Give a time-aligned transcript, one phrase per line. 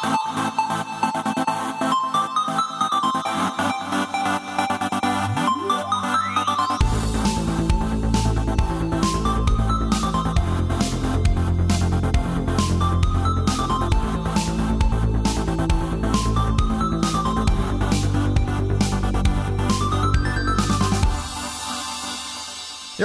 [0.00, 0.67] Thank you.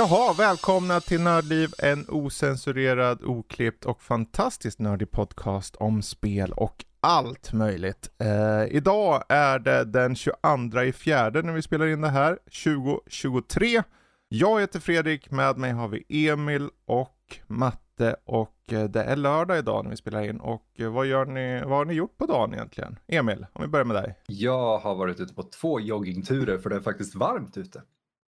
[0.09, 7.53] Jaha, välkomna till Nördliv, en osensurerad, oklippt och fantastiskt nördig podcast om spel och allt
[7.53, 8.09] möjligt.
[8.17, 13.83] Eh, idag är det den 22 i fjärde när vi spelar in det här, 2023.
[14.29, 19.57] Jag heter Fredrik, med mig har vi Emil och Matte och eh, det är lördag
[19.57, 20.39] idag när vi spelar in.
[20.39, 22.99] Och eh, vad, gör ni, vad har ni gjort på dagen egentligen?
[23.07, 24.15] Emil, om vi börjar med dig.
[24.27, 27.81] Jag har varit ute på två joggingturer för det är faktiskt varmt ute.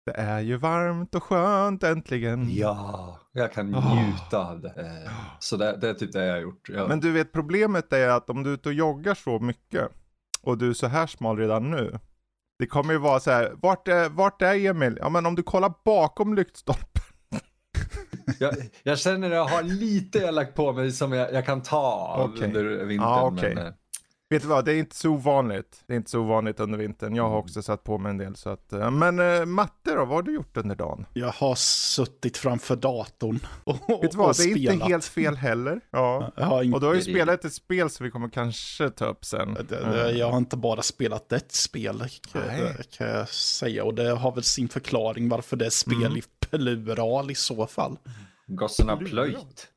[0.05, 2.55] Det är ju varmt och skönt äntligen.
[2.55, 3.95] Ja, jag kan Ah.
[3.95, 5.09] njuta av det.
[5.39, 6.69] Så det, det är typ det jag har gjort.
[6.69, 9.89] Jag, Men du vet problemet är att om du är ute och joggar så mycket
[10.41, 11.99] och du är så här smal redan nu.
[12.59, 14.97] Det kommer ju vara så här, vart är, vart är Emil?
[15.01, 17.01] Ja men om du kollar bakom lyktstolpen.
[18.39, 18.53] jag,
[18.83, 21.77] jag känner att jag har lite jag lagt på mig som jag, jag kan ta
[22.17, 22.47] av Okej.
[22.47, 23.09] under vintern.
[23.09, 23.55] Ja, okej.
[23.55, 23.73] men,
[24.29, 25.83] Vet du vad, det är inte så ovanligt.
[25.87, 27.15] Det är inte så ovanligt under vintern.
[27.15, 29.97] Jag har också satt på mig en del så att, eh, men eh, Matte då,
[30.05, 31.05] vad har du gjort under dagen?
[31.13, 34.73] Jag har suttit framför datorn och, Vet du vad, det är spelat.
[34.73, 35.81] inte helt fel heller.
[35.91, 36.31] Ja.
[36.35, 38.89] Jag har, inte, Och du har ju det spelat ett spel som vi kommer kanske
[38.89, 39.57] ta upp sen.
[40.15, 42.75] jag har inte bara spelat ett spel kan, Nej.
[42.97, 43.83] kan jag säga.
[43.83, 46.17] Och det har väl sin förklaring varför det är spel Mm.
[46.17, 47.97] i plural i så fall.
[48.47, 49.67] Gossen har plöjt.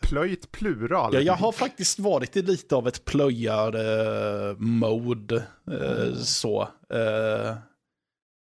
[0.00, 1.14] Plöjt plural.
[1.14, 5.36] Ja, jag har faktiskt varit i lite av ett plöjar-mode.
[5.70, 6.62] Eh, så.
[6.90, 7.54] Eh,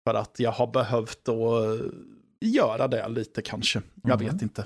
[0.07, 1.81] för att jag har behövt att
[2.41, 3.81] göra det lite kanske.
[4.03, 4.29] Jag Mhm.
[4.33, 4.65] vet inte.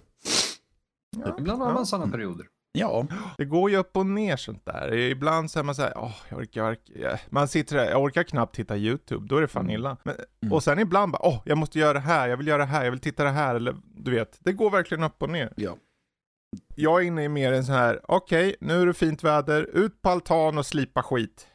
[1.26, 1.73] Ja, Ibland har ja.
[1.73, 2.45] man sådana perioder.
[2.72, 3.06] Ja,
[3.38, 4.94] Det går ju upp och ner sånt där.
[4.94, 7.22] Ibland så är man såhär, åh, jag orkar, jag orkar.
[7.30, 9.76] Man sitter där, jag orkar knappt titta YouTube, då är det fan Mm.
[9.76, 9.98] illa.
[10.04, 10.54] Men, Mm.
[10.54, 12.83] Och sen ibland bara, åh, jag måste göra det här, jag vill göra det här,
[12.83, 14.38] jag vill titta det här, eller du vet.
[14.39, 15.54] Det går verkligen upp och ner.
[15.56, 15.76] ja.
[16.76, 20.02] Jag är inne i mer en så här, okej, nu är det fint väder, ut
[20.02, 21.48] på altan och slipa skit.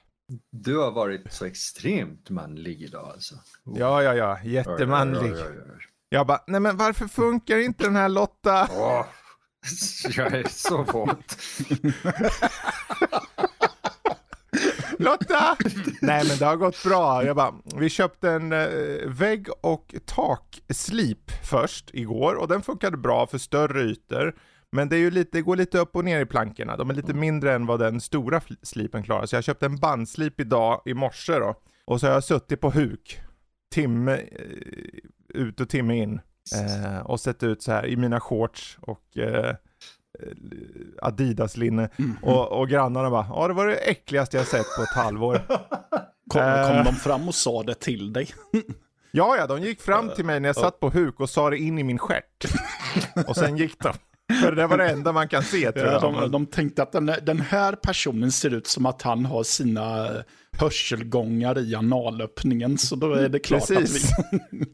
[0.51, 3.35] Du har varit så extremt manlig idag alltså.
[3.65, 5.33] Ja, ja, ja, jättemanlig.
[5.33, 5.83] Oj, oj, oj.
[6.09, 8.69] Jag bara, nej men varför funkar inte den här Lotta?
[8.73, 9.07] Åh,
[10.17, 11.39] jag är så våt.
[14.99, 15.57] Lotta!
[16.01, 17.25] Nej men det har gått bra.
[17.25, 18.69] Jag bara, vi köpte en eh,
[19.07, 24.35] vägg och takslip först igår och den funkade bra för större ytor.
[24.75, 26.77] Men det, är ju lite, det går lite upp och ner i plankorna.
[26.77, 29.27] De är lite mindre än vad den stora slipen klarar.
[29.27, 31.55] Så jag köpte en bandslip idag i morse då.
[31.85, 33.21] Och så har jag suttit på huk.
[33.75, 36.21] Timme eh, ut och timme in.
[36.55, 39.55] Eh, och sett ut så här i mina shorts och eh,
[41.03, 41.89] Adidas-linne.
[41.99, 42.17] Mm.
[42.23, 45.41] Och, och grannarna bara, ja det var det äckligaste jag sett på ett halvår.
[46.31, 46.69] Kom, Eh.
[46.69, 48.29] kom de fram och sa det till dig?
[49.11, 51.59] Ja, ja, de gick fram till mig när jag satt på huk och sa det
[51.59, 52.45] in i min stjärt.
[53.29, 53.93] Och sen gick de.
[54.49, 56.03] För det var det enda man kan se tror Ja, jag.
[56.03, 60.09] de, de tänkte att den, den här personen ser ut som att han har sina
[60.59, 62.79] hörselgångar i analöppningen.
[62.79, 64.13] Så då är det klart Precis.
[64.13, 64.67] att vi...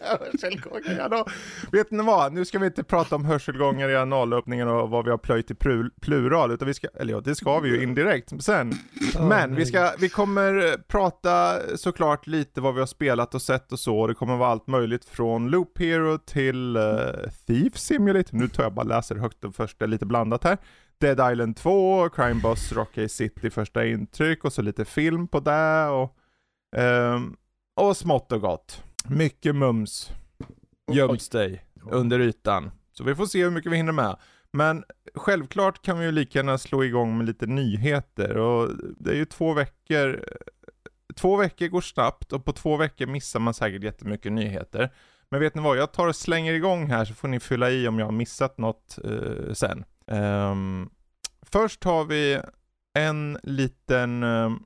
[0.00, 1.26] Hörselgångar, då.
[1.72, 5.10] Vet ni vad, nu ska vi inte prata om hörselgångar i analöppningen och vad vi
[5.10, 8.42] har plöjt i plu- plural, utan vi ska, eller ja, det ska vi ju indirekt
[8.42, 8.72] sen.
[9.18, 13.78] Men vi, ska, vi kommer prata såklart lite vad vi har spelat och sett och
[13.78, 18.62] så, det kommer vara allt möjligt från Loop Hero till uh, Thief Simulator, nu tar
[18.62, 20.58] jag bara läser högt och först, det är lite blandat här.
[21.02, 25.86] Dead Island 2, Crime Boss, Rocky City första intryck och så lite film på det
[25.86, 26.16] och
[26.76, 27.36] ehm,
[27.76, 28.82] och smått och gott.
[29.08, 30.10] Mycket mums
[30.92, 32.70] göms dig under ytan.
[32.92, 34.16] Så vi får se hur mycket vi hinner med.
[34.52, 39.16] Men självklart kan vi ju lika gärna slå igång med lite nyheter och det är
[39.16, 40.24] ju två veckor.
[41.16, 44.92] Två veckor går snabbt och på två veckor missar man säkert jättemycket nyheter.
[45.30, 47.88] Men vet ni vad, jag tar och slänger igång här så får ni fylla i
[47.88, 49.84] om jag har missat något eh, sen.
[50.06, 50.90] Ehm,
[51.42, 52.40] först har vi
[52.98, 54.58] en liten ehm,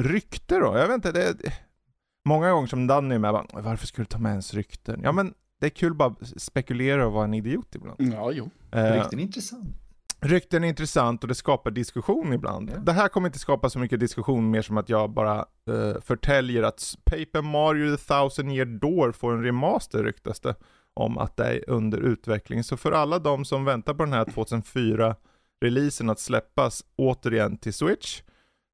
[0.00, 0.78] rykte då.
[0.78, 1.34] Jag vet inte, det är
[2.24, 5.00] många gånger som Danny är med bara, varför skulle du ta med ens rykten?
[5.02, 7.96] Ja men det är kul bara att spekulera och vara en idiot ibland.
[8.14, 8.50] Ja, jo.
[8.72, 9.76] Eh, Riktigt intressant.
[10.20, 12.70] Rykten är intressant och det skapar diskussion ibland.
[12.74, 12.78] Ja.
[12.78, 16.62] Det här kommer inte skapa så mycket diskussion mer som att jag bara uh, förtäljer
[16.62, 20.54] att Paper Mario The Thousand Year Door får en remaster ryktas det
[20.96, 22.64] om att det är under utveckling.
[22.64, 28.22] Så för alla de som väntar på den här 2004-releasen att släppas återigen till Switch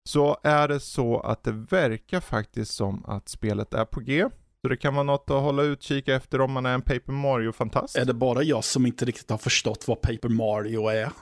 [0.04, 4.28] så är det så att det verkar faktiskt som att spelet är på G.
[4.62, 7.96] Så det kan vara något att hålla utkik efter om man är en Paper Mario-fantast.
[7.96, 11.12] Är det bara jag som inte riktigt har förstått vad Paper Mario är?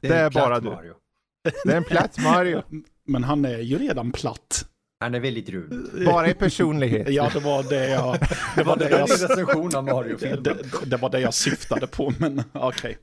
[0.00, 0.70] Det är en bara platt du.
[0.70, 0.94] Mario.
[1.64, 2.62] Det är en platt Mario.
[3.06, 4.68] Men han är ju redan platt.
[5.04, 6.04] Han är väldigt rund.
[6.06, 7.08] Bara i personlighet.
[7.08, 8.16] Ja, det var det jag,
[8.56, 10.42] det var det Det jag, en recension av Mario-filmen.
[10.42, 10.56] det,
[10.86, 12.98] det var det jag syftade på, men okej.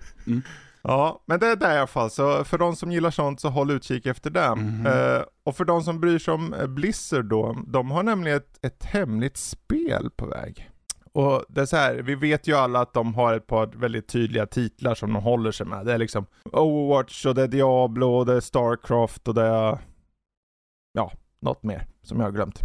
[0.81, 2.09] Ja, men det är det i alla fall.
[2.11, 4.55] Så för de som gillar sånt så håll utkik efter det.
[4.55, 4.85] Mhm.
[4.85, 8.65] Eh, och för de som bryr sig om eh, Blizzard då, de har nämligen ett,
[8.65, 10.69] ett hemligt spel på väg.
[11.13, 14.07] Och det är så här, vi vet ju alla att de har ett par väldigt
[14.07, 15.85] tydliga titlar som de håller sig med.
[15.85, 19.77] Det är liksom Overwatch och det är Diablo och det är Starcraft och det är,
[20.93, 22.59] ja, något mer som jag har glömt.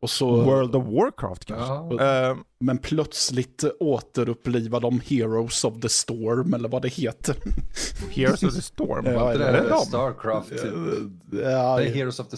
[0.00, 2.04] Och så, World of Warcraft kanske.
[2.04, 2.28] Ja.
[2.30, 7.36] Eh, men plötsligt återupplivar de Heroes of the Storm, eller vad det heter.
[8.10, 9.06] Heroes of the Storm.
[9.06, 9.78] Ja, Var det det de?
[9.78, 10.48] Starcraft?
[10.48, 10.62] typ?
[11.32, 12.36] Ja, Nej, Heroes of the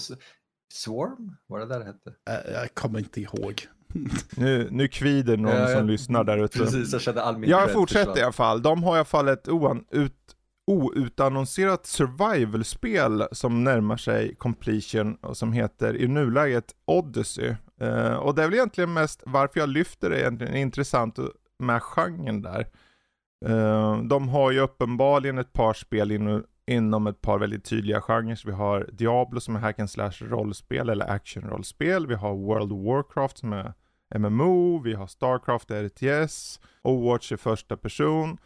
[0.74, 1.36] Swarm?
[1.46, 2.52] Var det där det hette?
[2.52, 3.66] jag kommer inte ihåg.
[4.36, 5.78] Nu, nu kvider någon Ja, ja.
[5.78, 6.58] som lyssnar där ute.
[6.58, 8.62] Precis, jag kände all min Jag fortsätter i alla fall.
[8.62, 10.12] De har i alla fall ett oan, ut,
[10.66, 17.54] outannonserat survival-spel som närmar sig completion och som heter i nuläget Odyssey.
[17.80, 21.18] Eh, och det är väl egentligen mest varför jag lyfter det egentligen intressant
[21.58, 22.66] med genren där.
[23.46, 28.42] Eh, de har ju uppenbarligen ett par spel in, inom ett par väldigt tydliga genrer.
[28.46, 32.06] Vi har Diablo som är hack and slash rollspel eller action-rollspel.
[32.06, 33.72] Vi har World of Warcraft som är
[34.18, 38.38] MMO, vi har Starcraft RTS, Overwatch i första person.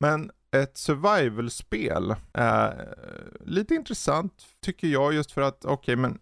[0.00, 0.30] Men
[0.62, 2.70] ett survival-spel eh,
[3.44, 6.18] lite intressant tycker jag just för att, okej men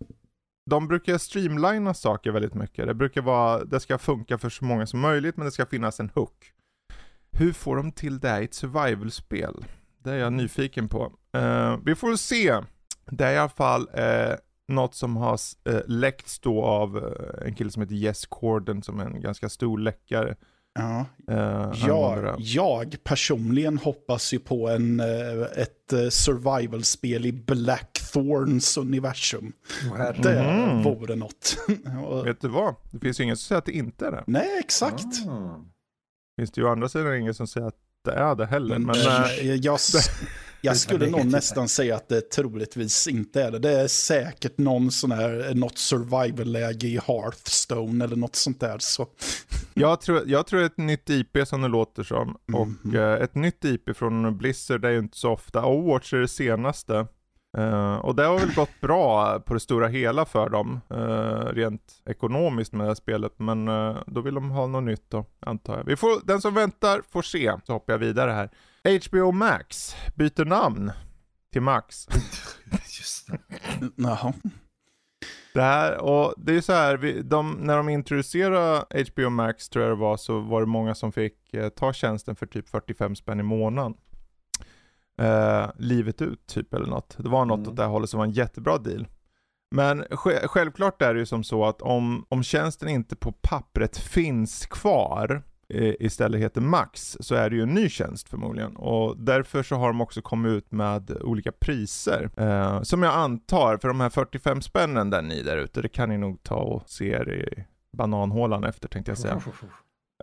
[0.70, 2.86] de brukar streamlina saker väldigt mycket.
[2.86, 6.00] Det brukar vara, det ska funka för så många som möjligt men det ska finnas
[6.00, 6.52] en hook.
[7.32, 9.64] Hur får de till det i ett survival-spel?
[9.98, 11.12] Det är jag nyfiken på.
[11.32, 12.60] Eh, vi får väl se.
[13.06, 14.34] Det är i alla fall eh,
[14.68, 19.00] något som har eh, läckts då av eh, en kille som heter Jess Corden som
[19.00, 20.36] är en ganska stor läckare.
[20.74, 28.76] Ja, Eh, jag, jag personligen hoppas ju på en, eh, ett eh, survival-spel i Blackthorns
[28.76, 29.52] universum.
[29.96, 30.22] Herre.
[30.22, 31.56] Det vore något.
[32.24, 32.74] Vet du vad?
[32.90, 34.24] Det finns ju ingen som säger att det inte är det.
[34.26, 35.28] Nej, exakt.
[35.28, 35.60] Ah.
[36.36, 38.78] Finns det ju å andra sidan ingen som säger att det är det heller.
[38.78, 39.78] Men, Men, eh, jag,
[40.64, 43.58] jag skulle nog nästan säga att det troligtvis inte är det.
[43.58, 48.78] Det är säkert någon sån här, något survival-läge i Hearthstone eller något sånt där.
[48.78, 49.06] Så.
[49.74, 52.36] jag, tror, jag tror ett nytt IP som det låter som.
[52.52, 52.96] Och Mhm.
[52.96, 55.66] eh, ett nytt IP från Blizzard är ju inte så ofta.
[55.66, 57.06] Overwatch är det senaste.
[57.58, 60.80] Eh, och det har väl gått bra på det stora hela för dem.
[60.90, 63.32] eh, rent ekonomiskt med det här spelet.
[63.36, 65.84] Men eh, då vill de ha något nytt då, antar jag.
[65.84, 67.52] Vi får, den som väntar får se.
[67.66, 68.50] Så hoppar jag vidare här.
[68.88, 70.92] HBO Max byter namn
[71.52, 72.06] till Max.
[72.98, 73.38] Just det.
[73.96, 74.32] Jaha.
[75.54, 79.84] Det här, och det är så här, vi, de, när de introducerade HBO Max tror
[79.84, 83.16] jag det var, så var det många som fick eh, ta tjänsten för typ 45
[83.16, 83.94] spänn i månaden.
[85.20, 87.16] Eh, livet ut typ eller något.
[87.18, 87.70] Det var något Mm.
[87.70, 89.06] åt det här hållet som var en jättebra deal.
[89.70, 93.96] Men sj- självklart är det ju som så att om, om tjänsten inte på pappret
[93.98, 98.76] finns kvar istället heter Max så är det ju en ny tjänst förmodligen.
[98.76, 102.30] Och därför så har de också kommit ut med olika priser.
[102.36, 106.08] Eh, som jag antar, för de här 45 spännen där ni där ute, det kan
[106.08, 107.64] ni nog ta och se er i
[107.96, 109.34] bananhålan efter tänkte jag säga.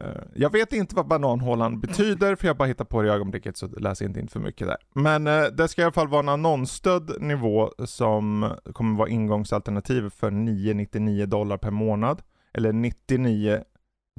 [0.02, 3.58] Eh, Jag vet inte vad bananhålan betyder, för jag bara hittar på det i ögonblicket
[3.58, 4.78] så läs inte in för mycket där.
[4.94, 10.10] Men eh, det ska i alla fall vara en annonsstödd nivå som kommer vara ingångsalternativ
[10.10, 12.22] för 999 dollar per månad.
[12.54, 13.64] Eller 99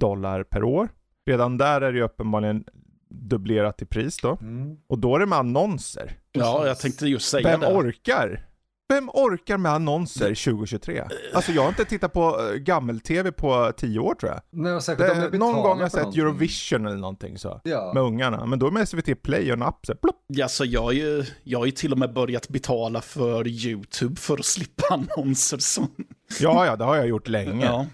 [0.00, 0.88] dollar per år.
[1.26, 2.64] Redan där är det ju uppenbarligen
[3.10, 4.38] dubblerat i pris då.
[4.40, 4.76] Mm.
[4.86, 6.16] Och då är det med annonser.
[6.32, 7.74] Ja, jag tänkte just säga Vem det.
[7.74, 8.46] orkar?
[8.88, 11.04] Vem orkar med annonser 2023?
[11.34, 14.40] Alltså jag har inte tittat på eh, gammel-tv på 10 år tror jag.
[14.50, 16.22] Nej, Det, någon betalar gång har jag sett någonting.
[16.22, 17.60] Eurovision eller någonting så.
[17.64, 17.90] Ja.
[17.94, 18.46] Med ungarna.
[18.46, 20.24] Men då är med SVT Play och en app så här, plopp.
[20.26, 24.16] Ja, så jag, har ju, jag har ju till och med börjat betala för YouTube
[24.16, 25.58] för att slippa annonser.
[25.58, 25.86] Så.
[26.40, 27.66] Ja, ja, det har jag gjort länge.
[27.66, 27.86] Ja,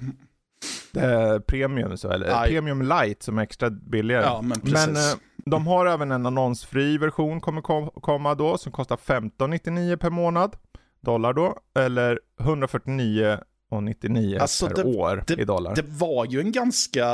[0.94, 2.48] Är premium så, eller Aj.
[2.50, 4.22] premium light som är extra billigare.
[4.24, 4.60] ja, men.
[4.64, 5.02] Men eh,
[5.46, 10.56] de har även en annonsfri version kommer kom, komma då som kostar 15,99 per månad.
[11.00, 11.58] Dollar då.
[11.78, 15.74] Eller 149,99 Alltså, per det- år det- i dollar.
[15.74, 17.06] Det var ju en ganska,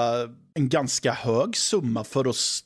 [0.55, 2.61] en ganska hög summa för att s-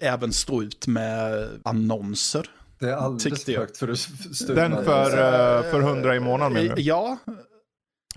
[0.00, 2.50] även stå ut med annonser.
[2.78, 6.16] Det är alldeles för högt för att stå Den ut med för, eh, för 100
[6.16, 6.82] i månaden menar du?
[6.82, 7.16] Ja,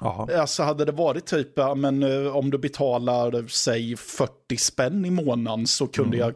[0.02, 0.40] Jaha.
[0.42, 5.12] alltså hade det varit typ, ja, men eh, om du betalar, säg 40 spänn i
[5.12, 6.34] månaden så kunde jag eh,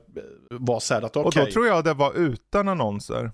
[0.50, 1.42] vara så här att okej.
[1.42, 3.32] Och då tror jag det var utan annonser.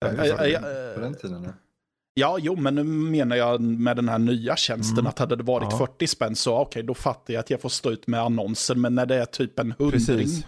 [0.00, 1.42] Ja, Eh, eh, eh, På den tiden.
[1.44, 1.50] ja.
[2.14, 5.06] Ja, jo, men nu menar jag med den här nya tjänsten Mm.
[5.06, 5.78] att hade det varit Ja.
[5.78, 8.74] 40 spänn så okej, då fattar jag att jag får stå ut med annonser.
[8.74, 9.90] Men när det är typ en hundring.
[10.06, 10.44] Precis.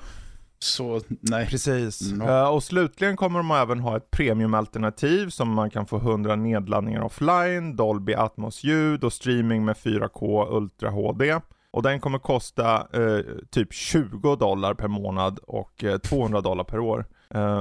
[0.62, 1.46] Så nej.
[1.46, 2.12] Precis.
[2.12, 2.28] Mm.
[2.28, 7.02] Eh, och slutligen kommer de även ha ett premiumalternativ som man kan få 100 nedladdningar
[7.02, 11.40] offline, Dolby Atmos-ljud och streaming med 4K Ultra HD.
[11.70, 16.78] Och den kommer kosta eh, typ 20 dollar per månad och eh, 200 dollar per
[16.78, 17.04] år.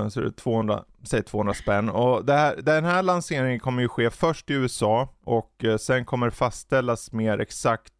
[0.09, 1.89] Så det är 200, säg 200 spänn.
[1.89, 6.31] Och här, den här lanseringen kommer ju ske först i USA och sen kommer det
[6.31, 7.93] fastställas mer exakt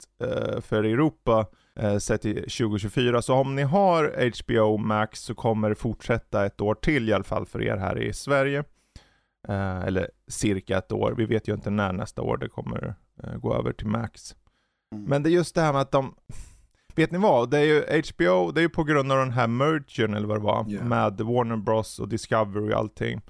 [0.62, 1.46] för Europa
[1.80, 3.22] eh, sett till 2024.
[3.22, 7.24] Så om ni har HBO Max så kommer det fortsätta ett år till i alla
[7.24, 8.64] fall för er här i Sverige.
[9.48, 11.14] Eh, eller cirka ett år.
[11.18, 14.36] Vi vet ju inte när nästa år det kommer eh, gå över till Max.
[14.96, 15.06] Mm.
[15.06, 16.16] Men det är just det här med att de
[16.96, 17.50] Vet ni vad?
[17.50, 20.38] Det är ju HBO, det är ju på grund av den här mergen eller vad
[20.38, 20.84] det var, Ja.
[20.84, 23.22] med Warner Bros och Discovery och allting.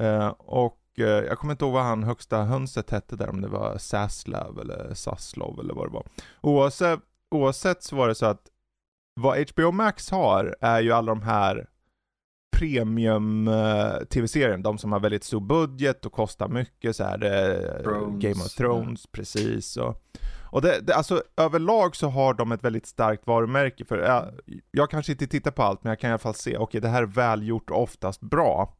[0.00, 3.48] Eh, och eh, jag kommer inte ihåg vad han högsta hönset hette där, om det
[3.48, 6.06] var Saslav eller Saslov eller vad det var.
[6.40, 7.00] Oavsett,
[7.34, 8.50] oavsett så var det så att
[9.20, 11.66] vad HBO Max har är ju alla de här
[12.56, 17.82] premium eh, tv-serien, de som har väldigt stor budget och kostar mycket så här det,
[17.82, 19.76] Thrones, Game of Thrones, precis.
[19.76, 20.02] Och,
[20.50, 24.24] och det, det, alltså överlag så har de ett väldigt starkt varumärke för jag,
[24.70, 26.88] jag kanske inte tittar på allt men jag kan i alla fall se, okej det
[26.88, 28.76] här är välgjort och oftast bra.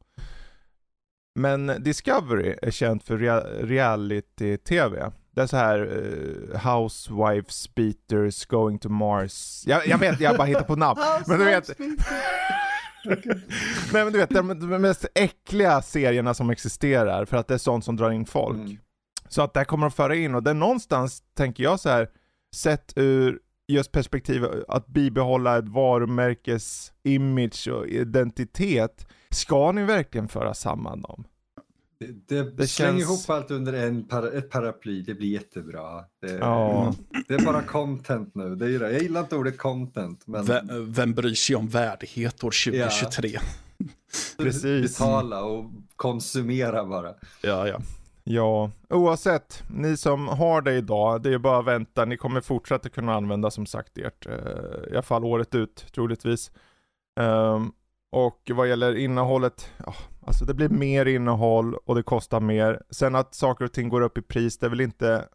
[1.40, 5.12] Men Discovery är känt för rea- reality-tv.
[5.34, 9.62] Det är så här eh, Housewives, Beaters, Going to Mars.
[9.66, 11.00] Jag, jag vet, jag bara hittar på namn.
[11.26, 11.78] Men du vet,
[13.92, 17.58] Nej men du vet, de, de mest äckliga serierna som existerar för att det är
[17.58, 18.58] sånt som drar in folk.
[18.58, 18.76] Mm.
[19.28, 21.88] Så att det här kommer de föra in och det är någonstans, tänker jag så
[21.88, 22.08] här,
[22.54, 23.38] sett ur
[23.68, 29.06] just perspektivet att bibehålla ett varumärkes image och identitet.
[29.30, 31.24] Ska ni verkligen föra samman dem?
[32.06, 36.04] Det, det, Det slänger känns- ihop allt under en para, ett paraply, det blir jättebra.
[36.22, 36.94] Det, Ja.
[37.28, 38.54] det är bara content nu.
[38.56, 38.92] Det är det.
[38.92, 43.38] Jag gillar inte ordet content, men Vem, vem bryr sig om värdighet år 2023?
[44.38, 44.98] Precis.
[44.98, 47.14] betala och konsumera bara.
[47.42, 47.80] Ja, ja.
[48.26, 52.88] Ja, oavsett, ni som har det idag, det är bara att vänta, ni kommer fortsätta
[52.88, 54.32] kunna använda som sagt ert, eh,
[54.90, 56.50] i alla fall året ut troligtvis.
[57.20, 57.72] Ehm,
[58.14, 59.94] och vad gäller innehållet, ja,
[60.26, 62.82] alltså det blir mer innehåll och det kostar mer.
[62.90, 65.28] Sen att saker och ting går upp i pris, det är väl inte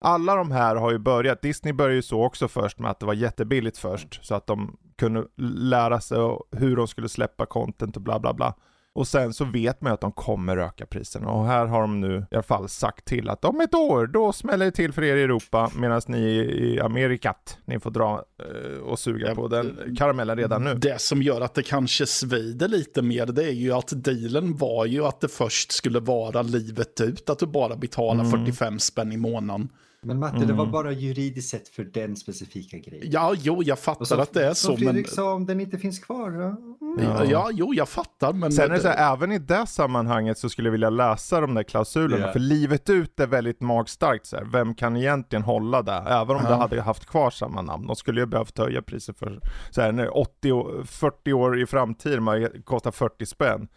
[0.00, 3.06] alla de här har ju börjat, Disney började ju så också först med att det
[3.06, 6.18] var jättebilligt först, så att de kunde lära sig
[6.52, 8.54] hur de skulle släppa content och bla bla bla.
[8.94, 12.00] Och sen så vet man ju att de kommer öka priserna och här har de
[12.00, 15.04] nu i alla fall sagt till att om ett år, då smäller det till för
[15.04, 19.96] er i Europa medan ni i, Amerikat, ni får dra eh, och suga på den
[19.98, 20.74] karamellen redan nu.
[20.74, 24.86] Det som gör att det kanske svider lite mer det är ju att dealen var
[24.86, 28.30] ju att det först skulle vara livet ut, att du bara betalar Mm.
[28.30, 29.68] 45 spänn i månaden.
[30.04, 30.72] Men Matte, det var Mm.
[30.72, 33.06] bara juridiskt sett för den specifika grejen.
[33.10, 34.92] Ja, jo, jag fattar så- att det är Som så, men...
[34.92, 36.30] Fredrik sa, om den inte finns kvar.
[36.32, 36.56] Ja.
[36.86, 37.04] Mm.
[37.04, 37.24] Ja.
[37.24, 38.52] ja, jo, jag fattar, men...
[38.52, 41.54] Sen är det så här, även i det sammanhanget så skulle jag vilja läsa de
[41.54, 42.32] där klausulerna, Ja.
[42.32, 44.44] för livet ut är väldigt magstarkt så här.
[44.44, 45.92] Vem kan egentligen hålla det?
[45.92, 46.48] Även om Ja.
[46.50, 47.86] det hade haft kvar samma namn.
[47.86, 49.40] De skulle ju behövt höja priset för
[49.70, 53.68] så här, när 80, år- 40 år i framtiden, man kostar 40 spänn.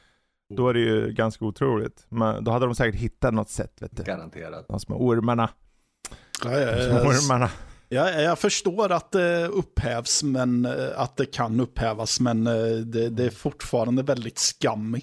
[0.55, 2.05] Då är det ju ganska otroligt.
[2.09, 4.03] Men då hade de säkert hittat något sätt, vet du.
[4.03, 4.65] Garanterat.
[4.67, 5.49] De små ormarna.
[6.43, 7.49] Ja, ja, De små ja, ormarna.
[7.89, 12.53] Ja, jag förstår att det upphävs, men eh, att det kan upphävas, men eh,
[12.85, 15.01] det, det är fortfarande väldigt skammy.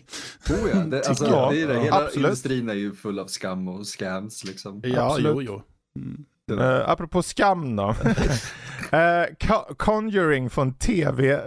[0.50, 1.52] Oh ja, det, alltså, jag.
[1.52, 1.80] det är det.
[1.80, 2.26] Hela absolut.
[2.26, 4.80] industrin är ju full av skam och scams liksom.
[4.84, 5.32] Ja, Absolut.
[5.34, 5.62] jo, jo.
[5.96, 6.24] Mm.
[6.50, 7.88] Uh, apropå skam då.
[8.92, 11.40] uh, Conjuring från TV, eh,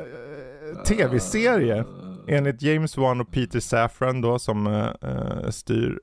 [0.88, 1.86] tv-serie.
[2.28, 4.90] Enligt James Wan och Peter Safran då som
[5.50, 6.00] styr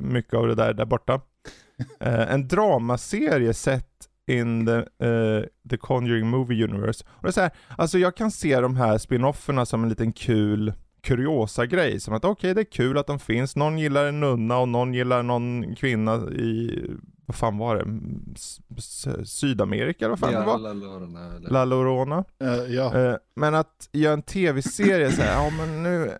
[0.00, 1.20] mycket av det där där borta.
[2.00, 3.86] Eh, en dramaserie sett
[4.30, 7.04] in the, eh, the Conjuring Movie Universe.
[7.08, 10.12] Och det är så här, alltså jag kan se de här spin-offerna som en liten
[10.12, 12.00] kul kuriosa grej.
[12.00, 13.56] Som att okej, det är kul att de finns.
[13.56, 16.82] Någon gillar en nunna och någon gillar någon kvinna i,
[17.26, 17.84] vad fan var det?
[18.34, 20.60] S- S- Sydamerika eller vad fan det var?
[20.60, 21.50] Ja, Lorna, eller...
[21.50, 22.24] La Llorona.
[22.40, 22.94] Eh, ja.
[22.98, 26.10] Eh, men att göra en tv-serie så här, ja men nu...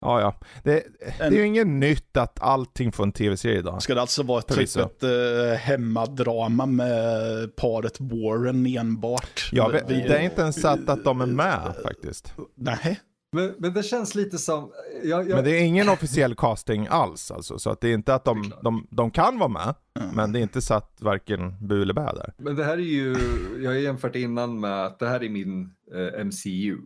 [0.00, 0.34] Ja ja.
[0.64, 0.82] Det,
[1.18, 3.82] det är ju inget nytt att allting får en tv-serie idag.
[3.82, 9.48] Ska det alltså vara typ ett uh, hemmadrama med paret Warren enbart?
[9.52, 12.34] Ja, vi, det är inte ens satt att de är med faktiskt.
[12.56, 13.00] Nej.
[13.32, 14.72] Men, men det känns lite som...
[15.04, 15.34] Jag, jag...
[15.34, 17.58] Men det är ingen officiell casting alls alltså.
[17.58, 20.16] Så att det är inte att de, de, de kan vara med, Mm.
[20.16, 22.34] men det är inte satt varken bu eller bä där.
[22.38, 23.16] Men det här är ju,
[23.62, 26.76] jag har jämfört innan med att det här är min eh, MCU,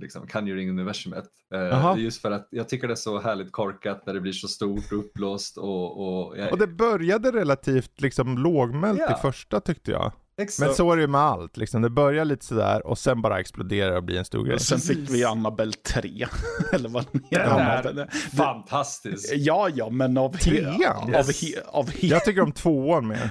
[0.00, 1.24] liksom Conjuring-universumet.
[1.54, 4.48] Eh, just för att jag tycker det är så härligt korkat när det blir så
[4.48, 6.26] stort och uppblåst och...
[6.28, 9.16] och, jag, Och det började relativt liksom lågmält Ja.
[9.18, 10.12] i första tyckte jag.
[10.38, 10.66] Exakt.
[10.66, 11.82] Men så är det ju med allt, liksom.
[11.82, 14.54] det börjar lite sådär och sen bara exploderar och blir en stor grej.
[14.54, 14.96] Och sen Precis.
[14.98, 16.26] fick vi Annabelle 3.
[16.72, 19.32] Eller vad den är fantastisk.
[19.36, 20.32] Ja, ja, men av...
[20.32, 20.74] Trean?
[21.04, 21.42] av, Yes.
[21.42, 23.30] he- av he- Jag tycker om tvåan mer.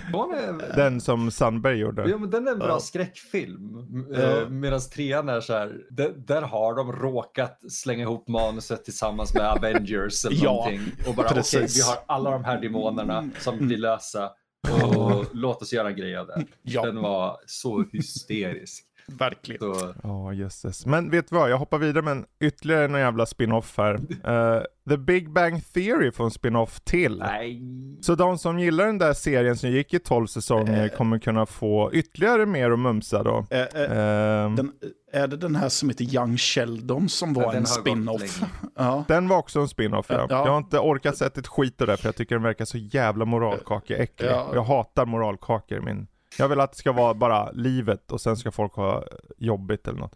[0.76, 2.10] Den som Sandberg gjorde.
[2.10, 2.80] Ja, men den är en bra Ja.
[2.80, 3.70] skräckfilm.
[4.14, 4.42] Ja.
[4.42, 9.34] Eh, Medan trean är så här, där, där har de råkat slänga ihop manuset tillsammans
[9.34, 10.82] med Avengers eller Ja, någonting.
[11.08, 11.78] Och bara okej, precis.
[11.78, 14.30] vi har alla de här demonerna som blir lösa.
[14.68, 16.46] Och låt oss göra en grej av det.
[16.62, 18.86] Ja, Den var så hysterisk.
[19.18, 19.94] Verkligen.
[20.04, 20.86] Ja, jösses.
[20.86, 24.00] Men vet du vad, jag hoppar vidare med en ytterligare en jävla spin-off här.
[24.30, 27.18] Eh, The Big Bang Theory får en spin-off till.
[27.20, 27.62] nej.
[28.02, 30.98] Så de som gillar den där serien som gick i 12 säsonger Eh.
[30.98, 33.46] kommer kunna få ytterligare mer att mumsa då.
[33.50, 34.72] Ehm, den,
[35.14, 38.42] är det den här som heter Young Sheldon som var en spin-off?
[38.76, 39.04] Ja.
[39.08, 40.16] Den var också en spin-off ja.
[40.30, 40.46] Ja.
[40.46, 43.26] Jag har inte orkat sett ett skit det för jag tycker den verkar så jävla
[43.26, 44.30] moralkakeäcklig.
[44.30, 44.52] Ja.
[44.54, 46.08] Jag hatar moralkakor i min...
[46.38, 49.04] Jag vill att det ska vara bara livet och sen ska folk ha
[49.38, 50.16] jobbigt eller något.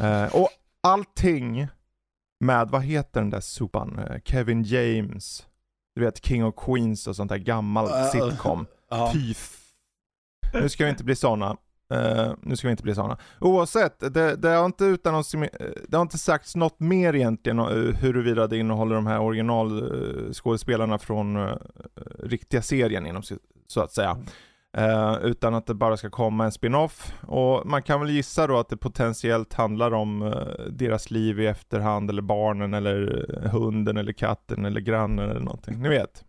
[0.00, 0.48] Eh, och
[0.80, 1.68] allting
[2.40, 3.98] med, vad heter den där sopan?
[3.98, 5.46] Eh, Kevin James.
[5.94, 8.66] Du vet King of Queens och sånt där gammalt Äh, sitcom.
[8.90, 9.10] Ja.
[9.12, 9.34] Fy
[10.52, 11.56] Nu ska vi inte bli såna.
[11.94, 13.18] Eh, nu ska vi inte bli såna.
[13.40, 17.94] Oavsett, det, det, har inte utannons- eh, det har inte sagts något mer egentligen uh,
[17.94, 21.56] huruvida det innehåller de här originalskådespelarna från uh,
[22.18, 23.22] riktiga serien inom
[23.66, 24.18] så att säga.
[24.76, 27.12] Eh, utan att det bara ska komma en spin-off.
[27.26, 31.46] Och man kan väl gissa då att det potentiellt handlar om eh, deras liv i
[31.46, 35.82] efterhand, eller barnen, eller eh, hunden, eller katten, eller grannen eller någonting.
[35.82, 36.24] Ni vet.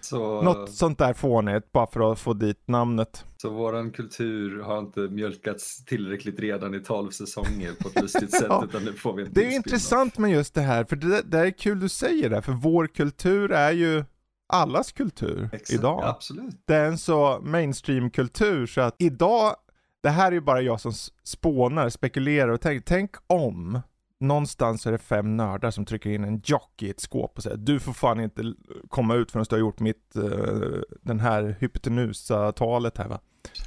[0.00, 3.24] Så, Något sånt där fånigt, bara för att få dit namnet.
[3.36, 8.46] så våran kultur har inte mjölkats tillräckligt redan i 12 säsonger på ett lustigt sätt.
[8.48, 8.64] Ja.
[8.68, 11.38] Utan nu får vi en Det är intressant med just det här, för det, det
[11.38, 14.04] är kul du säger det, för vår kultur är ju
[14.54, 16.04] allas kultur Exakt, idag.
[16.04, 16.62] Absolut.
[16.64, 19.56] Det är en så mainstream-kultur så att idag,
[20.02, 20.92] det här är ju bara jag som
[21.24, 23.80] spånar, spekulerar och tänker, tänk om
[24.20, 27.56] någonstans är det fem nördar som trycker in en jock i ett skåp och säger
[27.56, 28.54] du får fan inte
[28.88, 33.20] komma ut förrän du har gjort mitt, eh, den här hypotenusa-talet här va.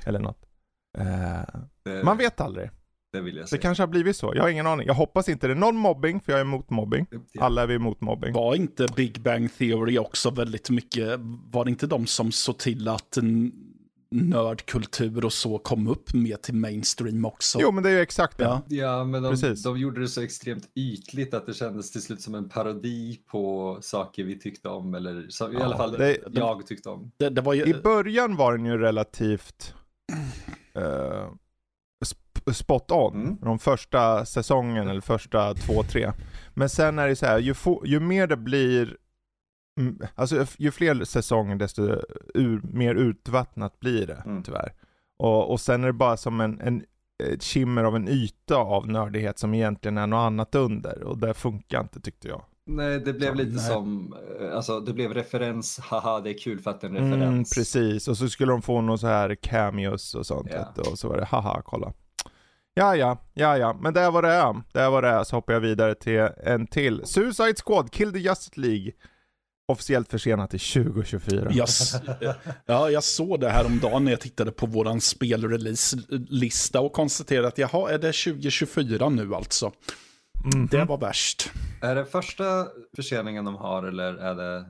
[0.06, 0.46] Eller något.
[0.98, 2.70] Eh, Det, man vet aldrig.
[3.18, 3.62] Det vill jag Det säga.
[3.62, 4.32] kanske har blivit så.
[4.36, 4.88] Jag har ingen aning.
[4.88, 7.06] Jag hoppas inte det är någon mobbing, för jag är emot mobbing.
[7.40, 8.34] Alla är vi emot mobbing.
[8.34, 11.20] Var inte Big Bang Theory också väldigt mycket,
[11.52, 13.18] var det inte de som såg till att
[14.12, 17.60] nördkultur och så kom upp mer till mainstream också?
[17.62, 18.44] Jo men det är ju exakt det.
[18.44, 18.62] Ja.
[18.68, 19.64] Ja, men de, Precis.
[19.64, 23.78] de gjorde det så extremt ytligt att det kändes till slut som en parodi på
[23.82, 27.12] saker vi tyckte om, eller så, i Ja, alla fall det- jag tyckte om.
[27.18, 27.64] Det, det var ju...
[27.66, 29.74] I början var den ju relativt
[30.74, 31.38] sp-
[32.54, 33.16] spot on.
[33.16, 33.38] Mm.
[33.42, 36.12] De första säsongen eller första två, tre.
[36.54, 38.98] Men sen är det så här, ju, få, ju mer det blir
[39.80, 41.82] mm, Alltså ju fler säsonger desto
[42.34, 44.44] ur, mer utvattnat blir det Mm.
[44.44, 44.74] tyvärr.
[45.20, 46.84] Och, och sen är det bara som en, en
[47.34, 51.04] ett skimmer av en yta av nördighet som egentligen är något annat under.
[51.04, 52.42] Och det funkar inte tyckte jag.
[52.70, 53.60] Nej, det blev Så, lite nej.
[53.68, 56.96] som, eh, alltså det blev referens, haha det är kul för att det är en
[56.96, 57.24] referens.
[57.24, 60.50] Mm, precis, och så skulle de få någon så här cameos och sånt.
[60.76, 61.94] Du, Och så var det haha, kolla.
[62.78, 64.62] Ja, ja, ja, ja, men det är vad det är.
[64.74, 67.02] Det är vad det är, så hoppar jag vidare till en till.
[67.06, 68.92] Suicide Squad, Kill the Justice League.
[69.68, 71.48] Officiellt försenat till 2024.
[71.52, 71.96] Jag, s-
[72.66, 77.48] ja, jag såg det här om dagen när jag tittade på våran spelrelease-lista och konstaterade
[77.48, 79.72] att jaha, är det 2024 nu alltså?
[80.56, 80.68] Mhm.
[80.72, 81.52] Det var värst.
[81.82, 82.44] Är det första
[82.96, 84.66] förseningen de har eller är det?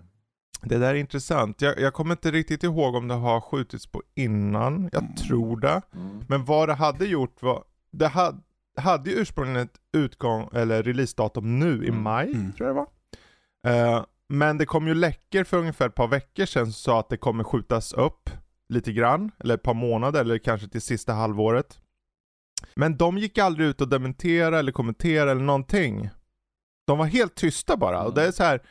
[0.63, 1.61] Det där är intressant.
[1.61, 4.89] Jag, jag kommer inte riktigt ihåg om det har skjutits på innan.
[4.91, 5.81] Jag tror det.
[5.95, 6.23] Mm.
[6.29, 7.63] Men vad det hade gjort var,
[7.97, 8.37] det hade,
[8.77, 12.01] hade ju ursprungligen ett utgång, eller releasedatum nu i Mm.
[12.01, 12.51] maj, Mm.
[12.53, 13.95] tror jag det var.
[13.97, 17.09] Eh, men det kom ju läckor för ungefär ett par veckor sedan som sa att
[17.09, 18.29] det kommer skjutas upp
[18.69, 21.79] lite grann, eller ett par månader, eller kanske till sista halvåret.
[22.75, 26.09] Men de gick aldrig ut och dementera eller kommentera eller någonting.
[26.87, 28.03] De var helt tysta bara.
[28.03, 28.61] Och det är så här.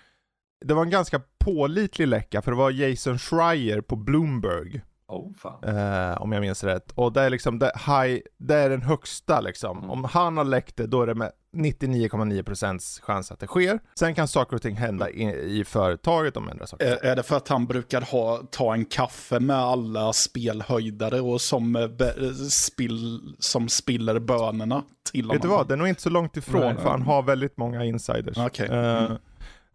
[0.65, 5.64] Det var en ganska pålitlig läcka, för det var Jason Schreier på Bloomberg Oh, fan.
[5.64, 6.92] Eh, om jag minns rätt.
[6.95, 9.79] Och det är liksom, det, high, det är den högsta liksom.
[9.79, 9.90] Mm.
[9.90, 13.79] Om han har läckt det, då är det med 99,9% chans att det sker.
[13.99, 16.87] Sen kan saker och ting hända i, i företaget om ändrar saker.
[16.87, 21.40] Är, är det för att han brukar ha, ta en kaffe med alla spelhöjdare och
[21.40, 26.03] som, eh, be, spill, som spiller bönerna till Vet du vad, det är nog inte
[26.03, 26.77] så långt ifrån, Nej.
[26.83, 28.38] för han har väldigt många insiders.
[28.38, 28.69] Okej.
[28.71, 29.11] Eh,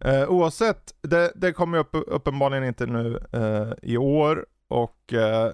[0.03, 0.21] Mm.
[0.21, 5.51] eh, oavsett, det, det kommer upp, uppenbarligen inte nu eh, i år, och eh,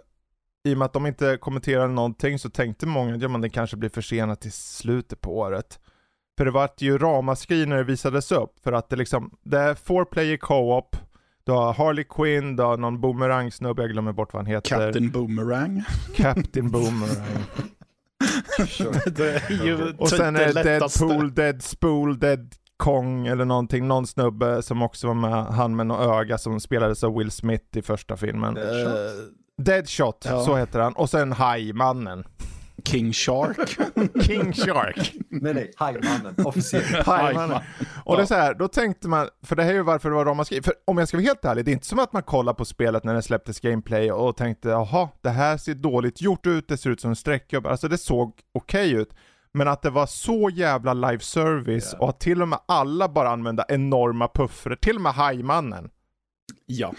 [0.64, 3.50] i och med att de inte kommenterade någonting så tänkte många att ja, men det
[3.50, 5.80] kanske blir försenat till slutet på året.
[6.38, 9.76] För det vart ju ramaskri när det visades upp, för att det liksom, det är
[9.76, 10.96] four player co-op,
[11.44, 14.70] Du har Harley Quinn, du har någon boomerang-snubbe, jag glömmer bort vad han heter.
[14.70, 15.84] Captain Boomerang.
[16.16, 17.44] Captain Boomerang.
[18.68, 19.10] Sure.
[19.12, 20.64] det är ju Och sen är det.
[20.64, 23.88] Deadpool, Dead Spool, Dead Kong eller någonting.
[23.88, 27.78] Någon snubbe som också var med, han med något öga som spelades av Will Smith
[27.78, 28.58] i första filmen.
[28.58, 28.64] Eh,
[29.62, 30.46] Deadshot, Ja.
[30.46, 30.94] så heter han.
[30.94, 32.24] Och sen Hajmannen.
[32.86, 33.78] King Shark.
[34.24, 35.14] King Shark.
[35.30, 37.06] Nej, nej, Hajmannen, officiellt.
[37.06, 37.62] Hajmannen.
[38.06, 40.16] Och det är så här, då tänkte man, för det här är ju varför det
[40.16, 40.62] var ramaskri.
[40.62, 42.66] För om jag ska vara helt ärlig, det är inte som att man kollar på
[42.66, 46.78] spelet när det släpptes gameplay och tänkte jaha, det här ser dåligt gjort ut, det
[46.78, 47.70] ser ut som en streckgubbe.
[47.70, 49.10] Alltså det såg okej ut.
[49.58, 52.00] Men att det var så jävla live service Ja.
[52.00, 55.90] och att till och med alla bara använda enorma puffrar, till och med Hajmannen.
[56.66, 56.94] Ja.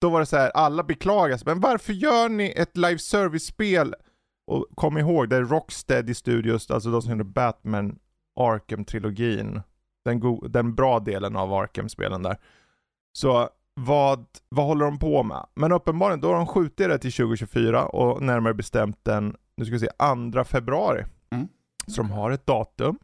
[0.00, 3.94] Då var det så här, alla beklagas, men varför gör ni ett live service-spel?
[4.46, 7.98] Och kom ihåg, det är Rocksteady Studios, alltså de som gjorde Batman
[8.40, 9.62] Arkham-trilogin.
[10.04, 12.36] Den, go- den bra delen av Arkham-spelen där.
[13.12, 15.46] Så vad, vad håller de på med?
[15.54, 19.72] Men uppenbarligen, då har de skjutit det till 2024 och närmare bestämt den, nu ska
[19.72, 19.88] vi se,
[20.32, 21.04] 2 februari.
[21.86, 22.98] Så de har ett datum.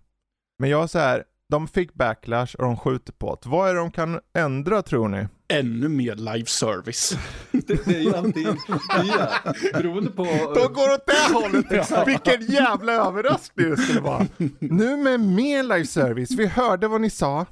[0.59, 3.49] Men jag så här, de fick backlash och de skjuter på det.
[3.49, 5.27] Vad är det de kan ändra tror ni?
[5.49, 7.19] Ännu mer live service.
[7.51, 8.57] Det, det är ju antingen,
[8.89, 10.25] ja, beroende på...
[10.25, 11.67] De går åt det hållet!
[11.91, 12.05] Ja.
[12.05, 14.27] Vilken jävla överraskning det skulle vara.
[14.59, 17.47] Nu med mer live service, vi hörde vad ni sa.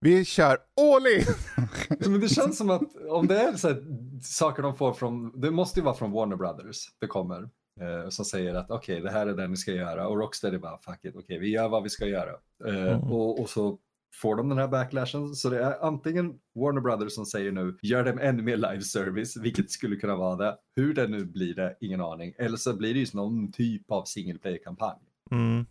[0.00, 1.24] Vi kör all in!
[2.10, 3.82] Men det känns som att om det är så här,
[4.22, 7.48] saker de får från, det måste ju vara från Warner Brothers det kommer.
[7.80, 10.08] Eh, som säger att okej, det här är det ni ska göra.
[10.08, 12.30] Och Rocksteady bara, fuck it, okej, vi gör vad vi ska göra.
[12.66, 13.02] Eh, Mm.
[13.12, 13.78] och, och så
[14.22, 15.34] får de den här backlashen.
[15.34, 19.36] Så det är antingen Warner Brothers som säger nu, gör dem ännu mer live service,
[19.36, 20.56] vilket skulle kunna vara det.
[20.76, 22.34] Hur det nu blir det, ingen aning.
[22.38, 24.98] Eller så blir det ju någon typ av single player-kampanj.
[25.30, 25.66] Mm.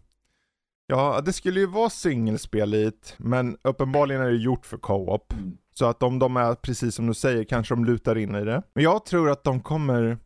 [0.87, 5.33] Ja, det skulle ju vara singelspeligt, men uppenbarligen är det gjort för co-op.
[5.33, 5.57] Mm.
[5.73, 8.63] Så att om de är, precis som du säger, kanske de lutar in i det.
[8.73, 10.17] Men jag tror att de kommer...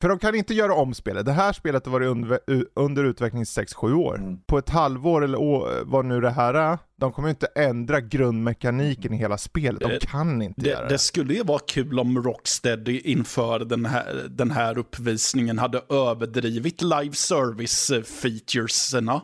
[0.00, 1.26] För de kan inte göra om spelet.
[1.26, 2.38] Det här spelet har varit under,
[2.74, 4.18] under utveckling i 6-7 år.
[4.18, 4.38] Mm.
[4.46, 9.14] På ett halvår eller å, vad nu det här är, de kommer inte ändra grundmekaniken
[9.14, 9.80] i hela spelet.
[9.80, 10.94] De Det- kan inte göra Det, det.
[10.94, 16.82] det skulle ju vara kul om Rocksteady inför den här, den här uppvisningen hade överdrivit
[16.82, 19.20] live service-featuresna.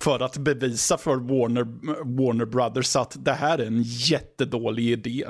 [0.00, 1.64] För att bevisa för Warner,
[2.16, 5.26] Warner Brothers att det här är en jättedålig idé.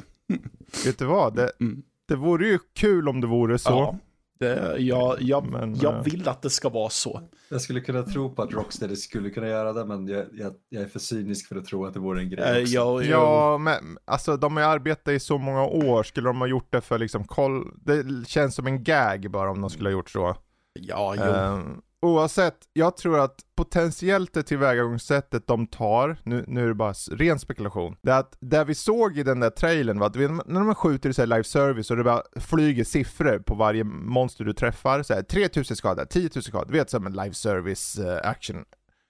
[0.85, 1.37] Vet du vad?
[1.37, 1.83] Det, Mm.
[2.09, 3.71] det vore ju kul om det vore så.
[3.71, 3.99] Ja,
[4.41, 7.21] det, jag, jag, Men, eh, jag vill att det ska vara så.
[7.49, 10.83] Jag skulle kunna tro på att Rocksteady skulle kunna göra det, men jag, jag, jag
[10.83, 12.75] är för cynisk för att tro att det vore en grej Eh, också.
[12.75, 16.03] jag, Ja, men alltså de har arbetat i så många år.
[16.03, 17.73] Skulle de ha gjort det för liksom koll?
[17.85, 20.37] Det känns som en gag bara om de skulle ha gjort så.
[20.73, 21.23] ja, jo.
[21.23, 26.93] Ehm, oavsett, jag tror att potentiellt det tillvägagångssättet de tar, nu, nu är det bara
[27.11, 30.61] ren spekulation, det är att det vi såg i den där trailern var att när
[30.61, 34.53] de skjuter i så live service och det bara flyger siffror på varje monster du
[34.53, 38.31] träffar, så här, 3000 skador, 10 000 skador, du vet som en live service eh,
[38.31, 38.65] action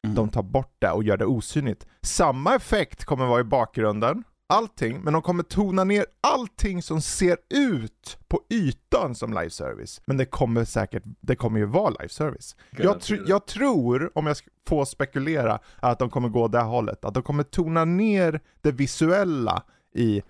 [0.05, 0.15] Mm.
[0.15, 1.87] de tar bort det och gör det osynligt.
[2.03, 7.37] Samma effekt kommer vara i bakgrunden, allting, men de kommer tona ner allting som ser
[7.55, 10.01] ut på ytan som live service.
[10.05, 12.57] Men det kommer säkert, det kommer ju vara live service.
[12.71, 17.05] Jag, tr- jag tror, om jag ska få spekulera, att de kommer gå det hållet.
[17.05, 19.63] Att de kommer tona ner det visuella
[19.95, 20.23] i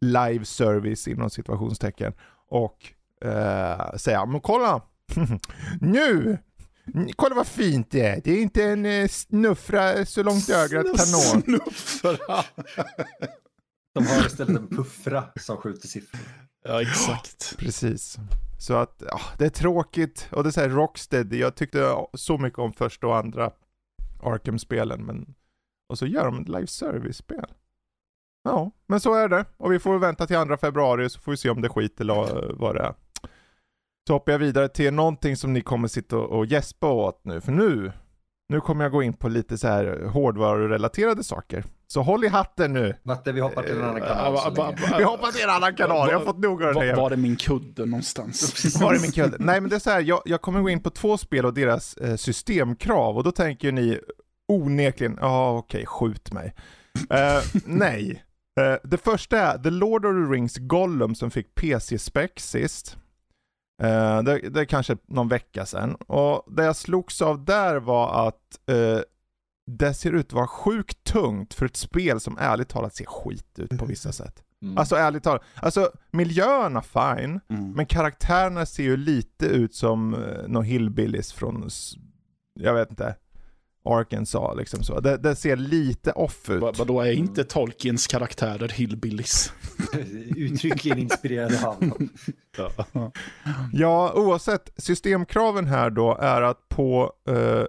[0.00, 2.12] live service inom situationstecken
[2.50, 2.92] och
[3.24, 4.82] eh, säga, men kolla,
[5.80, 6.38] nu
[7.16, 8.20] Kolla vad fint det är.
[8.24, 11.42] Det är inte en eh, snuffra så långt ögat kanon.
[11.42, 12.44] Snuffra.
[13.94, 16.20] De har istället en puffra som skjuter siffror.
[16.64, 17.56] Ja, exakt.
[17.58, 18.18] Precis.
[18.58, 20.28] Så att, ja, det är tråkigt.
[20.32, 23.50] Och det är så här Rocksteady, jag tyckte så mycket om första och andra
[24.22, 25.34] Arkham-spelen, men...
[25.88, 27.46] Och så gör de ett live service-spel.
[28.44, 29.44] Ja, men så är det.
[29.56, 32.00] Och vi får vänta till 2 februari så får vi se om det är skit
[32.00, 32.94] eller vad det är.
[34.08, 37.40] Så hoppar jag vidare till någonting som ni kommer sitta och och gäspa åt nu,
[37.40, 37.92] för nu,
[38.48, 41.64] nu kommer jag gå in på lite så här hårdvarurelaterade saker.
[41.90, 42.96] Så håll i hatten nu.
[43.02, 44.98] Matte, vi hoppar till en annan kanal Va- så länge.
[44.98, 47.36] Vi hoppar till en annan kanal, jag har fått nog av den Var, är min
[47.36, 48.76] kudde någonstans?
[48.80, 49.36] Var är min kudde?
[49.40, 51.54] Nej men det är så här, jag, jag kommer gå in på två spel och
[51.54, 54.00] deras eh, systemkrav och då tänker ni
[54.48, 56.54] onekligen, ja okej, skjut mig.
[57.10, 58.24] Eh, nej.
[58.60, 62.96] Eh, det första är The Lord of the Rings Gollum som fick PC-spec sist.
[63.82, 65.94] Eh, det, det är kanske någon vecka sedan.
[65.94, 69.00] Och det jag slogs av där var att eh,
[69.68, 73.58] det ser ut att vara sjukt tungt för ett spel som ärligt talat ser skit
[73.58, 74.42] ut på vissa sätt.
[74.62, 74.78] Mm.
[74.78, 77.70] Alltså ärligt talat, alltså miljöerna fine, Mm.
[77.72, 81.68] men karaktärerna ser ju lite ut som uh, några hillbillies från,
[82.60, 83.14] jag vet inte,
[83.84, 85.00] Arkansas liksom så.
[85.00, 86.60] Det, det ser lite off ut.
[86.62, 89.52] Va- Vadå, är inte Tolkiens karaktärer hillbillies?
[90.36, 92.08] Uttryckligen inspirerade han.
[93.72, 94.70] Ja, oavsett.
[94.76, 97.62] Systemkraven här då är att på eh,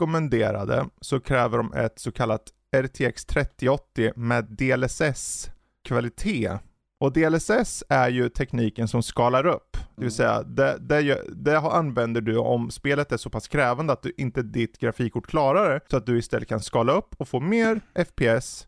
[0.00, 2.42] rekommenderade så kräver de ett så kallat
[2.76, 6.58] RTX 3080 med DLSS-kvalitet.
[7.00, 9.76] Och DLSS är ju tekniken som skalar upp.
[9.96, 14.02] Det vill säga, det, det, det använder du om spelet är så pass krävande att
[14.02, 15.80] du inte ditt grafikkort klarar det.
[15.90, 18.66] Så att du istället kan skala upp och få mer FPS.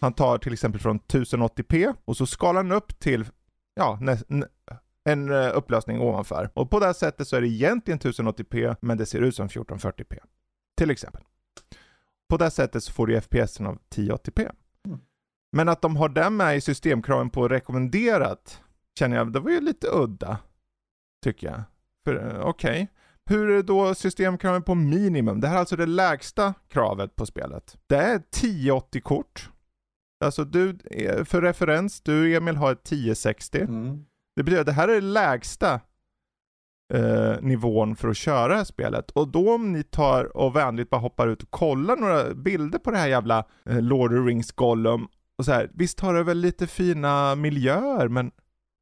[0.00, 3.24] Han tar till exempel från 1080p och så skalar han upp till
[3.74, 4.46] ja, nä, nä,
[5.04, 6.50] en eh, upplösning ovanför.
[6.54, 9.48] Och på det här sättet så är det egentligen 1080p men det ser ut som
[9.48, 10.18] 1440p.
[10.76, 11.22] Till exempel.
[12.28, 14.50] På det sättet så får du FPSen av 1080p.
[14.86, 15.00] Mm.
[15.52, 18.60] Men att de har den med i systemkraven på rekommenderat
[18.98, 20.38] känner jag, det var ju lite udda.
[21.24, 21.62] Tycker jag.
[22.04, 22.88] För eh, okej.
[23.26, 25.40] Hur är då systemkraven på minimum?
[25.40, 27.78] Det här är alltså det lägsta kravet på spelet.
[27.86, 29.50] Det är 1080-kort.
[30.24, 33.60] Alltså du, eh, för referens, du Emil har ett 1060.
[33.60, 34.04] Mm.
[34.36, 35.80] Det betyder att det här är det lägsta
[36.94, 39.10] eh, nivån för att köra det här spelet.
[39.10, 42.90] Och då om ni tar och vänligt bara hoppar ut och kollar några bilder på
[42.90, 45.08] det här jävla eh, Lord of the Rings Gollum.
[45.38, 48.30] Och så här, visst har det väl lite fina miljöer men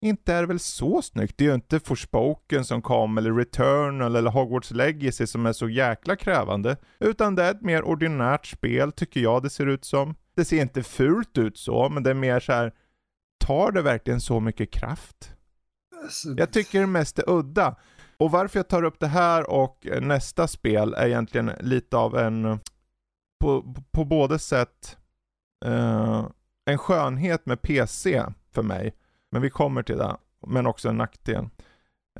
[0.04, 1.34] inte är det väl så snyggt.
[1.38, 5.68] Det är ju inte Forspoken som kom eller Returnal eller Hogwarts Legacy som är så
[5.68, 6.76] jäkla krävande.
[7.00, 10.14] Utan det är ett mer ordinärt spel tycker jag det ser ut som.
[10.36, 12.72] Det ser inte fult ut så men det är mer så här.
[13.44, 15.32] Tar det verkligen så mycket kraft?
[16.02, 17.76] Alltså, Jag tycker det mest är udda.
[18.22, 22.18] Och varför jag tar upp det här och eh, nästa spel är egentligen lite av
[22.18, 22.61] en,
[23.40, 24.98] på, på både sätt,
[25.64, 26.26] eh,
[26.64, 28.94] en skönhet med PC för mig.
[29.30, 30.16] Men vi kommer till det.
[30.46, 31.48] Men också en nackdel.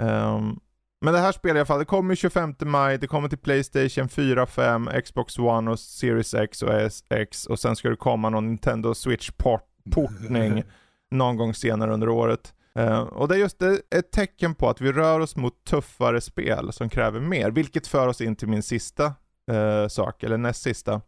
[0.01, 0.61] Ehm,
[1.05, 4.09] men det här spelet i alla fall, det kommer 25 maj, det kommer till Playstation
[4.09, 8.47] 4, 5, Xbox One och Series X och SX och sen ska det komma någon
[8.47, 10.65] Nintendo Switch-portning
[11.11, 12.55] någon gång senare under året.
[12.79, 16.73] Eh, och det är just ett tecken på att vi rör oss mot tuffare spel
[16.73, 19.15] som kräver mer, vilket för oss in till min sista
[19.51, 21.01] eh, sak, eller näst sista.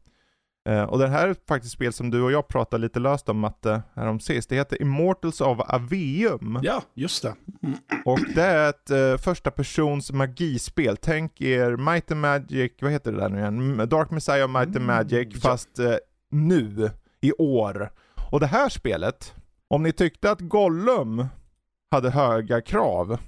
[0.69, 3.39] Eh, och det här är faktiskt spel som du och jag pratade lite löst om
[3.39, 4.49] Matte, härom sist.
[4.49, 6.59] Det heter Immortals of Aveum.
[6.63, 7.35] Ja, just det.
[7.63, 7.77] Mm.
[8.05, 10.97] Och det är ett eh, första persons magispel.
[10.97, 13.89] Tänk er Might and Magic, vad heter det där nu igen?
[13.89, 15.41] Dark Messiah Might and Mm, Magic, ja.
[15.41, 15.95] fast eh,
[16.31, 17.91] nu, i år.
[18.31, 19.35] Och det här spelet,
[19.69, 21.27] om ni tyckte att Gollum
[21.91, 23.19] hade höga krav.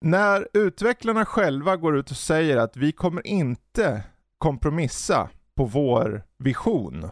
[0.00, 4.02] När utvecklarna själva går ut och säger att vi kommer inte
[4.38, 7.10] kompromissa på vår vision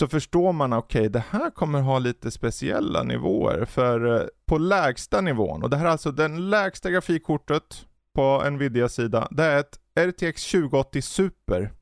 [0.00, 3.64] så förstår man okej, det här kommer ha lite speciella nivåer.
[3.64, 9.28] För eh, på lägsta nivån, och det här är alltså den lägsta grafikkortet på Nvidia-sida,
[9.30, 11.72] det är ett RTX 2080 Super.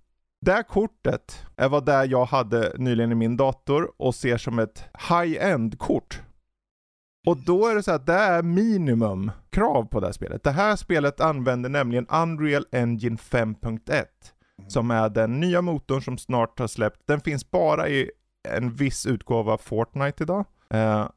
[0.41, 4.59] Det här kortet är vad det jag hade nyligen i min dator och ser som
[4.59, 6.21] ett high-end kort.
[7.29, 10.43] Och då är det så att det är minimum krav på det här spelet.
[10.43, 14.05] Det här spelet använder nämligen Unreal Engine 5.1
[14.69, 17.07] som är den nya motorn som snart har släppt.
[17.07, 18.11] Den finns bara i
[18.49, 20.45] en viss utgåva av Fortnite idag.
[20.71, 21.09] Eh,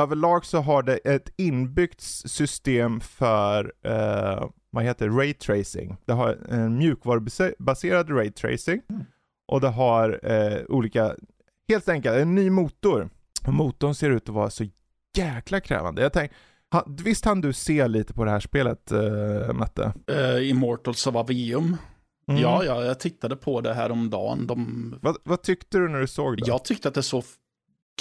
[0.00, 5.96] överlag så har det ett inbyggt system för, eh, vad heter Ray Tracing.
[6.04, 8.82] Det har en mjukvarubaserad Ray Tracing.
[8.88, 9.04] Mm.
[9.48, 11.16] Och det har eh, olika,
[11.68, 13.08] helt enkelt en ny motor.
[13.46, 14.64] Och motorn ser ut att vara så
[15.16, 16.02] jäkla krävande.
[16.02, 16.32] Jag tänk,
[16.72, 19.92] ha, visst hann du se lite på det här spelet, eh, Matte?
[20.06, 21.76] Eh, Immortals of Aveum.
[22.28, 22.42] Mm.
[22.42, 24.46] Ja, ja, jag tittade på det här om dagen.
[24.46, 24.98] De...
[25.02, 26.42] Vad, vad tyckte du när du såg det?
[26.46, 27.24] Jag tyckte att det såg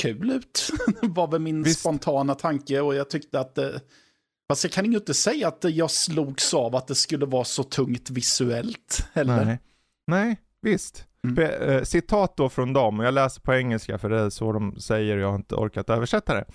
[0.01, 0.69] kul ut.
[1.01, 1.79] var väl min Visst.
[1.79, 3.81] spontana tanke och jag tyckte att det...
[4.49, 7.63] Fast jag kan ju inte säga att jag slogs av att det skulle vara så
[7.63, 9.07] tungt visuellt.
[9.13, 9.45] Eller?
[9.45, 9.59] Nej.
[10.07, 11.05] Nej, visst.
[11.23, 11.35] Mm.
[11.35, 14.51] För, eh, citat då från dem, och jag läser på engelska för det är så
[14.51, 16.45] de säger jag har inte orkat översätta det.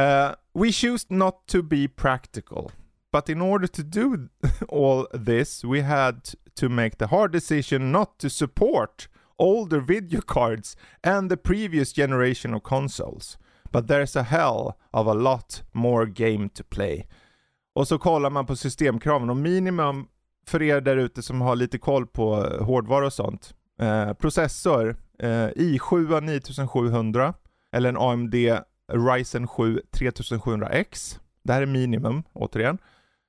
[0.00, 2.70] Uh, We choose not to be practical.
[3.12, 4.28] But in order to do
[4.68, 6.28] all this we had
[6.60, 9.08] to make the hard decision not to support
[9.38, 13.38] older video cards and the previous generation of consoles.
[13.72, 17.06] But there's a hell of a lot more game to play.
[17.74, 20.06] Och så kollar man på systemkraven och minimum
[20.46, 23.54] för er där ute som har lite koll på eh, hårdvara och sånt.
[23.80, 27.34] Eh, processor eh, i7 9700
[27.72, 28.34] eller en AMD
[28.92, 31.18] Ryzen 7 3700X.
[31.44, 32.78] Det här är minimum, återigen.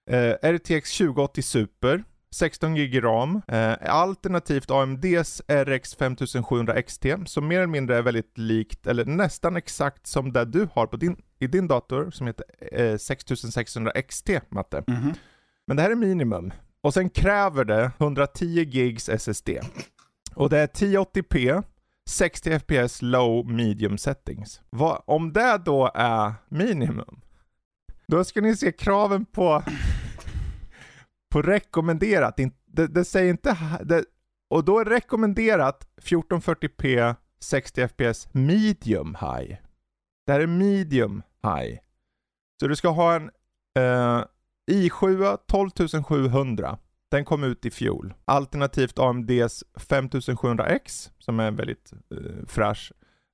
[0.09, 7.57] Eh, RTX 2080 Super, 16 GB RAM, eh, alternativt AMDs RX 5700 XT, som mer
[7.57, 11.47] eller mindre är väldigt likt, eller nästan exakt som det du har på din, i
[11.47, 14.83] din dator, som heter eh, 6600 XT, Matte.
[14.87, 15.13] Mhm.
[15.67, 16.51] Men det här är minimum.
[16.81, 19.49] Och sen kräver det 110 gigs SSD.
[20.37, 21.63] Och det är 1080p,
[22.09, 24.61] 60 FPS low medium settings.
[24.69, 27.21] Va, om det då är minimum,
[28.07, 29.63] då ska ni se kraven på,
[31.31, 32.39] på rekommenderat.
[32.65, 34.05] Det, det säger inte, det,
[34.49, 39.57] och då är rekommenderat 1440p 60 FPS medium high.
[40.25, 41.79] Det här är medium high.
[42.59, 43.23] Så du ska ha en
[43.79, 44.25] uh,
[44.71, 46.77] i7 12700.
[47.11, 48.13] Den kom ut i fjol.
[48.25, 52.91] Alternativt AMDs 5700X som är en väldigt uh, fräsch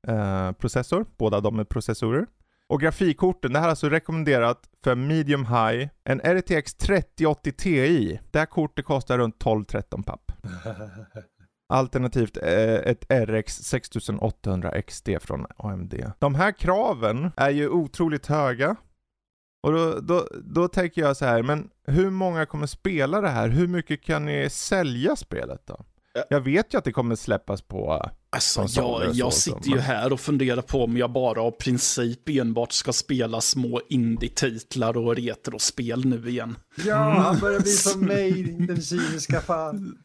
[0.08, 1.06] uh, processor.
[1.18, 2.26] Båda de är processorer.
[2.68, 5.90] Och grafikkorten, det här är alltså rekommenderat för medium high.
[6.04, 8.20] En RTX 3080 Ti.
[8.32, 10.32] Det här kortet kostar runt 12-13 papp.
[11.70, 15.94] Alternativt eh, ett RX 6800 XD från AMD.
[16.20, 18.76] De här kraven är ju otroligt höga.
[19.64, 23.50] Och då, då, då tänker jag så här, men hur många kommer spela det här?
[23.50, 25.86] Hur mycket kan ni sälja spelet då?
[26.30, 30.20] Jag vet ju att det kommer släppas på Alltså, jag, jag sitter ju här och
[30.20, 36.30] funderar på om jag bara av princip enbart ska spela små indie-titlar och retrospel nu
[36.30, 36.56] igen.
[36.86, 39.98] Ja, han börjar bli som mig, den cyniska fan.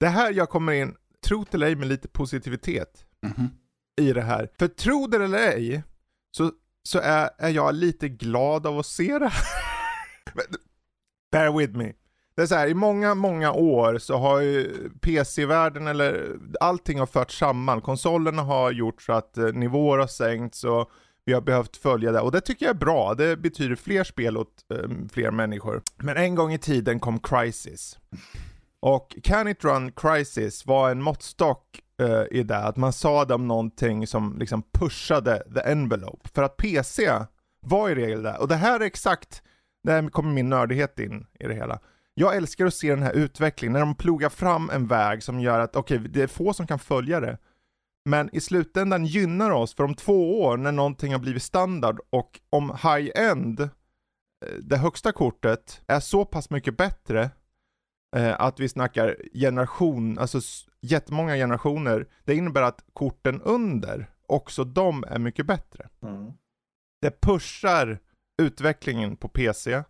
[0.00, 0.94] Det här jag kommer in,
[1.26, 3.48] tro det eller ej, med lite positivitet mm -hmm.
[4.00, 4.48] i det här.
[4.58, 5.82] För tro det eller ej,
[6.36, 9.44] så, så är, är jag lite glad av att se det här.
[11.32, 11.92] Bear with me.
[12.36, 17.06] Det är så här, i många, många år så har ju PC-världen eller allting har
[17.06, 17.80] förts samman.
[17.80, 20.90] Konsolerna har gjort så att eh, nivåer har sänkts och
[21.24, 22.20] vi har behövt följa det.
[22.20, 23.14] Och det tycker jag är bra.
[23.14, 25.82] Det betyder fler spel åt um, fler människor.
[25.96, 27.98] Men en gång i tiden kom Crisis.
[28.80, 33.34] Och Can It Run Crisis var en måttstock uh, i det, att man sa det
[33.34, 36.28] om någonting som liksom pushade the envelope.
[36.28, 37.10] För att PC
[37.60, 38.36] var i regel det.
[38.38, 39.42] Och det här är exakt,
[39.84, 41.80] där kommer min nördighet in i det hela.
[42.14, 45.60] Jag älskar att se den här utvecklingen, när de plogar fram en väg som gör
[45.60, 47.38] att, okej, okay, det är få som kan följa det.
[48.04, 52.40] Men i slutändan gynnar oss, för om två år när någonting har blivit standard och
[52.50, 53.68] om high-end, eh,
[54.62, 57.30] det högsta kortet, är så pass mycket bättre
[58.16, 60.40] eh, att vi snackar generation, alltså
[60.82, 65.88] jättemånga generationer, det innebär att korten under, också de är mycket bättre.
[66.02, 66.32] Mm.
[67.00, 67.98] Det pushar
[68.42, 69.82] utvecklingen på PC,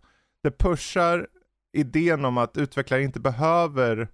[0.43, 1.27] det pushar
[1.73, 4.07] idén om att utvecklare inte behöver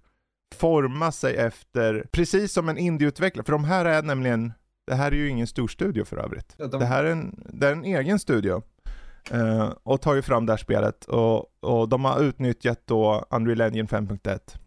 [0.54, 4.52] forma sig efter, precis som en indieutvecklare, för de här är nämligen,
[4.86, 6.54] det här är ju ingen stor studio för övrigt.
[6.56, 6.80] Ja, de...
[6.80, 8.62] Det här är en, det är en egen studio.
[9.34, 13.88] Uh, och tagit fram det här spelet och, och de har utnyttjat då Unreal Engine
[13.88, 14.58] 5.1.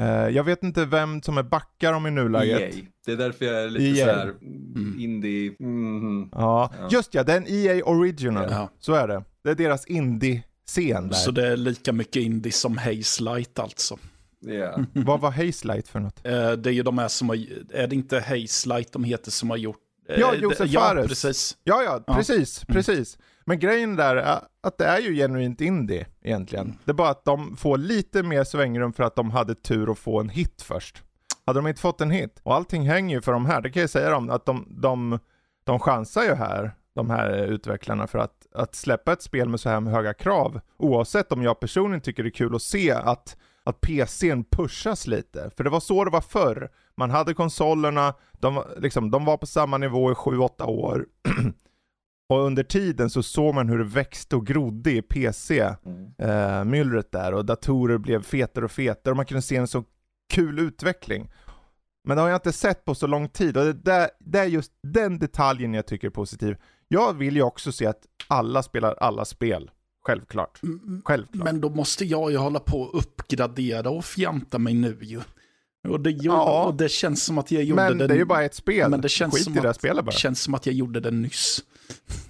[0.00, 2.74] Uh, jag vet inte vem som är backar om i nuläget.
[2.74, 2.84] EA.
[3.06, 4.06] Det är därför jag är lite EA.
[4.06, 4.96] såhär mm.
[4.98, 5.56] indie.
[5.60, 6.28] Mm.
[6.32, 6.72] Ja.
[6.78, 6.88] ja.
[6.90, 8.46] just ja, det är en EA original.
[8.50, 8.70] Ja.
[8.78, 9.24] Så är det.
[9.44, 11.14] Det är deras indie scen där.
[11.14, 13.98] Så det är lika mycket indie som Haze Light alltså.
[14.46, 14.80] Yeah.
[14.92, 16.26] Vad var Haze Light för något?
[16.26, 17.36] Eh, det är ju de här som har,
[17.72, 19.80] är det inte Haze Light de heter som har gjort?
[20.08, 21.08] Eh, ja, Josef ja, Fares.
[21.08, 21.56] precis.
[21.64, 22.74] Ja, ja, precis, ja.
[22.74, 23.18] precis.
[23.44, 26.64] Men grejen där är att det är ju genuint indie egentligen.
[26.64, 26.78] Mm.
[26.84, 29.98] Det är bara att de får lite mer svängrum för att de hade tur att
[29.98, 31.02] få en hit först.
[31.46, 33.80] Hade de inte fått en hit, och allting hänger ju för de här, det kan
[33.80, 35.18] jag säga dem, att de, de,
[35.64, 39.68] de chansar ju här de här utvecklarna för att, att släppa ett spel med så
[39.68, 40.60] här höga krav.
[40.76, 45.50] Oavsett om jag personligen tycker det är kul att se att, att PCn pushas lite.
[45.56, 46.70] För det var så det var förr.
[46.96, 51.06] Man hade konsolerna, de, liksom, de var på samma nivå i 7-8 år.
[52.28, 55.78] och under tiden så såg man hur det växte och grodde i PC-myllret
[56.20, 56.88] mm.
[56.88, 59.84] eh, där och datorer blev fetare och fetare och man kunde se en så
[60.30, 61.30] kul utveckling.
[62.04, 64.44] Men det har jag inte sett på så lång tid och det, det, det är
[64.44, 66.56] just den detaljen jag tycker är positiv.
[66.88, 69.70] Jag vill ju också se att alla spelar alla spel.
[70.06, 70.60] Självklart.
[71.04, 71.44] Självklart.
[71.44, 75.20] Men då måste jag ju hålla på och uppgradera och fjanta mig nu ju.
[75.88, 77.94] Och det, ja, och det känns som att jag gjorde det.
[77.94, 78.90] Men det är ju bara ett spel.
[78.90, 80.12] Men det känns Skit som i det att, spelet bara.
[80.12, 81.64] känns som att jag gjorde det nyss.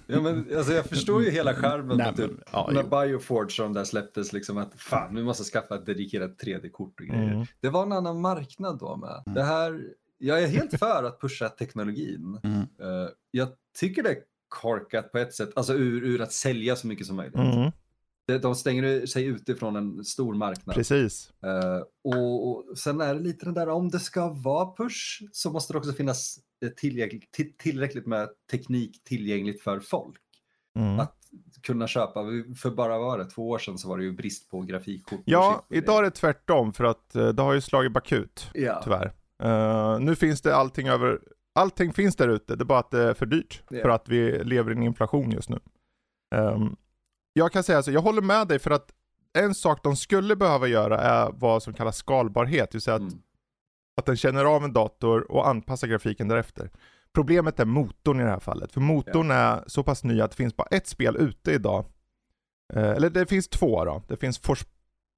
[0.07, 3.73] Ja, men, alltså, jag förstår ju hela skärmen Nej, typ, ja, när Bioforge och de
[3.73, 4.33] där släpptes.
[4.33, 7.33] Liksom att fan, vi måste skaffa ett dedikerat 3D-kort och grejer.
[7.33, 7.45] Mm.
[7.59, 9.23] Det var en annan marknad då med.
[9.25, 9.35] Mm.
[9.35, 9.81] Det här,
[10.17, 12.39] jag är helt för att pusha teknologin.
[12.43, 12.59] Mm.
[12.59, 13.47] Uh, jag
[13.79, 17.15] tycker det är korkat på ett sätt, alltså ur, ur att sälja så mycket som
[17.15, 17.35] möjligt.
[18.41, 20.75] De stänger sig utifrån en stor marknad.
[20.75, 21.33] Precis.
[21.45, 25.51] Uh, och, och, sen är det lite den där, om det ska vara push så
[25.51, 26.39] måste det också finnas
[26.77, 30.21] tillräckligt, tillräckligt med teknik tillgängligt för folk.
[30.79, 30.99] Mm.
[30.99, 31.17] Att
[31.61, 32.23] kunna köpa,
[32.57, 35.21] för bara var det, två år sedan så var det ju brist på grafikkort.
[35.25, 38.81] Ja, idag är det tvärtom för att uh, det har ju slagit bakut, ja.
[38.83, 39.13] tyvärr.
[39.43, 41.19] Uh, nu finns det allting över
[41.55, 43.63] allting finns där ute, det är bara att det är för dyrt.
[43.71, 43.81] Yeah.
[43.81, 45.59] För att vi lever i en inflation just nu.
[46.35, 46.75] Um,
[47.37, 48.91] jag kan säga så, jag håller med dig för att
[49.33, 52.71] en sak de skulle behöva göra är vad som kallas skalbarhet.
[52.71, 53.21] Det vill säga att mm.
[53.97, 56.69] Att den känner av en dator och anpassar grafiken därefter.
[57.13, 58.71] Problemet är motorn i det här fallet.
[58.71, 61.85] För motorn är så pass ny att det finns bara ett spel ute idag.
[62.73, 64.03] Eh, eller det finns två då.
[64.07, 64.65] Det finns Fors...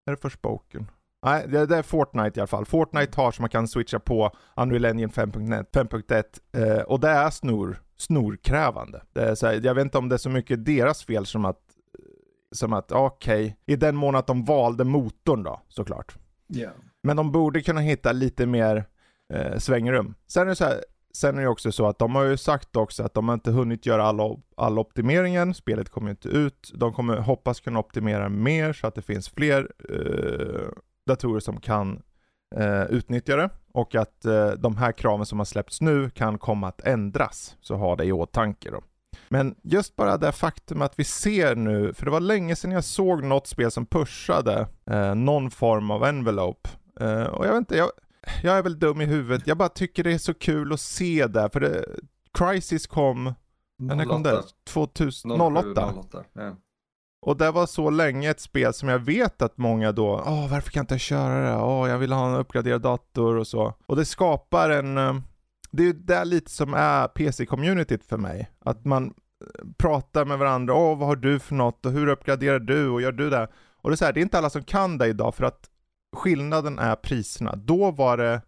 [0.05, 0.91] Är det Forspoken?
[1.25, 2.65] Nej, det, det är Fortnite i alla fall.
[2.65, 7.81] Fortnite har så man kan switcha på Unreal Engine 5.1 eh, och det är snor,
[7.97, 9.03] snorkrävande.
[9.13, 11.61] Det är här, jag vet inte om det är så mycket deras fel som att,
[12.51, 16.15] som att okej, okay, i den mån att de valde motorn då, såklart.
[16.55, 16.73] Yeah.
[17.03, 18.85] Men de borde kunna hitta lite mer
[19.33, 20.15] eh, svängrum.
[20.27, 20.81] Sen är det så här,
[21.17, 23.51] Sen är det också så att de har ju sagt också att de har inte
[23.51, 26.71] hunnit göra all, all optimeringen, spelet kommer inte ut.
[26.75, 30.67] De kommer hoppas kunna optimera mer så att det finns fler eh,
[31.07, 32.01] datorer som kan
[32.55, 36.67] eh, utnyttja det och att eh, de här kraven som har släppts nu kan komma
[36.67, 37.57] att ändras.
[37.61, 38.81] Så ha det i åtanke då.
[39.29, 42.83] Men just bara det faktum att vi ser nu, för det var länge sedan jag
[42.83, 46.69] såg något spel som pushade eh, någon form av envelope.
[46.99, 47.89] Eh, och jag vet inte, jag,
[48.43, 49.47] jag är väl dum i huvudet.
[49.47, 51.85] Jag bara tycker det är så kul att se det, för det,
[52.33, 53.33] Crisis kom,
[53.79, 54.43] när kom det?
[54.67, 55.93] 2008?
[55.95, 56.55] 08, ja.
[57.21, 60.71] Och det var så länge ett spel som jag vet att många då, åh varför
[60.71, 61.63] kan jag inte köra det?
[61.63, 63.73] Åh jag vill ha en uppgraderad dator och så.
[63.85, 65.15] Och det skapar en, eh,
[65.77, 68.51] det är det lite som är PC-communityt för mig.
[68.59, 72.59] Att man eh, pratar med varandra, åh vad har du för något och hur uppgraderar
[72.59, 73.47] du och gör du det?
[73.81, 75.69] Och det är så här, det är inte alla som kan det idag för att
[76.15, 77.55] skillnaden är priserna.
[77.55, 78.41] Då var det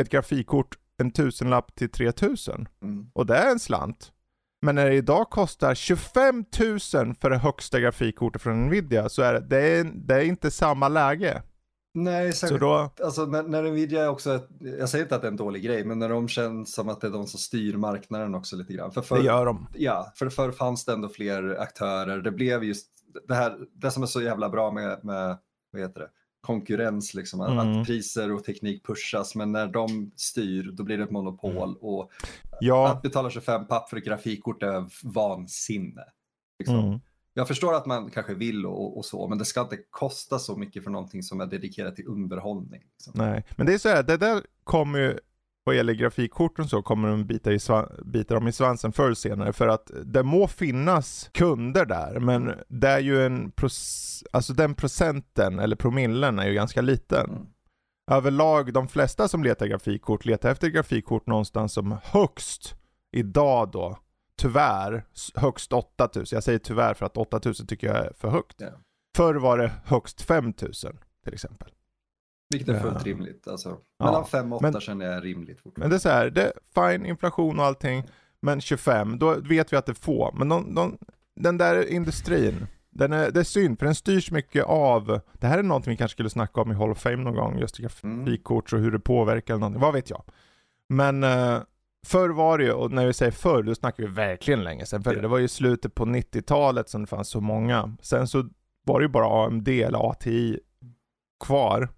[0.00, 2.68] ett grafikkort en tusenlapp till 3000.
[2.82, 3.10] Mm.
[3.12, 4.12] Och det är en slant.
[4.62, 9.32] Men när det idag kostar 25 000 för det högsta grafikkortet från Nvidia så är
[9.32, 11.42] det, det, är, det är inte samma läge.
[11.94, 12.90] Nej, särskilt, då...
[13.04, 15.62] alltså när, när Nvidia är också, ett, jag säger inte att det är en dålig
[15.62, 18.72] grej, men när de känns som att det är de som styr marknaden också lite
[18.72, 18.92] grann.
[18.92, 19.66] För, för det gör de.
[19.74, 22.20] Ja, för förr fanns det ändå fler aktörer.
[22.20, 22.86] Det blev just
[23.28, 25.38] det här, det som är så jävla bra med, med
[25.72, 26.08] vad heter det,
[26.40, 27.58] konkurrens, liksom, mm.
[27.58, 31.76] att priser och teknik pushas, men när de styr då blir det ett monopol mm.
[31.80, 32.10] och
[32.60, 32.88] ja.
[32.88, 36.04] att betala 25 papp för ett grafikkort är vansinne.
[36.58, 36.78] Liksom.
[36.78, 37.00] Mm.
[37.34, 40.56] Jag förstår att man kanske vill och, och, så, men det ska inte kosta så
[40.56, 42.82] mycket för någonting som är dedikerat till underhållning.
[42.92, 43.12] Liksom.
[43.16, 45.18] Nej, men det är så här, det där kommer ju
[45.64, 47.58] vad gäller grafikkorten så kommer de bita, i
[48.04, 52.52] bita dem i svansen förr eller senare för att det må finnas kunder där men
[52.68, 53.52] det är ju en
[54.32, 57.30] alltså den procenten eller promillen är ju ganska liten.
[57.30, 57.46] Mm.
[58.10, 62.74] Överlag de flesta som letar grafikkort letar efter grafikkort någonstans som högst
[63.12, 63.98] idag då
[64.40, 66.36] tyvärr högst 8000.
[66.36, 68.60] Jag säger tyvärr för att 8000 tycker jag är för högt.
[68.60, 68.74] Yeah.
[69.16, 71.68] Förr var det högst 5000 till exempel.
[72.50, 73.12] Vilket är fullt ja.
[73.12, 73.48] rimligt.
[73.48, 75.60] Alltså, mellan 5 och 8 känner jag rimligt.
[75.76, 78.08] Men det är så här, det är fine, inflation och allting.
[78.40, 80.34] Men 25, då vet vi att det är få.
[80.34, 80.98] Men de, de,
[81.36, 85.58] den där industrin, den är, det är synd för den styrs mycket av, det här
[85.58, 88.72] är något vi kanske skulle snacka om i Hall of Fame någon gång, just grafikkort
[88.72, 88.80] mm.
[88.80, 90.22] och hur det påverkar eller någonting, vad vet jag.
[90.88, 91.60] Men uh,
[92.06, 95.02] förr var det ju, och när vi säger förr, då snackar vi verkligen länge sedan.
[95.02, 97.96] För det var ju slutet på 90-talet som det fanns så många.
[98.02, 98.48] Sen så
[98.86, 100.60] var det ju bara AMD eller ATI
[101.44, 101.88] kvar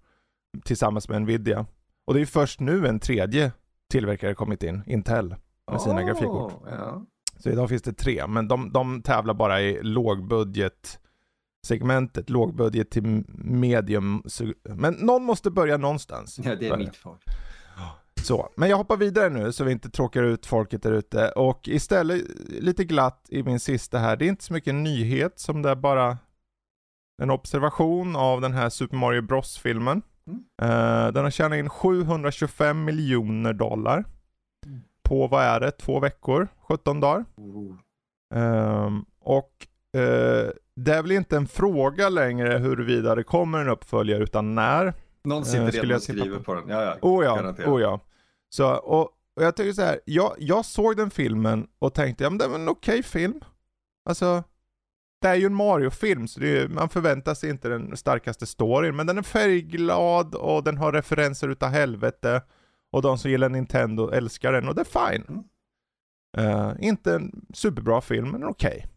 [0.63, 1.65] tillsammans med Nvidia.
[2.05, 3.51] Och det är först nu en tredje
[3.89, 5.35] tillverkare kommit in, Intel,
[5.71, 6.53] med sina oh, grafikkort.
[6.65, 7.05] Ja.
[7.37, 10.99] Så idag finns det tre, men de, de tävlar bara i lågbudget
[11.65, 14.23] segmentet, lågbudget till medium.
[14.63, 16.39] Men någon måste börja någonstans.
[16.43, 17.17] Ja, det är mitt far.
[18.23, 21.67] Så, men jag hoppar vidare nu så vi inte tråkar ut folket där ute och
[21.67, 24.15] istället lite glatt i min sista här.
[24.15, 26.17] Det är inte så mycket nyhet som det är bara
[27.21, 30.01] en observation av den här Super Mario Bros-filmen.
[30.27, 30.39] Mm.
[30.39, 34.05] Uh, den har tjänat in 725 miljoner dollar.
[34.65, 34.81] Mm.
[35.03, 36.47] På, vad är det, två veckor?
[36.67, 37.25] 17 dagar.
[37.37, 37.77] Mm.
[38.35, 39.67] Uh, och
[39.97, 44.93] uh, det är väl inte en fråga längre huruvida det kommer en uppföljare, utan när.
[45.23, 46.43] Någon sitter redan och skriver på.
[46.43, 46.63] på den.
[46.67, 46.95] Ja, ja.
[47.01, 47.99] Oh ja, oh ja.
[48.53, 49.01] Så, och,
[49.35, 52.47] och jag tycker så här, jag, jag såg den filmen och tänkte, ja men det
[52.47, 53.41] var en okej okay film.
[54.09, 54.43] Alltså,
[55.21, 59.07] det är ju en Mario-film, så är, man förväntar sig inte den starkaste storyn, men
[59.07, 62.41] den är färgglad och den har referenser utav helvete.
[62.91, 65.43] Och de som gillar Nintendo älskar den och det är fine.
[66.37, 68.77] Uh, inte en superbra film, men okej.
[68.77, 68.89] Okay.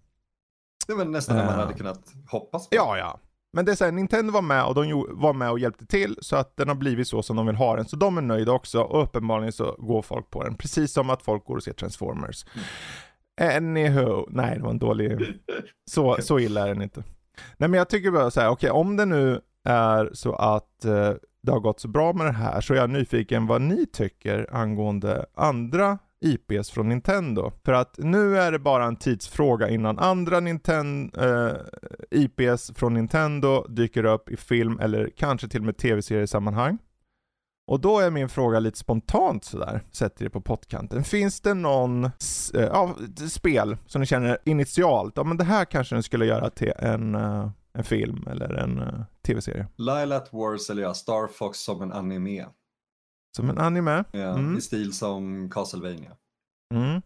[0.87, 2.77] Det var nästan uh, man hade kunnat hoppas på.
[2.77, 3.21] Ja, ja.
[3.57, 6.37] Men det är såhär, Nintendo var med och de var med och hjälpte till så
[6.37, 7.85] att den har blivit så som de vill ha den.
[7.85, 10.55] Så de är nöjda också och uppenbarligen så går folk på den.
[10.55, 12.47] Precis som att folk går och ser Transformers.
[13.39, 13.57] Mm.
[13.57, 15.19] Anywho, nej det var en dålig,
[15.91, 17.03] så, så illa är den inte.
[17.57, 20.85] Nej men jag tycker bara så här, okej okay, om det nu är så att
[20.85, 23.87] eh, det har gått så bra med det här så är jag nyfiken vad ni
[23.87, 27.53] tycker angående andra IPs från Nintendo.
[27.65, 31.53] För att nu är det bara en tidsfråga innan andra Ninten eh,
[32.11, 36.79] IPs från Nintendo dyker upp i film eller kanske till och med tv-seriesammanhang.
[37.67, 41.05] Och då är min fråga lite spontant sådär, sätter det på pottkanten.
[41.05, 42.11] Finns det någon eh,
[42.55, 42.97] ja,
[43.31, 47.15] spel som ni känner initialt, ja men det här kanske den skulle göra till en,
[47.15, 49.67] uh, en film eller en uh, tv-serie?
[49.77, 52.47] Lilat Wars eller ja, Star Fox som en anime.
[53.37, 54.05] Som en anime?
[54.13, 54.57] Ja, Mm.
[54.57, 56.17] I stil som Castlevania.
[56.75, 57.03] Mm.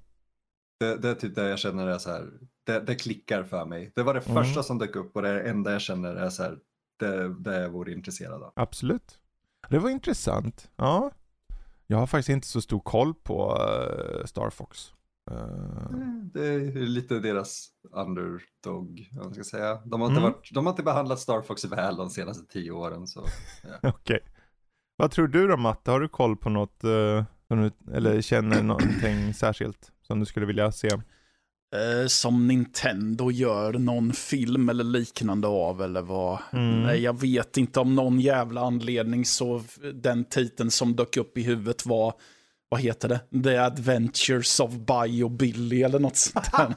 [0.80, 2.30] Det, det är typ det jag känner är så här,
[2.66, 3.92] det, det klickar för mig.
[3.94, 4.44] Det var det Mm.
[4.44, 6.58] första som dök upp och det enda jag känner är så här,
[6.98, 8.52] det, det jag vore intresserad av.
[8.56, 9.18] Absolut.
[9.70, 10.70] Det var intressant.
[10.76, 11.10] Ja.
[11.86, 14.92] Jag har faktiskt inte så stor koll på eh, Star Fox.
[15.30, 15.36] Eh,
[16.34, 19.74] Det är lite deras underdog, vad man ska säga.
[19.84, 20.32] De har inte, Mm.
[20.32, 23.06] varit, de har inte behandlat Star Fox väl de senaste tio åren.
[23.06, 23.24] Så.
[23.82, 24.20] Okej.
[25.00, 25.90] Vad tror du då Matte?
[25.90, 30.72] Har du koll på något, eh, du, eller känner någonting särskilt som du skulle vilja
[30.72, 30.88] se?
[30.88, 36.38] Eh, som Nintendo gör någon film eller liknande av eller vad.
[36.52, 36.82] Mm.
[36.82, 39.62] Nej, jag vet inte om någon jävla anledning så
[39.94, 42.14] den titeln som dök upp i huvudet var,
[42.72, 43.42] vad heter det?
[43.42, 46.74] The Adventures of Bio Billy eller något sånt där.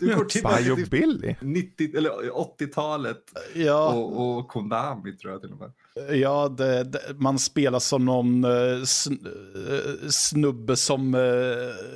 [0.00, 1.34] Du går tillbaka Bio till Billy?
[1.40, 3.16] 90, eller 80-talet
[3.54, 5.72] ja, och, och Konami tror jag till och med.
[6.20, 9.12] ja det, det, man spelar som någon eh, sn,
[9.70, 11.20] eh, snubbe som eh,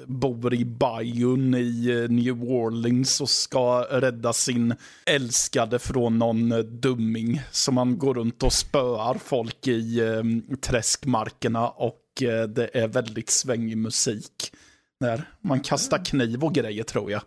[0.06, 4.74] bor i Bayern i New Orleans och ska rädda sin
[5.06, 7.40] älskade från någon dumming.
[7.50, 10.00] Så man går runt och spöar folk i
[10.60, 12.01] träskmarkerna och
[12.48, 14.52] det är väldigt svängig musik.
[15.00, 17.22] När man kastar kniv och grejer tror jag.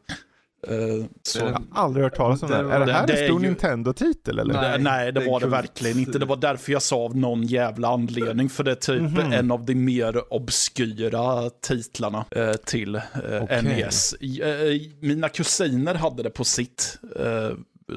[0.67, 1.39] Eh, så.
[1.39, 2.63] Jag har aldrig hört talas om det.
[2.63, 4.53] Det- Är det det- här det en stor ju- Nintendo-titel eller?
[4.53, 6.19] Nej, Nej, det det var det verkligen inte.
[6.19, 8.49] Det var därför jag sa av någon jävla anledning.
[8.49, 9.31] För det är typ Mhm.
[9.33, 13.01] en av de mer obskyra titlarna eh, till eh,
[13.41, 13.61] Okej.
[13.63, 14.13] NES.
[14.13, 16.97] Eh, mina kusiner hade det på sitt.
[17.19, 17.49] Eh,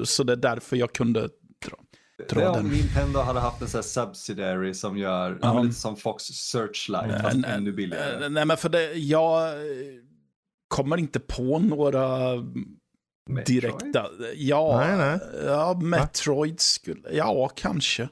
[0.03, 1.29] så det är därför jag kunde
[2.29, 2.67] dra, Det om.
[2.67, 7.37] Nintendo hade haft en sån här subsidiary som gör, men lite som Fox Searchlight fast
[7.37, 8.25] Nej, ännu billigare.
[8.25, 9.57] Eh, Nej, men för det, jag eh,
[10.67, 12.35] kommer inte på några
[13.29, 13.45] Metroid?
[13.61, 14.05] direkta.
[14.35, 15.19] Ja, Nej, nej.
[15.45, 18.09] ja Metroid skulle, ja kanske.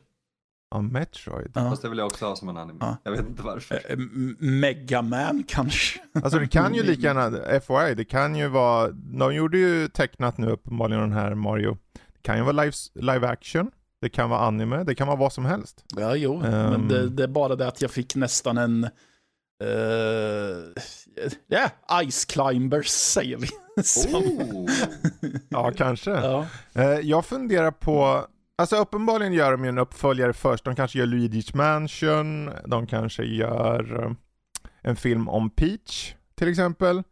[0.76, 1.51] Ja, Metroid.
[1.55, 1.70] Ja.
[1.70, 2.78] Fast det vill jag också ha som en anime.
[2.82, 2.97] Ja.
[3.03, 3.76] Jag vet inte varför.
[3.76, 5.99] Eh, M- Mega Man kanske.
[6.24, 10.38] Alltså det kan ju lika gärna, FYI, det kan ju vara, de gjorde ju tecknat
[10.38, 11.78] nu uppenbarligen den här Mario.
[11.93, 13.72] Det kan ju vara live, live action,
[14.08, 15.84] det kan vara anime, det kan vara vad som helst.
[15.95, 16.70] Ja, jo, Ehm.
[16.72, 18.84] men det, det är bara det att jag fick nästan en...
[19.64, 19.70] eh,
[21.47, 21.70] Ja,
[22.12, 23.47] Ice Climbers säger vi.
[24.14, 24.70] Oh.
[25.49, 26.12] Ja, kanske.
[26.24, 26.45] ja.
[26.74, 28.26] Eh, jag funderar på,
[28.58, 30.64] alltså uppenbarligen gör de ju en uppföljare först.
[30.66, 34.16] De kanske gör Luigi's Mansion, de kanske gör
[34.82, 37.03] en film om Peach till exempel.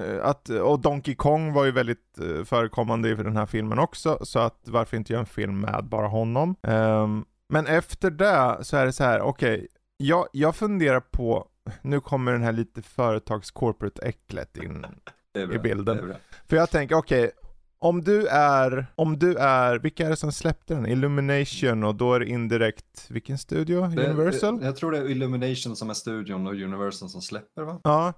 [0.00, 4.18] Eh, Att, och Donkey Kong var ju väldigt eh, förekommande i den här filmen också,
[4.22, 6.56] så att varför inte göra en film med bara honom?
[6.62, 9.66] Ehm, men efter det så är det så här, okej,
[9.96, 11.46] jag, jag funderar på,
[11.82, 14.86] nu kommer den här lite företags-corporate-äcklet in
[15.32, 15.56] Det är bra.
[15.56, 16.14] i bilden.
[16.48, 17.30] För jag tänker, okej,
[17.78, 20.86] om du är, om du är, vilka är det som släppte den?
[20.86, 23.86] Illumination och då är det indirekt, vilken studio?
[23.86, 24.58] Det- Universal?
[24.60, 27.80] det- Jag tror det är Illumination som är studion och Universal som släpper va?
[27.84, 28.12] Ja.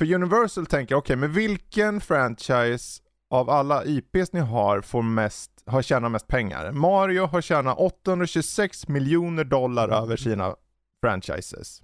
[0.00, 5.82] För Universal tänker, okej, men vilken franchise av alla IPs ni har får mest, har
[5.82, 6.72] tjänat mest pengar?
[6.72, 10.54] Mario har tjänat 826 miljoner dollar över sina
[11.00, 11.82] franchises.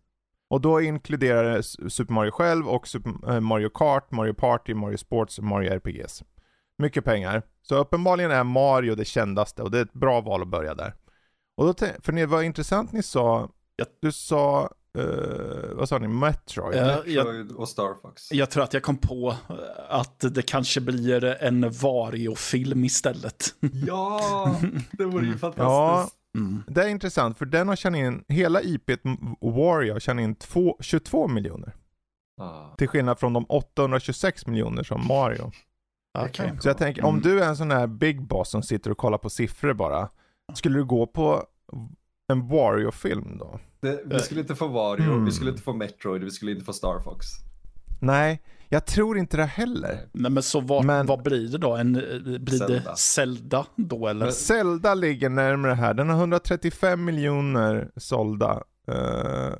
[0.50, 4.96] Och då inkluderar det Super Mario själv och Super, eh, Mario Kart, Mario Party, Mario
[4.96, 6.22] Sports och Mario RPGs.
[6.78, 7.42] Mycket pengar.
[7.62, 10.94] Så uppenbarligen är Mario det kändaste och det är ett bra val att börja där.
[11.56, 13.50] Och då för det var intressant ni sa,
[14.00, 16.76] du sa, eh, vad sa ni, Metroid?
[16.78, 18.32] Ja, jag, Metroid och Star Fox.
[18.32, 19.54] jag tror att jag kom på eh,
[19.88, 23.44] att det kanske blir en Vario-film istället.
[23.86, 24.56] Ja,
[24.92, 26.16] det vore ju Ja, fantastiskt.
[26.36, 26.62] Mm.
[26.68, 29.00] det är intressant för den har tjänat in, hela IPet
[29.40, 31.74] Wario har tjänat in två, 22 miljoner.
[32.40, 32.74] Ah.
[32.78, 35.52] Till skillnad från de 826 miljoner som Mario.
[36.18, 36.52] Okej.
[36.60, 37.22] Så jag tänker, om Mm.
[37.22, 40.08] du är en sån här big boss som sitter och kollar på siffror bara.
[40.54, 41.44] Skulle du gå på
[42.32, 43.60] en Wario-film då?
[43.86, 45.24] Det, vi skulle inte få Wario, Mm.
[45.24, 47.26] vi skulle inte få Metroid, vi skulle inte få Star Fox.
[48.00, 50.00] Nej, jag tror inte det heller.
[50.12, 51.76] Nej, men så vad, Men- vad blir det då?
[51.76, 52.90] En, eh, blir Zelda.
[52.90, 54.26] det Zelda då eller?
[54.26, 55.94] Men- Zelda ligger närmare här.
[55.94, 58.62] Den har 135 miljoner sålda.
[58.88, 59.52] Eh,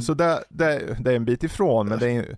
[0.00, 2.36] så det, det, det är en bit ifrån, men det är,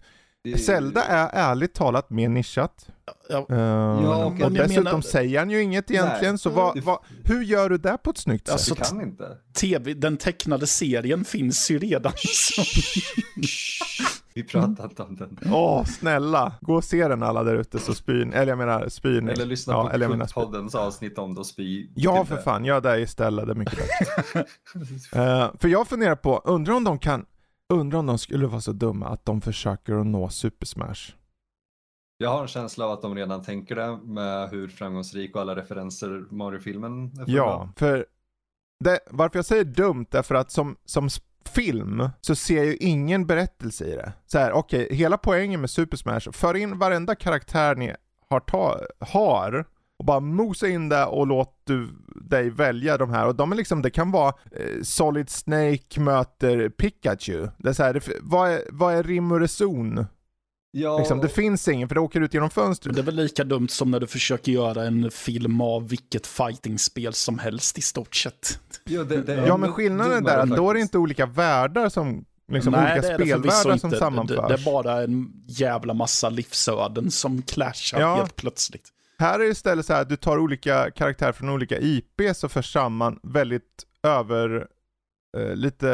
[0.53, 2.89] Det- Zelda är ärligt talat mer nischat.
[3.29, 6.39] Ja, Eh, Ja, och dessutom menar- säger han ju inget egentligen, Nej.
[6.39, 8.53] så vad, vad, hur gör du det på ett snyggt sätt?
[8.53, 9.29] Alltså, Vi kan inte.
[9.61, 12.13] TV, den tecknade serien finns ju redan.
[14.35, 15.39] Vi pratar inte om den.
[15.53, 16.53] Åh, snälla.
[16.61, 19.33] Gå och se den alla där ute så spyr Eller jag menar spyr ni.
[19.33, 20.27] Eller lyssna ja, på eller menar.
[20.27, 21.89] Kultpoddens avsnitt om det och spy.
[21.95, 22.65] Ja, för fan.
[22.65, 23.47] Gör det istället.
[23.47, 24.45] Det är mycket bättre.
[25.23, 27.25] Eh, för jag funderar på, undrar om de kan,
[27.69, 31.15] undrar om de skulle vara så dumma att de försöker att nå Super Smash.
[32.19, 35.57] Jag har en känsla av att de redan tänker det med hur framgångsrik och alla
[35.57, 38.07] referenser Mario-filmen är för Ja, för
[38.85, 41.09] det, varför jag säger dumt är för att som, som
[41.49, 44.13] film så ser jag ju ingen berättelse i det.
[44.27, 47.95] Så här, okej, hela poängen med Super Smash, för in varenda karaktär ni
[48.29, 49.65] har, ta, har
[49.99, 51.89] och bara mosa in det och låt du
[52.31, 53.27] dig välja de här.
[53.27, 57.49] Och de är liksom, det kan vara eh, Solid Snake möter Pikachu.
[57.59, 60.07] Det är så här, det, vad, är, vad är rim och reson?
[60.71, 62.95] Ja, Liksom, det finns ingen för det åker ut genom fönstret.
[62.95, 67.13] Det är väl lika dumt som när du försöker göra en film av vilket fightingspel
[67.13, 68.61] som helst i stort sett.
[68.85, 71.27] ja, det, det är Ja men skillnaden är där att då är det inte olika
[71.27, 73.99] världar som, liksom Nej, olika spelvärldar som inte.
[73.99, 74.37] sammanförs.
[74.37, 78.17] Det, det är bara en jävla massa livsöden som clashar Ja.
[78.17, 78.89] helt plötsligt.
[79.19, 82.53] Här är det istället så här att du tar olika karaktärer från olika IPs och
[82.53, 84.69] för samman väldigt över,
[85.37, 85.89] eh, lite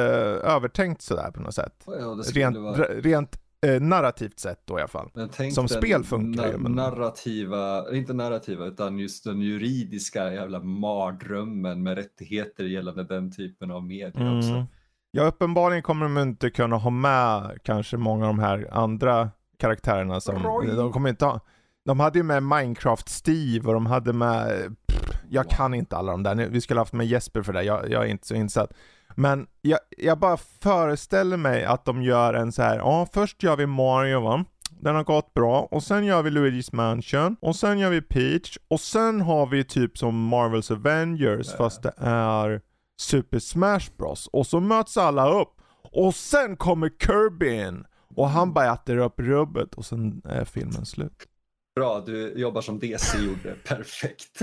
[0.44, 1.84] övertänkt sådär på något sätt.
[1.86, 2.84] Ja, Rent, vara...
[2.84, 5.10] rent eh, narrativt sett då i alla fall.
[5.54, 11.94] Som spel funkar ju, men- narrativa, inte narrativa, utan just den juridiska jävla mardrömmen med
[11.94, 14.50] rättigheter gällande den typen av media också.
[14.50, 14.64] Mm.
[15.10, 20.20] Ja uppenbarligen kommer de inte kunna ha med kanske många av de här andra karaktärerna
[20.20, 20.66] som, Roy.
[20.66, 21.40] de kommer inte ha,
[21.84, 26.12] de hade ju med Minecraft Steve och de hade med, pff, jag kan inte alla
[26.12, 28.72] de där, vi skulle haft med Jesper för det, jag, jag är inte så insatt.
[29.16, 33.56] Men jag, jag bara föreställer mig att de gör en så här, ja först gör
[33.56, 34.44] vi Mario va,
[34.80, 38.58] den har gått bra, och sen gör vi Luigi's Mansion, och sen gör vi Peach,
[38.68, 41.56] och sen har vi typ som Marvels Avengers Ja.
[41.56, 42.60] fast det är
[43.00, 44.26] Super Smash Bros.
[44.32, 45.54] Och så möts alla upp,
[45.92, 47.84] och sen kommer Kirby in,
[48.16, 51.26] och han bara äter upp rubbet, och sen är filmen slut.
[51.74, 54.42] Bra, du jobbar som DC gjorde, perfekt.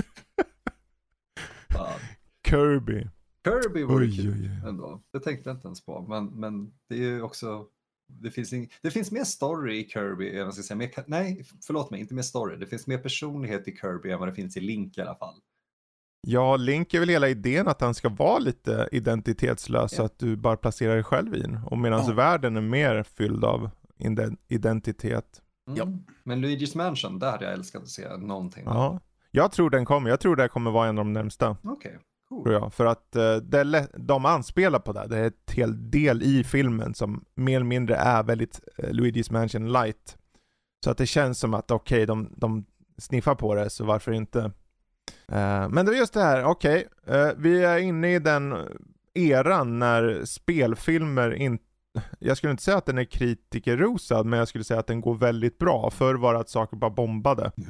[1.72, 2.00] Fan.
[2.48, 3.06] Kirby.
[3.44, 4.68] Kirby vore Oj, kul oj, oj.
[4.68, 5.02] ändå.
[5.12, 7.66] Det tänkte jag inte ens på, men, men det är ju också
[8.12, 11.44] det finns, ing, det finns mer story i Kirby, än vad ska säga, mer, nej
[11.66, 12.56] förlåt mig, inte mer story.
[12.56, 15.34] Det finns mer personlighet i Kirby än vad det finns i Link i alla fall.
[16.26, 20.06] Ja, Link är väl hela idén att han ska vara lite identitetslös så Ja.
[20.06, 21.56] att du bara placerar dig själv i den.
[21.66, 22.14] Och medan Ja.
[22.14, 25.42] världen är mer fylld av iden- identitet.
[25.68, 25.78] Mm.
[25.78, 26.14] Ja.
[26.24, 28.62] Men Luigi's Mansion, där hade jag älskat att se någonting.
[28.66, 29.00] Ja.
[29.30, 31.56] Jag tror den kommer, jag tror det kommer vara en av de närmsta.
[31.62, 31.98] Okej,
[32.28, 32.44] cool.
[32.44, 32.74] Tror jag.
[32.74, 35.06] För att eh, det de anspelar på det.
[35.06, 39.32] Det är ett hel del i filmen som mer eller mindre är väldigt eh, Luigi's
[39.32, 40.16] Mansion light.
[40.84, 42.64] Så att det känns som att okej, de, de
[42.98, 44.40] sniffar på det, så varför inte?
[45.28, 48.54] Eh, men det är just det här, okej, eh, vi är inne i den
[49.14, 51.64] eran när spelfilmer inte
[52.18, 55.14] jag skulle inte säga att den är kritikerrosad, men jag skulle säga att den går
[55.14, 55.90] väldigt bra.
[55.90, 57.52] Förr var det att saker bara bombade.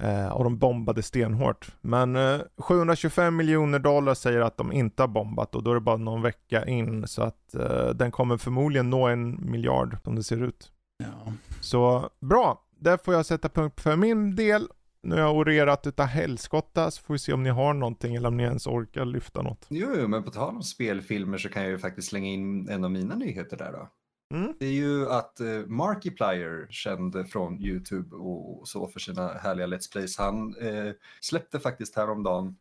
[0.00, 1.74] Eh, och de bombade stenhårt.
[1.80, 5.80] Men eh, 725 miljoner dollar säger att de inte har bombat och då är det
[5.80, 7.06] bara någon vecka in.
[7.08, 10.72] Så att eh, den kommer förmodligen nå en miljard som det ser ut.
[10.98, 11.32] Ja.
[11.60, 14.68] Så bra, där får jag sätta punkt för min del.
[15.02, 18.28] Nu har jag orerat utav helskotta så får vi se om ni har någonting eller
[18.28, 19.66] om ni ens orkar lyfta något.
[19.68, 22.84] Jo, jo, men på tal om spelfilmer så kan jag ju faktiskt slänga in en
[22.84, 23.88] av mina nyheter där då.
[24.34, 24.54] Mm.
[24.58, 29.92] Det är ju att uh, Markiplier, känd från YouTube och så för sina härliga Let's
[29.92, 32.56] Plays, han eh, släppte faktiskt häromdagen,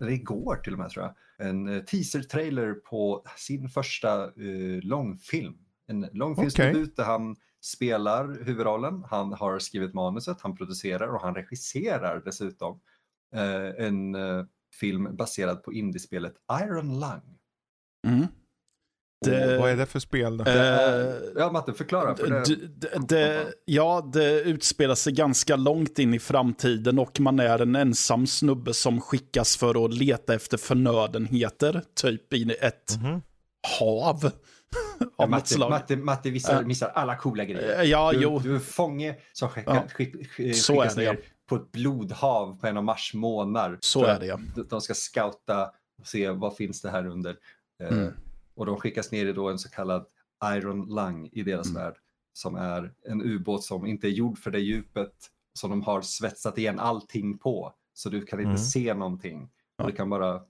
[0.00, 5.54] eller igår till och med tror jag, en eh, teaser-trailer på sin första eh, långfilm.
[5.86, 12.22] En långfilmsdebut där han spelar huvudrollen, han har skrivit manuset, han producerar och han regisserar
[12.24, 12.80] dessutom
[13.34, 14.44] eh, en eh,
[14.80, 17.36] film baserad på indiespelet Iron Lung.
[18.06, 18.26] Mm.
[19.26, 20.44] Det- Vad är det för spel då?
[20.44, 22.16] Eh, Ja, Matte, förklara.
[22.16, 22.44] För det...
[22.54, 27.58] D- d- det, ja, det utspelar sig ganska långt in i framtiden och man är
[27.62, 33.22] en ensam snubbe som skickas för att leta efter förnödenheter, typ i ett Mhm.
[33.80, 34.30] hav
[35.18, 35.70] Ja, Matte, slag.
[35.70, 36.86] Matte, Matte missar, Ja.
[36.86, 37.80] alla coola grejer.
[37.80, 38.38] Eh, Ja, du, jo.
[38.38, 39.88] du är en fånge som skicka, Ja.
[39.94, 43.78] skick, skick, Så skickas är det, ner på ett blodhav på en av Mars månar.
[43.80, 44.38] Så är det, ja.
[44.68, 47.36] de- ska scouta och se vad finns det här under.
[47.82, 48.12] Eh, Mm.
[48.54, 50.06] Och de skickas ner i då en så kallad
[50.44, 51.82] Iron Lung i deras Mm.
[51.82, 51.94] värld.
[52.32, 55.12] Som är en ubåt som inte är gjord för det djupet.
[55.54, 57.72] Som de har svetsat igen allting på.
[57.94, 58.58] Så du kan inte Mm.
[58.58, 59.50] se någonting.
[59.76, 59.86] Ja.
[59.86, 60.40] Du kan bara,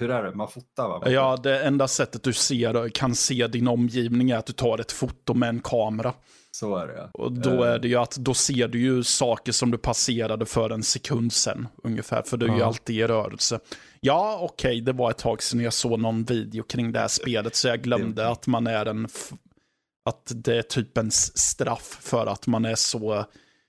[0.00, 1.10] hur är det, man fotar va?
[1.10, 4.92] Ja, det enda sättet du ser, kan se din omgivning är att du tar ett
[4.92, 6.14] foto med en kamera.
[6.52, 7.10] Så är det ja.
[7.12, 7.70] Och då Eh.
[7.72, 11.32] är det ju att då ser du ju saker som du passerade för en sekund
[11.32, 13.60] sen ungefär, för du är ju alltid i rörelse.
[14.00, 17.56] Ja, okej, det var ett tag sedan jag såg någon video kring det här spelet,
[17.56, 19.08] så jag glömde att man är en
[20.04, 23.24] Att det är typ en straff för att man är så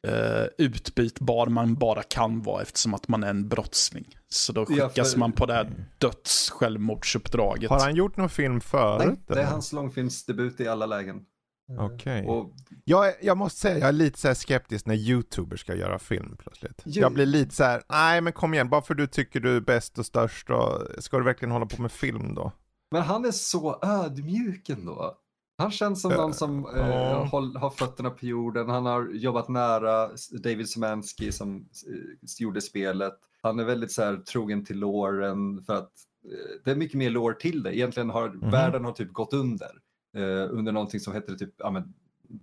[0.08, 4.16] eh, utbytbar man bara kan vara eftersom att man är en brottsling.
[4.30, 7.70] Så då Ja, skickas för- man på det här döds-självmordsuppdraget.
[7.70, 9.06] Har han gjort någon film förut?
[9.08, 9.50] Nej, det är eller?
[9.50, 11.16] hans långfilmsdebut i alla lägen.
[11.72, 12.28] Eh, Okej.
[12.28, 12.54] Och
[12.86, 16.38] Jag, jag måste säga, jag är lite så här skeptisk när YouTubers ska göra film
[16.40, 16.82] plötsligt.
[16.86, 17.02] Jo.
[17.02, 19.62] Jag blir lite så här, nej men kom igen, bara för du tycker du är
[19.62, 22.52] bäst och störst, och, ska du verkligen hålla på med film då?
[22.92, 25.14] Men han är så ödmjuk ändå.
[25.62, 27.24] Han känns som Äh, någon som eh, ja.
[27.26, 28.70] håll, har fötterna på jorden.
[28.70, 30.10] Han har jobbat nära
[30.44, 33.14] David Szymanski som eh, gjorde spelet.
[33.42, 35.92] Han är väldigt så här, trogen till låren för att
[36.26, 37.78] eh, det är mycket mer lore till det.
[37.78, 38.52] Egentligen har Mhm.
[38.52, 39.72] världen har typ gått under.
[40.16, 41.94] Eh, under någonting som heter typ ja, men,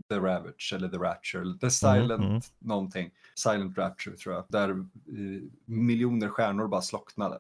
[0.09, 1.43] The Ravage eller The Rapture.
[1.43, 2.41] eller The Silent mhm.
[2.59, 3.11] någonting.
[3.35, 4.45] Silent Rapture tror jag.
[4.49, 7.39] Där eh, miljoner stjärnor bara slocknade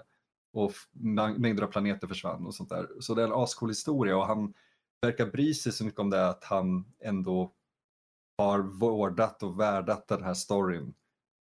[0.52, 0.72] och
[1.36, 2.88] mängder av planeter försvann och sånt där.
[3.00, 4.54] Så det är en ascool historia och han
[5.02, 7.52] verkar bry sig så mycket om det att han ändå
[8.38, 10.94] har vårdat och värdat den här storyn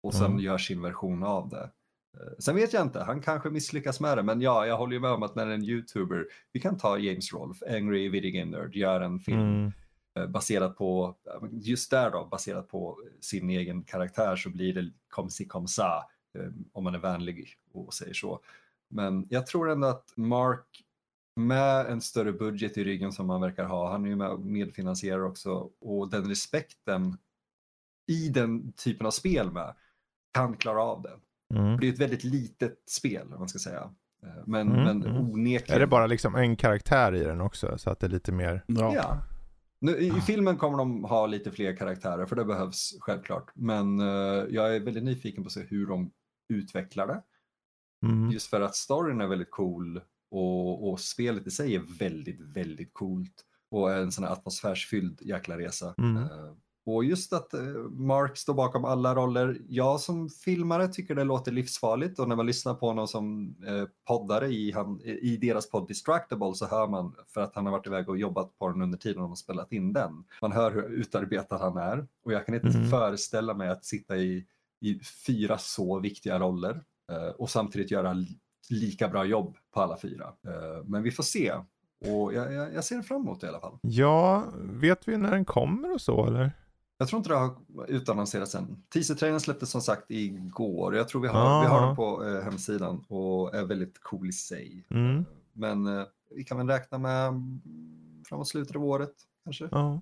[0.04, 0.40] och sen Mm.
[0.40, 1.72] gör sin version av det.
[2.18, 5.00] Eh, Sen vet jag inte, han kanske misslyckas med det, men ja, jag håller ju
[5.00, 8.76] med om att när en YouTuber, vi kan ta James Rolfe, Angry Video Game Nerd,
[8.76, 9.72] gör en film Mm.
[10.16, 11.16] eh, baserat på,
[11.52, 16.04] just där då, baserat på sin egen karaktär så blir det comme si comme ça,
[16.38, 18.40] eh, om man är vänlig och säger så.
[18.88, 20.66] Men jag tror ändå att Mark
[21.36, 24.40] med en större budget i ryggen som han verkar ha, han är ju med och
[24.40, 27.18] medfinansierar också, och den respekten
[28.08, 29.76] i den typen av spel med,
[30.34, 31.20] kan klara av det.
[31.60, 31.80] Mm.
[31.80, 33.94] Det är ett väldigt litet spel, om man ska säga.
[34.24, 35.32] Eh, Men, Mm, men mm.
[35.32, 35.76] onekligen.
[35.76, 38.64] Är det bara liksom en karaktär i den också, så att det är lite mer...
[38.68, 38.96] Ja.
[38.96, 39.18] Ja.
[39.80, 43.52] Nu, I i filmen kommer de ha lite fler karaktärer för det behövs självklart.
[43.54, 44.06] Men eh,
[44.50, 46.12] jag är väldigt nyfiken på att se hur de
[46.50, 47.22] utvecklar det.
[48.08, 48.32] Mm.
[48.32, 50.02] Just för att storyn är väldigt cool
[50.34, 53.34] och, och spelet i sig är väldigt, väldigt coolt.
[53.72, 55.96] Och en sån här atmosfärsfylld jäkla resa.
[55.98, 56.18] Mm.
[56.18, 56.54] Eh,
[56.86, 59.58] och just att eh, Mark står bakom alla roller.
[59.68, 63.84] Jag som filmare tycker det låter livsfarligt och när man lyssnar på honom som eh,
[64.08, 67.88] poddare i, han, i deras podd Distractable så hör man för att han har varit
[67.88, 70.24] iväg och jobbat på den under tiden de har spelat in den.
[70.42, 72.90] Man hör hur utarbetad han är och jag kan inte Mm.
[72.90, 74.46] föreställa mig att sitta i,
[74.82, 78.16] i fyra så viktiga roller eh, och samtidigt göra
[78.74, 80.26] lika bra jobb på alla fyra.
[80.48, 81.54] Eh, men vi får se
[82.06, 83.78] och jag, jag, jag ser fram emot det i alla fall.
[83.82, 86.52] Ja, vet vi när den kommer och så eller?
[86.98, 87.56] Jag tror inte det har
[87.88, 88.84] utannonserats än.
[88.94, 90.96] Teaser-trailern släpptes som sagt igår.
[90.96, 91.62] Jag tror vi har, Ah.
[91.62, 94.86] vi har den på eh, hemsidan och är väldigt cool i sig.
[94.90, 95.26] Mm.
[95.54, 96.04] Men eh,
[96.36, 97.34] vi kan väl räkna med
[98.30, 99.14] framåt slutet av året
[99.44, 99.68] kanske.
[99.72, 100.02] Ja.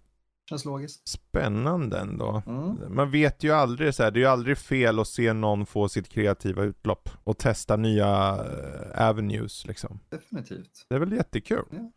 [0.51, 1.07] Känns logiskt.
[1.07, 2.41] Spännande ändå.
[2.47, 2.95] Mm.
[2.95, 5.89] Man vet ju aldrig så här, det är ju aldrig fel att se någon få
[5.89, 9.99] sitt kreativa utlopp och testa nya eh, avenues liksom.
[10.09, 10.85] Definitivt.
[10.89, 11.65] Det är väl jättekul.
[11.71, 11.91] Ja.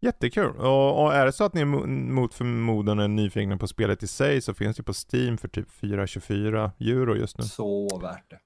[0.00, 0.56] Jättekul.
[0.56, 4.40] Och, och är det så att ni mot förmodan är nyfikna på spelet i sig
[4.40, 7.44] så finns det på Steam för typ 4,24 euro just nu.
[7.44, 8.38] Så värt det.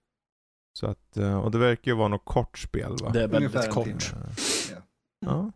[0.72, 3.10] Så att, eh, och det verkar ju vara något kort spel va?
[3.10, 3.84] Det är väldigt kort.
[3.84, 4.00] timme.
[5.26, 5.50] Ja.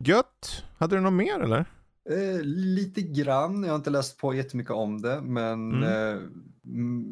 [0.00, 0.64] Gött!
[0.78, 1.64] Hade du något mer eller?
[2.10, 6.16] Eh, lite grann, jag har inte läst på jättemycket om det, men Mm.
[6.16, 6.22] eh,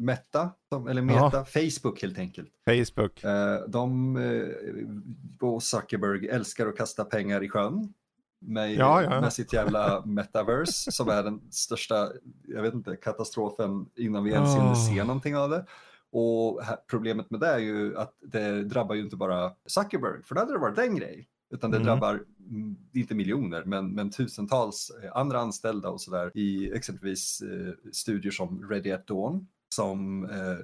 [0.01, 0.49] Meta,
[0.89, 2.49] eller Meta, Facebook helt enkelt.
[2.65, 3.23] Facebook?
[3.23, 7.93] Eh, de eh, och Zuckerberg älskar att kasta pengar i sjön.
[8.39, 9.21] Med, Ja, ja.
[9.21, 12.09] med sitt jävla metaverse som är den största,
[12.47, 14.87] jag vet inte, katastrofen innan vi ens hinner Oh.
[14.95, 15.65] se någonting av det.
[16.11, 20.35] Och här, problemet med det är ju att det drabbar ju inte bara Zuckerberg, för
[20.35, 21.27] då hade det varit en grej.
[21.53, 21.85] Utan det Mm.
[21.87, 27.73] drabbar, mm, inte miljoner, men, men tusentals eh, andra anställda och sådär i exempelvis eh,
[27.91, 30.57] studier som Ready at Dawn som eh,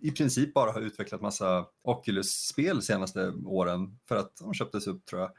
[0.00, 5.20] i princip bara har utvecklat massa Oculus-spel senaste åren för att de köptes upp tror
[5.20, 5.30] jag.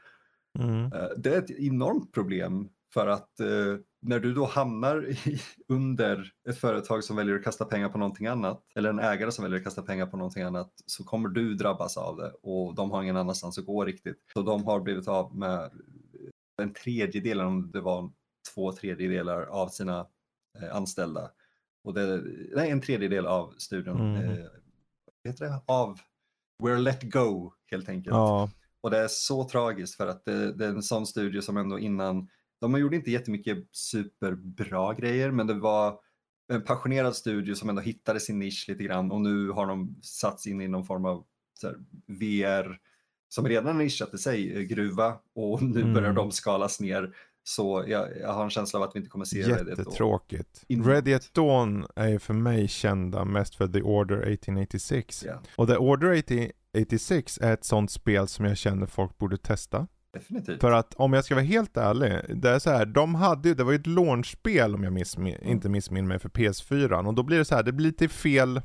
[0.58, 0.92] Mm.
[0.92, 3.76] Eh, det är ett enormt problem för att eh,
[4.06, 8.26] när du då hamnar i, under ett företag som väljer att kasta pengar på någonting
[8.26, 11.54] annat eller en ägare som väljer att kasta pengar på någonting annat så kommer du
[11.54, 14.16] drabbas av det och de har ingen annanstans att gå riktigt.
[14.32, 15.70] Så de har blivit av med
[16.62, 18.12] en tredjedel, om det var
[18.54, 20.06] två tredjedelar av sina
[20.62, 21.30] eh, anställda.
[21.84, 22.22] Och det,
[22.56, 24.16] nej, en tredjedel av studion.
[24.16, 24.30] Mm.
[24.30, 24.46] Eh,
[25.24, 25.60] heter det?
[25.66, 25.98] Av
[26.62, 28.14] We're Let Go helt enkelt.
[28.14, 28.50] Ja.
[28.80, 31.78] Och det är så tragiskt för att det, det är en sån studio som ändå
[31.78, 32.28] innan,
[32.60, 35.98] de gjorde inte jättemycket superbra grejer men det var
[36.52, 40.46] en passionerad studio som ändå hittade sin nisch lite grann och nu har de satts
[40.46, 41.24] in i någon form av
[41.62, 41.76] här,
[42.06, 42.78] VR
[43.28, 45.94] som redan nischat i sig, eh, gruva och nu Mm.
[45.94, 47.16] börjar de skalas ner.
[47.48, 49.68] Så jag, jag har en känsla av att vi inte kommer se Reddit.
[49.78, 50.64] Jättetråkigt.
[50.68, 55.24] In- Ready at Dawn är ju för mig kända mest för The Order 1886.
[55.26, 55.40] Ja.
[55.56, 59.86] Och The Order 1886 är ett sånt spel som jag känner folk borde testa.
[60.18, 60.60] Definitivt.
[60.60, 63.54] För att om jag ska vara helt ärlig, det är så här, de hade ju,
[63.54, 67.22] det var ju ett launchspel om jag miss, inte missminner mig för PS4 och då
[67.22, 68.60] blir det så här, det blir lite fel,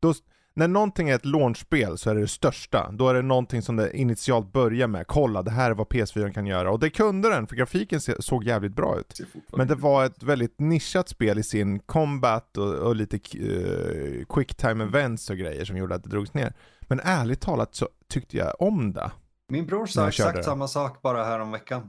[0.00, 0.14] då,
[0.58, 2.90] när någonting är ett launchspel så är det det största.
[2.92, 5.06] Då är det någonting som det initialt börjar med.
[5.06, 6.70] Kolla, det här är vad PS4 kan göra.
[6.70, 9.20] Och det kunde den, för grafiken såg jävligt bra ut.
[9.56, 14.54] Men det var ett väldigt nischat spel i sin combat och, och lite uh, quick
[14.54, 16.52] time events och grejer som gjorde att det drogs ner.
[16.80, 19.10] Men ärligt talat så tyckte jag om det.
[19.48, 21.88] Min bror sa exakt samma sak bara här om veckan.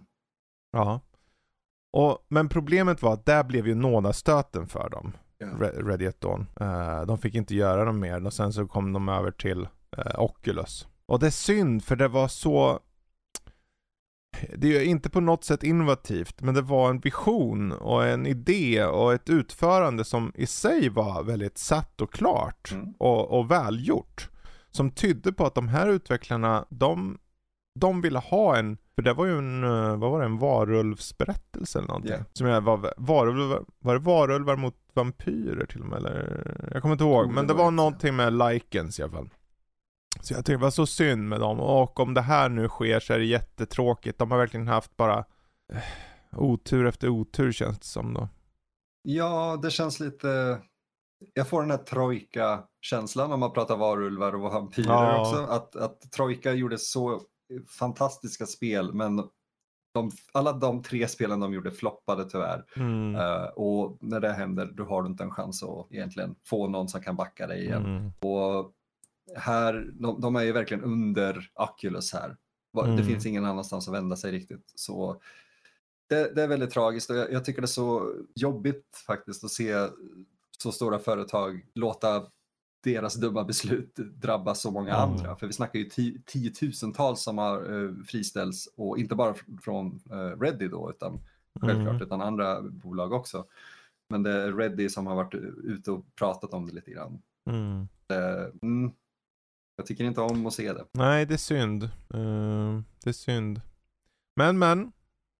[0.72, 1.01] Ja.
[1.91, 5.14] Och, men problemet var att där blev ju nådastöten för dem.
[5.43, 5.86] Yeah.
[5.86, 6.47] Ready at Dawn.
[6.62, 10.20] Uh, de fick inte göra dem mer och sen så kom de över till uh,
[10.20, 10.88] Oculus.
[11.05, 12.80] Och det är synd för det var så
[14.57, 18.26] det är ju inte på något sätt innovativt, men det var en vision och en
[18.26, 22.93] idé och ett utförande som i sig var väldigt satt och klart mm.
[22.97, 24.30] och, och välgjort.
[24.72, 27.18] Som tydde på att de här utvecklarna, de,
[27.80, 31.80] de ville ha en för det var ju en, eh, vad var det, en varulvsberättelse
[31.80, 32.11] eller någonting.
[32.11, 32.23] Yeah.
[32.34, 36.69] Som jag var, varulvar, var det varulvar mot vampyrer till och med eller?
[36.73, 39.30] Jag kommer inte ihåg, men det var någonting med likens i alla fall.
[40.21, 42.99] Så jag tyckte det var så synd med dem, och om det här nu sker
[42.99, 44.17] så är det jättetråkigt.
[44.19, 45.17] De har verkligen haft bara
[45.73, 48.30] eh, otur efter otur känns det som då.
[49.01, 50.61] Ja, det känns lite,
[51.34, 55.21] jag får den här trojka-känslan om man pratar varulvar och vampyrer ja.
[55.21, 55.51] också.
[55.53, 57.21] Att, att trojka gjorde så
[57.68, 59.24] fantastiska spel, men
[59.93, 62.66] de, alla de tre spelen de gjorde floppade tyvärr.
[62.76, 63.16] Mm.
[63.16, 66.89] Uh, och när det händer, då har du inte en chans att egentligen få någon
[66.89, 67.86] som kan backa dig igen.
[67.86, 68.12] Mm.
[68.20, 68.74] Och
[69.36, 72.38] här, de, de, är ju verkligen under Oculus här.
[72.84, 72.95] Mm.
[72.95, 74.72] Det finns ingen annanstans att vända sig riktigt.
[74.76, 75.22] Så
[76.10, 79.52] det, det är väldigt tragiskt och jag, jag, tycker det är så jobbigt faktiskt att
[79.52, 79.74] se
[80.58, 82.26] så stora företag låta
[82.84, 85.09] deras dumma beslut drabbar så många mm.
[85.09, 85.36] andra.
[85.36, 85.89] För vi snackar ju
[86.25, 91.19] tiotusentals som har uh, friställs och inte bara från uh, Reddy då utan
[91.59, 92.01] självklart mm.
[92.01, 93.45] utan andra bolag också.
[94.09, 97.21] Men det är Reddy som har varit ute och pratat om det lite grann.
[97.49, 97.88] Mm.
[98.13, 98.91] Uh,
[99.75, 100.86] jag tycker inte om att se det.
[100.91, 101.89] Nej, det är synd.
[103.03, 103.61] Det är synd.
[104.36, 104.91] Men men,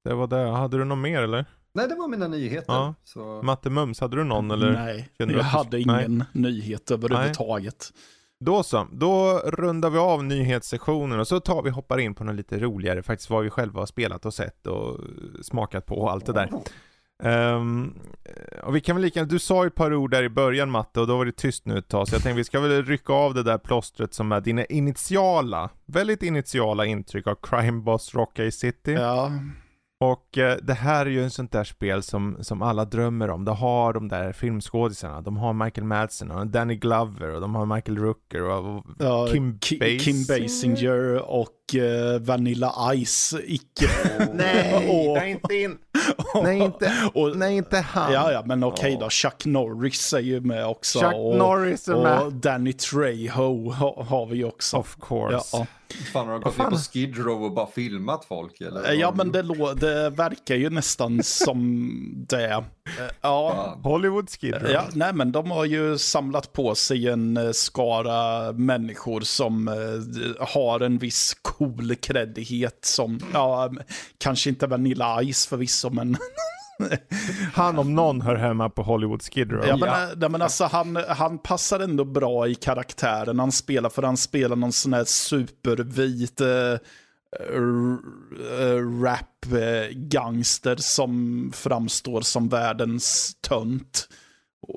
[0.04, 0.50] det var det.
[0.50, 1.46] Hade du något mer eller?
[1.74, 2.74] Nej, det var mina nyheter.
[2.74, 2.96] Ja.
[3.04, 3.42] Så...
[3.44, 4.72] Matte Mums, hade du någon eller?
[4.72, 5.82] Nej, jag hade du...
[5.82, 6.28] ingen Nej.
[6.52, 7.94] nyhet överhuvudtaget.
[8.46, 12.36] Då så, då rundar vi av nyhetssessionen och så tar vi hoppar in på något
[12.36, 15.00] lite roligare, faktiskt vad vi själva har spelat och sett och
[15.42, 16.50] smakat på och allt det där.
[17.24, 18.00] Um,
[18.64, 21.02] och vi kan väl lika du sa ju ett par ord där i början Matte
[21.02, 23.14] och då var det tyst nu ett tag, så jag tänkte vi ska väl rycka
[23.14, 28.52] av det där plåstret som är dina initiala, väldigt initiala intryck av Crime Boss Rocky
[28.52, 28.92] City.
[28.94, 29.32] Ja.
[30.02, 33.46] Och eh, det här är ju en sånt där spel som, som alla drömmer om.
[33.46, 37.66] De har de där filmskådisarna, de har Michael Madsen och Danny Glover och de har
[37.66, 40.00] Michael Rooker och, och ja, Kim, Basinger.
[40.00, 42.74] Kim Basinger och uh, Vanilla
[43.06, 43.90] Ice, icke...
[44.34, 45.78] nej, och, nej, inte in.
[46.44, 48.14] nej, inte, och, nej, inte han.
[48.14, 49.10] Ja, ja, men okej okay då.
[49.10, 51.00] Chuck Norris är ju med också.
[51.00, 52.22] Chuck och, Norris är med.
[52.22, 54.78] Och Danny Trejo har, har vi också.
[54.78, 55.58] Of course.
[55.58, 55.66] Ja,
[56.14, 58.62] Fan, har de gått ner på Skid Row och bara filmat folk?
[58.62, 58.94] Eller?
[58.94, 59.42] Ja, men det,
[59.76, 62.64] det verkar ju nästan som det.
[63.22, 63.78] Ja.
[63.84, 64.72] Hollywood Skid Row.
[64.72, 70.48] Ja, nej, men de har ju samlat på sig en eh, skara människor som eh,
[70.48, 73.72] har en viss cool kreddighet som, ja,
[74.18, 76.18] kanske inte Vanilla Ice förvisso, men
[77.54, 79.68] han om någon hör hemma på Hollywood Skid Row.
[79.68, 80.26] Ja, men, ja.
[80.26, 84.56] Eh, men alltså, han, han passar ändå bra i karaktären han spelar, för han spelar
[84.56, 86.78] någon sån här supervit uh,
[89.04, 94.08] rap-gangster som framstår som världens tönt.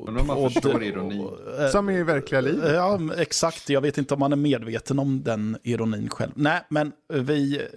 [0.06, 1.28] Men om man förstår ironi.
[1.72, 2.74] Som i verkliga livet.
[2.74, 3.68] Ja, exakt.
[3.68, 6.32] Jag vet inte om man är medveten om den ironin själv.
[6.34, 7.68] Nej, men vi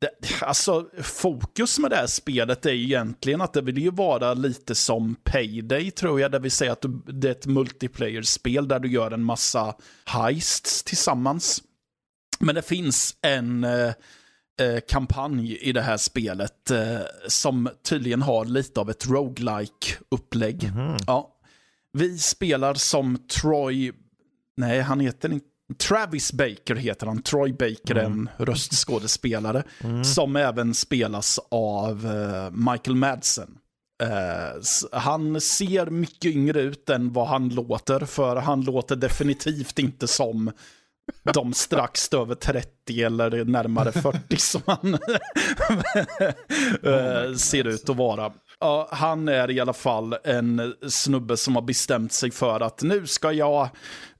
[0.00, 4.74] det, alltså, fokus med det här spelet är egentligen att det vill ju vara lite
[4.74, 6.32] som Payday tror jag.
[6.32, 10.82] Det vill säga att du, det är ett multiplayer-spel där du gör en massa heists
[10.82, 11.62] tillsammans.
[12.40, 13.92] Men det finns en eh,
[14.60, 16.98] eh, kampanj i det här spelet eh,
[17.28, 21.04] som tydligen har lite av ett roguelike upplägg mm -hmm.
[21.06, 21.37] Ja.
[21.92, 23.92] Vi spelar som Troy,
[24.56, 27.22] nej han heter inte Travis Baker heter han.
[27.22, 28.28] Troy Baker är mm.
[28.38, 29.62] en röstskådespelare.
[29.80, 30.04] Mm.
[30.04, 33.58] Som även spelas av uh, Michael Madsen.
[34.02, 34.62] Uh,
[34.92, 38.00] han ser mycket yngre ut än vad han låter.
[38.00, 40.50] För han låter definitivt inte som
[41.34, 44.94] de strax över 30 eller närmare 40 som han
[46.84, 48.32] uh, ser ut att vara.
[48.60, 53.06] Ja, han är i alla fall en snubbe som har bestämt sig för att nu
[53.06, 53.68] ska jag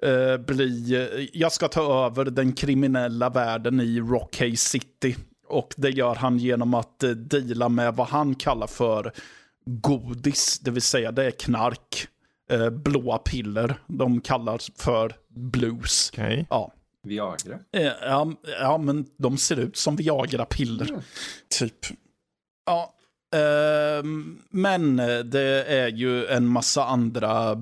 [0.02, 5.16] eh, bli, jag ska ta över den kriminella världen i Rockhay City.
[5.48, 9.12] Och det gör han genom att eh, deala med vad han kallar för
[9.64, 12.08] godis, det vill säga det är knark.
[12.50, 16.10] Eh, blåa piller, de kallar för blues.
[16.12, 16.46] Okej.
[16.50, 16.72] Ja.
[17.02, 17.58] Viagra.
[17.72, 20.90] Eh, ja, ja, men de ser ut som Viagra-piller.
[20.90, 21.00] Mm.
[21.58, 21.86] Typ.
[22.66, 22.94] Ja.
[23.34, 27.56] Ehm, men det är ju en massa andra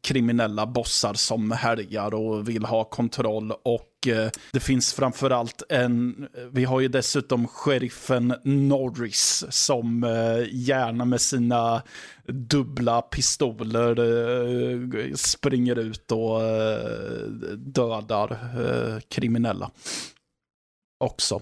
[0.00, 3.52] kriminella bossar som härjar och vill ha kontroll.
[3.52, 11.04] Och eh, det finns framförallt en, vi har ju dessutom sheriffen Norris som eh, gärna
[11.04, 11.82] med sina
[12.26, 16.40] dubbla pistoler eh, springer ut och
[17.56, 18.38] dödar
[19.08, 19.70] kriminella.
[21.00, 21.40] Också.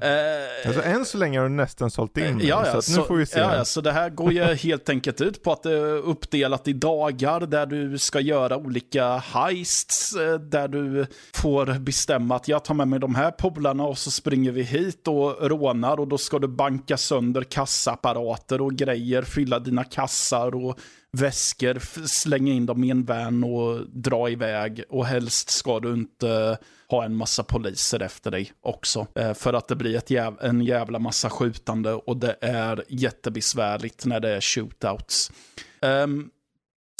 [0.00, 2.98] Eh, Alltså än så länge har du nästan sålt in mig, Ja, ja, så, att
[2.98, 3.38] nu får vi se.
[3.38, 6.68] Ja, ja, så det här går ju helt enkelt ut på att det är uppdelat
[6.68, 12.64] i dagar där du ska göra olika heists, eh, där du får bestämma att jag
[12.64, 16.18] tar med mig de här polarna och så springer vi hit och rånar och då
[16.18, 20.78] ska du banka sönder kassaapparater och grejer, fylla dina kassar och
[21.14, 24.84] väskor, slänga in dem i en van och dra iväg.
[24.88, 26.58] Och helst ska du inte
[26.88, 29.06] ha en massa poliser efter dig också.
[29.14, 34.06] Eh, För att det blir ett jäv en jävla massa skjutande och det är jättebesvärligt
[34.06, 35.32] när det är shootouts.
[35.80, 36.30] Ehm,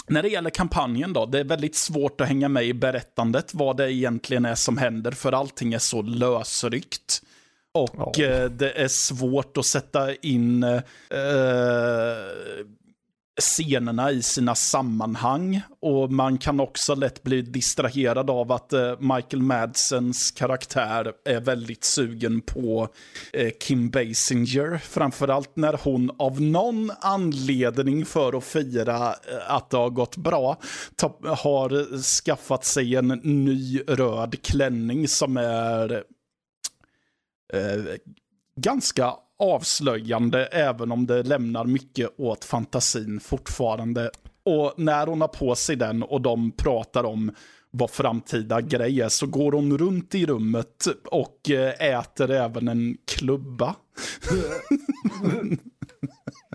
[0.08, 3.76] när det gäller kampanjen då, det är väldigt svårt att hänga med i berättandet vad
[3.76, 7.22] det egentligen är som händer för allting är så lösryckt.
[7.72, 10.80] Och eh, det är svårt att sätta in eh,
[13.40, 15.60] scenerna i sina sammanhang.
[15.80, 21.84] Och man kan också lätt bli distraherad av att eh, Michael Madsens karaktär är väldigt
[21.84, 22.88] sugen på
[23.32, 24.78] eh, Kim Basinger.
[24.78, 30.58] Framförallt när hon av någon anledning för att fira eh, att det har gått bra
[30.96, 35.92] ta- har skaffat sig en ny röd klänning som är
[37.52, 37.84] eh,
[38.60, 44.10] ganska avslöjande, även om det lämnar mycket åt fantasin fortfarande.
[44.44, 47.30] Och när hon har på sig den och de pratar om
[47.70, 52.96] vad framtida grej är så går hon runt i rummet och eh, äter även en
[53.06, 53.74] klubba.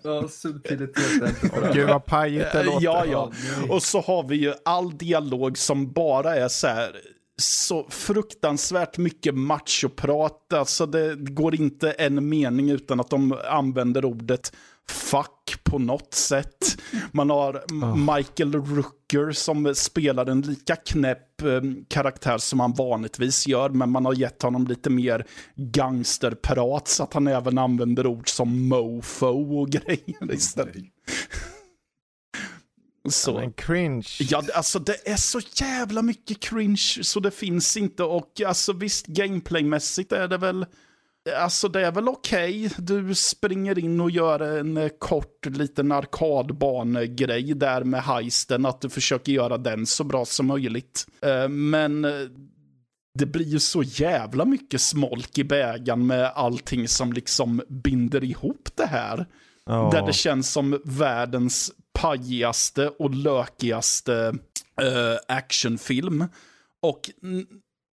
[0.04, 1.52] Ja, subtiliteten.
[1.74, 2.86] Gud vad pajigt det Eh, låter.
[2.86, 3.32] Ja, ja.
[3.70, 6.92] Och så har vi ju all dialog som bara är så här
[7.40, 10.54] så fruktansvärt mycket machoprat.
[10.54, 14.52] Alltså det går inte en mening utan att de använder ordet
[14.90, 16.82] fuck på något sätt.
[17.12, 17.64] Man har
[18.16, 24.06] Michael Rooker som spelar en lika knäpp eh, karaktär som han vanligtvis gör, men man
[24.06, 25.26] har gett honom lite mer
[25.56, 30.76] gangsterprat så att han även använder ord som mofo och grejer istället.
[33.12, 33.34] Så.
[33.34, 34.07] Men cringe.
[34.20, 38.74] Ja, det- alltså det är så jävla mycket cringe så det finns inte och alltså
[38.74, 40.66] visst gameplaymässigt är det väl
[41.38, 42.70] Alltså det är väl okej.
[42.78, 48.66] Du springer in och gör en kort liten arkadbanegrej där med heisten.
[48.66, 51.05] Att du försöker göra den så bra som möjligt.
[51.22, 52.01] Eh, Men
[53.20, 58.70] det blir ju så jävla mycket smolk i bägaren med allting som liksom binder ihop
[58.76, 59.26] det här.
[59.66, 59.89] Ja.
[59.93, 61.72] Där det känns som världens
[62.02, 64.34] pajigaste och lökigaste
[64.82, 66.26] eh, actionfilm.
[66.82, 67.10] Och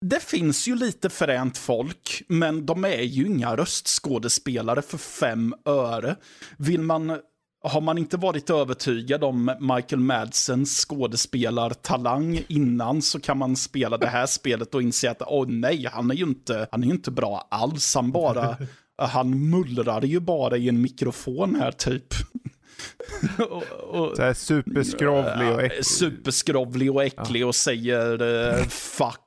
[0.01, 6.17] det finns ju lite fränt folk, men de är ju inga röstskådespelare för fem öre.
[6.57, 7.19] Vill man,
[7.65, 14.07] har man inte varit övertygad om Michael Madsens skådespelartalang innan så kan man spela det
[14.07, 17.49] här spelet och inse att åh nej, han är ju inte, han är inte bra
[17.51, 17.95] alls.
[17.95, 18.57] Han bara,
[18.97, 22.15] han mullrar ju bara i en mikrofon här typ.
[23.51, 25.87] och, och, Så här superskrovlig och äcklig.
[25.87, 29.19] superskrovlig och äcklig och säger eh, fuck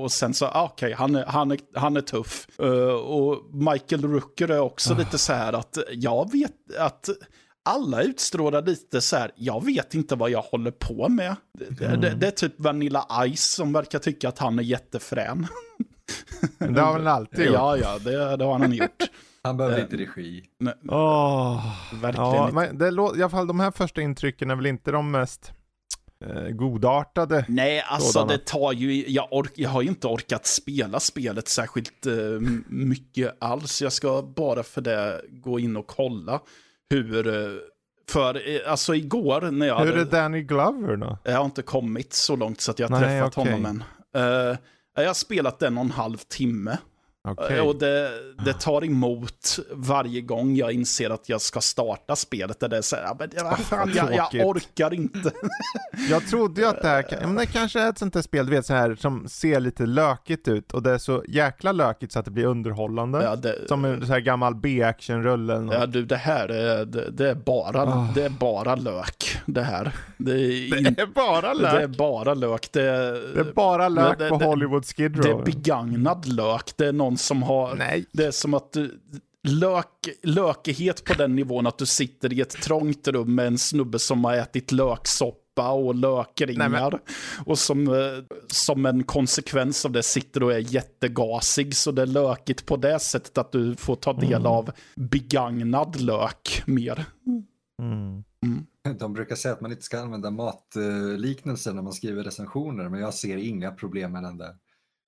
[0.00, 2.46] och sen så, ah, okej, han, är, han, är, han är tuff.
[2.58, 7.08] Eh, och Michael Rooker är också lite så här att jag vet att
[7.64, 11.36] alla utstrålar lite så här, jag vet inte vad jag håller på med.
[11.58, 13.06] Det, det, det är typ Vanilla
[13.36, 15.46] Ice som verkar tycka att han är jättefrän.
[16.58, 17.54] Det har väl alltid gjort.
[17.54, 19.02] Ja, ja, det, det har han gjort.
[19.44, 20.42] Han behöver inte regi.
[20.88, 21.66] Åh.
[22.02, 22.54] Verkligen Ja, inte.
[22.54, 25.52] men det lå- i alla fall de här första intrycken är väl inte de mest
[26.26, 27.44] eh, godartade.
[27.48, 28.32] Nej, alltså Sådana.
[28.32, 32.14] det tar ju, jag, ork, jag har ju inte orkat spela spelet särskilt eh,
[32.68, 33.82] mycket alls.
[33.82, 36.40] Jag ska bara för det gå in och kolla
[36.90, 37.50] hur, eh,
[38.08, 41.18] för eh, alltså igår när jag Hur hade, är Danny Glover då?
[41.24, 43.52] jag har inte kommit så långt så att jag har Nej, träffat okej.
[43.52, 43.84] honom än.
[44.50, 44.56] Eh,
[44.94, 46.78] jag har spelat en och en halv timme.
[47.28, 47.60] Okej.
[47.60, 48.10] Och det,
[48.44, 52.60] det tar emot varje gång jag inser att jag ska starta spelet.
[52.60, 55.30] Där det är så här, "Ja, men, vad fan, jag, jag orkar inte.
[56.10, 58.52] Jag trodde ju att det här, men det kanske är ett sånt där spel, du
[58.52, 62.18] vet så här som ser lite lökigt ut och det är så jäkla lökigt så
[62.18, 63.22] att det blir underhållande.
[63.22, 65.74] Ja, det, Som en så här gammal B-action-rulle något.
[65.74, 68.08] ja, du, det här är, det, det är, bara, Ah.
[68.14, 69.92] det är bara lök, det här.
[70.18, 71.96] Det är, in, Det är bara det är lök.
[71.98, 72.68] bara lök.
[72.72, 75.44] Det är, Det är bara lök det- på det- Hollywood Skid det är Row.
[75.44, 76.70] begagnad lök.
[76.76, 77.74] Det är någon som har...
[77.74, 78.06] Nej.
[78.12, 79.00] Det är som att du,
[79.48, 83.98] lök, lökighet på den nivån att du sitter i ett trångt rum med en snubbe
[83.98, 86.68] som har ätit löksoppa och lökringar.
[86.68, 87.00] Nej,
[87.46, 91.76] Och som, eh, som en konsekvens av det sitter och är jättegasig.
[91.76, 94.46] Så det är lökigt på det sättet att du får ta del Mm.
[94.46, 97.04] av begagnad lök mer.
[97.82, 98.24] Mm.
[98.98, 103.14] De brukar säga att man inte ska använda matliknelser när man skriver recensioner, men jag
[103.14, 104.54] ser inga problem med den där.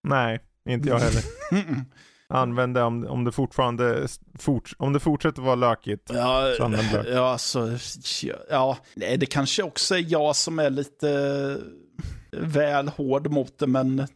[0.09, 1.23] Nej, inte jag heller.
[1.53, 1.81] Mm.
[2.29, 4.09] Använd det om, om det fortfarande
[4.39, 6.11] fort, om det fortsätter vara lökigt.
[6.15, 7.07] Ja, Så använd lök.
[7.11, 7.71] ja, alltså,
[8.51, 11.59] ja, nej, det kanske också är jag som är lite
[12.31, 14.07] väl hård mot det, men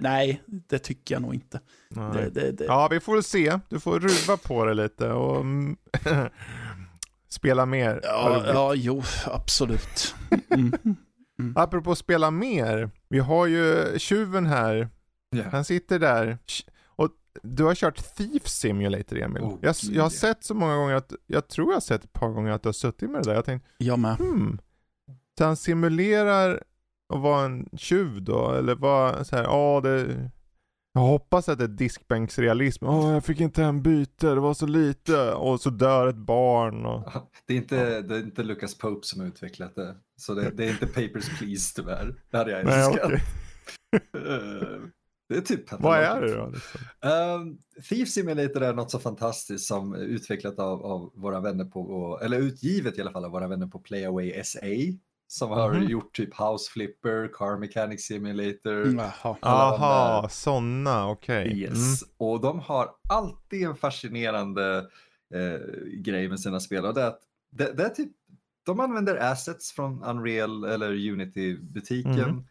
[0.00, 1.60] nej, det tycker jag nog inte.
[1.88, 2.64] Det, det, det.
[2.64, 3.58] Ja, vi får väl se.
[3.68, 5.76] Du får ruva på det lite och mm,
[7.28, 8.00] spela mer.
[8.02, 10.14] Ja, ja, jo, absolut.
[11.38, 11.52] Mm.
[11.56, 12.90] Apropå spela mer.
[13.08, 14.88] Vi har ju tjuven här.
[15.36, 15.44] Ja.
[15.52, 16.38] Han sitter där.
[16.86, 17.08] Och
[17.42, 19.42] du har kört Thief Simulator Emil.
[19.42, 22.12] Oh, jag, jag har sett så många gånger att, jag tror jag har sett ett
[22.12, 23.34] par gånger att du har suttit med det där.
[23.34, 24.16] Jag tänkte, Jag med.
[24.16, 24.58] hmm.
[25.38, 26.62] Så han simulerar
[27.14, 28.50] att vara en tjuv då?
[28.52, 30.30] Eller vad, så här, ja det...
[30.96, 32.86] Jag hoppas att det är diskbänksrealism.
[32.86, 35.32] Åh, jag fick inte hem byte, det var så lite.
[35.32, 37.12] Och så dör ett barn och...
[37.46, 40.64] Det är, inte, det är inte Lucas Pope som har utvecklat det, så det, det
[40.64, 42.22] är inte Papers, Please tyvärr.
[42.30, 43.04] Det hade jag Nej, älskat.
[43.04, 43.22] okej.
[44.14, 44.80] Eh,
[45.28, 46.46] Det är typ Vad är det då?
[46.46, 46.80] Liksom?
[47.40, 47.58] Um,
[47.88, 52.98] Thief Simulator är något så fantastiskt som utvecklat av, av våra vänner på, eller utgivet
[52.98, 54.58] i alla fall av våra vänner på Playaway SA.
[55.28, 55.88] Som har Mhm.
[55.88, 58.82] gjort typ House Flipper, Car Mechanic Simulator.
[58.82, 59.36] Mm, Jaha.
[59.42, 61.58] Aha, sådana, okej.
[61.60, 62.02] Yes.
[62.16, 64.86] Och de har alltid en fascinerande
[65.34, 65.60] eh,
[65.96, 66.84] grej med sina spel.
[66.84, 67.20] Och det är att
[67.50, 68.12] det, det är typ,
[68.66, 72.18] de använder assets från Unreal eller Unity-butiken.
[72.18, 72.44] Mm.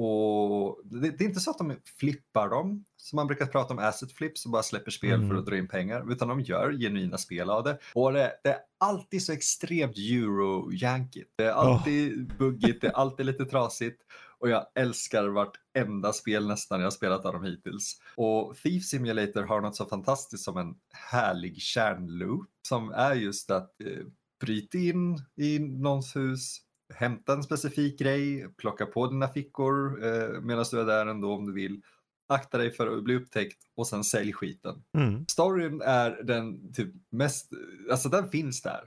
[0.00, 3.78] Och det, det är inte så att de flippar dem, som man brukar prata om
[3.78, 5.28] asset flips och bara släpper spel Mm.
[5.28, 7.78] för att dra in pengar, utan de gör genuina spel av det.
[7.94, 11.30] Och det, det är alltid så extremt euro-jankigt.
[11.36, 14.02] Det är alltid buggigt, det är alltid lite trasigt.
[14.40, 18.00] Och jag älskar vartenda spel nästan jag har spelat av dem hittills.
[18.16, 23.80] Och Thief Simulator har något så fantastiskt som en härlig kärnloop som är just att
[23.80, 24.04] eh,
[24.40, 26.58] bryta in i någons hus,
[26.94, 31.46] hämta en specifik grej, plocka på dina fickor eh, medan du är där ändå om
[31.46, 31.82] du vill.
[32.30, 34.82] Akta dig för att bli upptäckt och sen sälj skiten.
[34.98, 35.24] Mm.
[35.30, 37.50] Storyn är den typ mest,
[37.90, 38.80] alltså den finns där.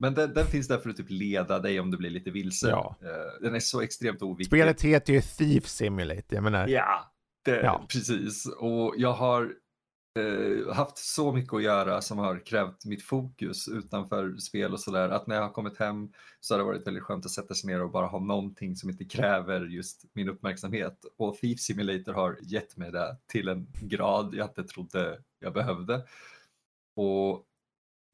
[0.00, 2.68] Men den, den finns där för att typ leda dig om du blir lite vilse.
[2.68, 2.96] Ja.
[3.02, 4.46] Eh, Den är så extremt oviktig.
[4.46, 6.68] Spelet heter ju Thief Simulator, jag menar.
[6.68, 7.12] Ja,
[7.44, 7.86] det, Ja.
[7.92, 8.46] precis.
[8.46, 9.52] Och jag har
[10.72, 15.08] haft så mycket att göra som har krävt mitt fokus utanför spel och sådär.
[15.08, 17.70] Att när jag har kommit hem så har det varit väldigt skönt att sätta sig
[17.70, 21.04] ner och bara ha någonting som inte kräver just min uppmärksamhet.
[21.18, 26.04] Och Thief Simulator har gett mig det till en grad jag inte trodde jag behövde.
[26.96, 27.44] Och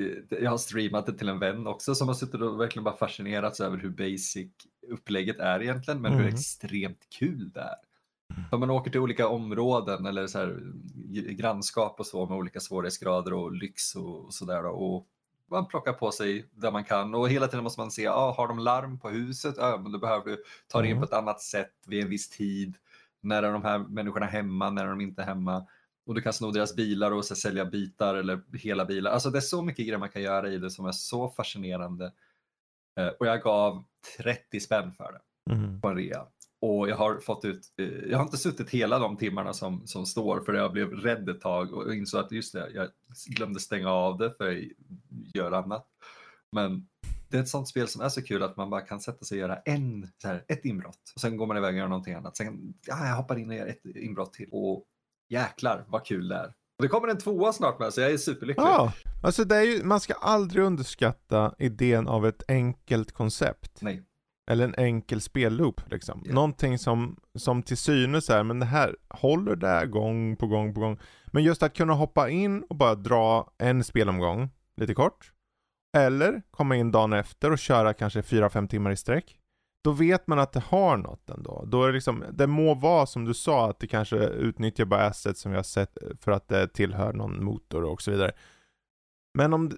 [0.03, 2.97] eh, jag har streamat det till en vän också som har suttit och verkligen bara
[2.97, 4.51] fascinerats över hur basic
[4.89, 6.35] upplägget är egentligen, men hur Mm.
[6.35, 7.77] extremt kul det är.
[8.51, 10.61] För man åker till olika områden eller så här,
[11.33, 14.65] grannskap och så med olika svårighetsgrader och lyx och, sådär.
[14.67, 15.07] Och
[15.51, 18.49] man plockar på sig där man kan och hela tiden måste man se, ah, har
[18.49, 19.55] de larm på huset?
[19.59, 21.09] Ja, men då behöver du ta dig in Mm.
[21.09, 22.77] på ett annat sätt vid en viss tid.
[23.21, 24.71] När är de här människorna hemma?
[24.71, 25.67] När är de inte hemma?
[26.07, 29.11] Och du kan sno deras bilar och så sälja bitar eller hela bilar.
[29.11, 32.13] Alltså det är så mycket grejer man kan göra i det som är så fascinerande.
[33.01, 33.85] Eh, Och jag gav
[34.19, 35.21] 30 spänn för det
[35.55, 35.81] Mm.
[35.81, 36.27] på en rea.
[36.65, 40.07] Och jag har fått ut, eh, jag har inte suttit hela de timmarna som, som
[40.07, 42.89] står för jag blev rädd ett tag och insåg att just det, jag
[43.27, 44.65] glömde stänga av det för jag
[45.35, 45.87] gör annat.
[46.53, 46.89] Men
[47.31, 49.37] det är ett sånt spel som är så kul att man bara kan sätta sig
[49.37, 51.13] och göra en, så här, ett inbrott.
[51.15, 52.37] Och sen går man iväg och gör någonting annat.
[52.37, 54.49] Sen, ja, jag hoppar in och gör ett inbrott till.
[54.53, 54.85] Och
[55.29, 56.47] jäklar vad kul det är.
[56.79, 58.65] Och det kommer en tvåa snart med så jag är superlycklig.
[58.65, 58.93] Ja,
[59.23, 63.79] alltså det är ju, man ska aldrig underskatta idén av ett enkelt koncept.
[63.81, 64.03] Nej.
[64.51, 66.23] Eller en enkel spelloop liksom.
[66.25, 66.35] Ja.
[66.35, 70.81] Någonting som, som till synes är, men det här håller där gång på gång på
[70.81, 70.99] gång.
[71.27, 75.33] Men just att kunna hoppa in och bara dra en spelomgång, lite kort.
[75.97, 79.39] Eller komma in dagen efter och köra kanske 4-5 timmar i sträck.
[79.85, 81.65] då vet man att det har något ändå.
[81.67, 85.07] Då är det liksom, det må vara som du sa att det kanske utnyttjar bara
[85.07, 88.33] assets som vi har sett för att det tillhör någon motor och så vidare.
[89.39, 89.71] Men om,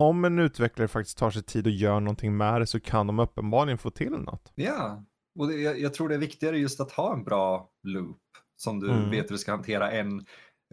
[0.00, 3.18] om en utvecklare faktiskt tar sig tid och gör någonting med det så kan de
[3.18, 4.52] uppenbarligen få till något.
[4.54, 5.04] Ja,
[5.38, 8.18] och det, jag, jag tror det är viktigare just att ha en bra loop
[8.56, 9.10] som du Mm.
[9.10, 10.18] vet hur du ska hantera en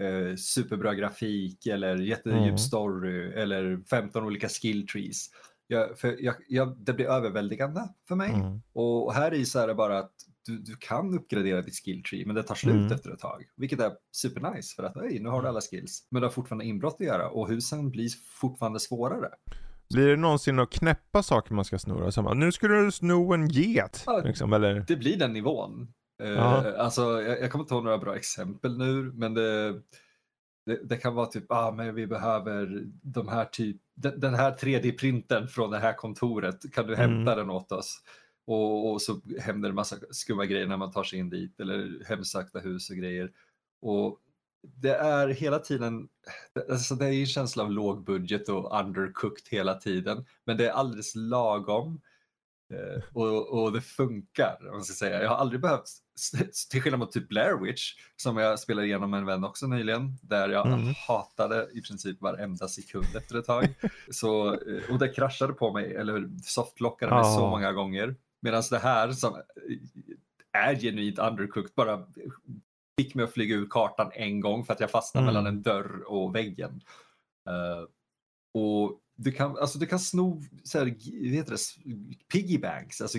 [0.01, 2.57] eh, superbra grafik eller jättedjup Mm.
[2.57, 5.25] story eller 15 olika skill trees.
[5.67, 5.89] Jag,
[6.47, 8.31] jag, det blir överväldigande för mig.
[8.33, 8.61] Mm.
[8.73, 10.11] Och här i så är det bara att
[10.47, 12.91] du, du kan uppgradera ditt skill tree men det tar slut Mm.
[12.91, 13.43] efter ett tag.
[13.57, 16.07] Vilket är supernice för att hej, nu har du alla skills.
[16.11, 18.09] Men du har fortfarande inbrott att göra och husen blir
[18.39, 19.29] fortfarande svårare.
[19.93, 22.11] Blir det någonsin några knäppa saker man ska snurra?
[22.11, 24.03] Som nu ska du sno en get.
[24.05, 24.21] Ja.
[24.25, 24.85] Liksom, eller?
[24.87, 25.93] Det blir den nivån.
[26.23, 26.73] Ja.
[26.77, 29.71] alltså, jag, jag kommer inte ihåg några bra exempel nu, men det,
[30.65, 34.51] det, det kan vara typ, ah, men vi behöver de här typ, den, den här
[34.51, 37.09] 3D-printen från det här kontoret, kan du Mm.
[37.11, 37.97] hämta den åt oss?
[38.47, 42.05] Och, och så händer det massa skumma grejer när man tar sig in dit, eller
[42.09, 43.31] hemsökta hus och grejer.
[43.81, 44.19] Och
[44.75, 46.07] det är hela tiden,
[46.69, 50.67] alltså det är ju en känsla av låg budget och undercooked hela tiden, men det
[50.67, 52.01] är alldeles lagom.
[52.73, 55.21] Eh, och, och det funkar, om man ska säga.
[55.23, 55.83] Jag har aldrig behövt,
[56.69, 60.17] till skillnad mot typ Blair Witch, som jag spelade igenom med en vän också nyligen,
[60.21, 60.93] där jag Mm.
[61.07, 63.75] hatade i princip varenda sekund efter ett tag.
[64.11, 67.49] Så, eh, och det kraschade på mig, eller softlockade mig så Ja.
[67.49, 68.15] många gånger.
[68.47, 69.41] Medan det här som eh,
[70.67, 72.03] är genuint undercooked bara
[72.99, 75.33] fick mig att flyga ur kartan en gång för att jag fastnade Mm.
[75.33, 76.81] mellan en dörr och väggen.
[77.49, 77.83] Eh,
[78.61, 81.57] och du kan, alltså du kan sno så här, vad heter det,
[82.33, 83.17] piggybanks, alltså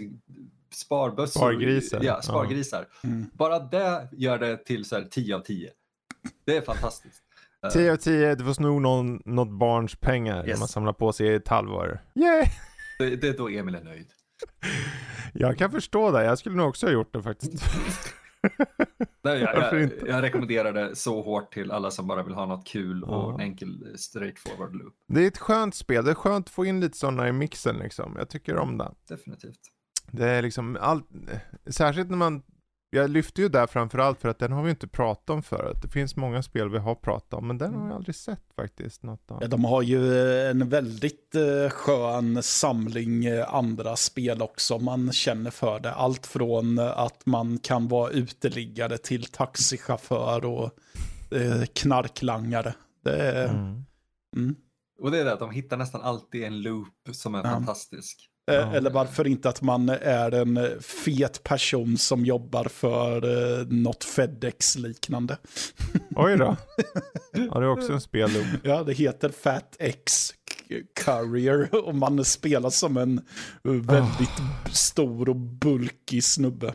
[0.75, 1.41] sparbössor.
[1.41, 2.01] Spargrisar.
[2.03, 2.87] Ja, spargrisar.
[3.05, 3.27] Mm.
[3.35, 5.71] Bara det gör det till så här 10 av 10.
[6.45, 7.23] Det är fantastiskt.
[7.65, 10.59] Eh, 10 av 10, du får sno någon, något barns pengar när Yes.
[10.59, 12.01] man samlar på sig ett halvår.
[12.15, 12.45] Yay!
[12.99, 14.07] det, det är då Emil är nöjd.
[15.35, 17.65] Jag kan förstå det, jag skulle nog också ha gjort det faktiskt.
[19.25, 22.67] Nej, jag, jag, jag rekommenderar det så hårt till alla som bara vill ha något
[22.67, 23.35] kul och Ja.
[23.35, 24.95] en enkel eh, straightforward loop.
[25.09, 27.77] Det är ett skönt spel, det är skönt att få in lite sådana i mixen
[27.77, 28.15] liksom.
[28.19, 28.91] Jag tycker om det.
[29.09, 29.61] Definitivt.
[30.11, 31.07] Det är liksom allt,
[31.67, 32.43] särskilt när man,
[32.91, 35.77] jag lyfter ju där framförallt för att den har vi inte pratat om förut.
[35.83, 39.03] Det finns många spel vi har pratat om, men den har jag aldrig sett faktiskt.
[39.03, 39.39] Något av.
[39.43, 44.79] Ja, de har ju eh, en väldigt eh, skön samling eh, andra spel också.
[44.79, 45.93] Man känner för det.
[45.93, 50.71] Allt från att man kan vara uteliggare till taxichaufför och
[51.75, 52.75] knarklangare.
[53.05, 53.85] Det är, Mm.
[54.37, 54.57] mm.
[55.01, 57.45] Och det är det att de hittar nästan alltid en loop som är Ja.
[57.51, 58.28] fantastisk.
[58.55, 58.75] Ja.
[58.75, 63.17] Eller varför inte att man är en eh, fet person som jobbar för
[63.61, 65.39] eh, något Fedex-liknande.
[66.17, 66.57] Oj då.
[67.33, 68.47] Ja, det är också en spelloop.
[68.63, 70.35] Ja, det heter Fat X
[71.05, 73.19] Courier och man spelar som en
[73.65, 74.31] eh, väldigt
[74.73, 76.75] stor och bulkig snubbe.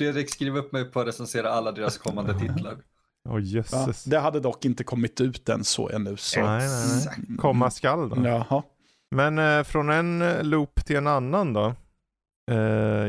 [0.00, 2.76] Fredrik, skriv upp mig på att recensera alla deras kommande titlar.
[3.28, 3.40] Åh
[3.72, 6.16] Ja, det hade dock inte kommit ut än så ännu.
[6.16, 6.40] Så.
[6.40, 7.36] Nej, nej, nej.
[7.38, 8.26] Komma skall då.
[8.26, 8.62] Jaha.
[9.10, 11.74] Men eh, från en eh, loop till en annan då.
[12.50, 12.56] Eh,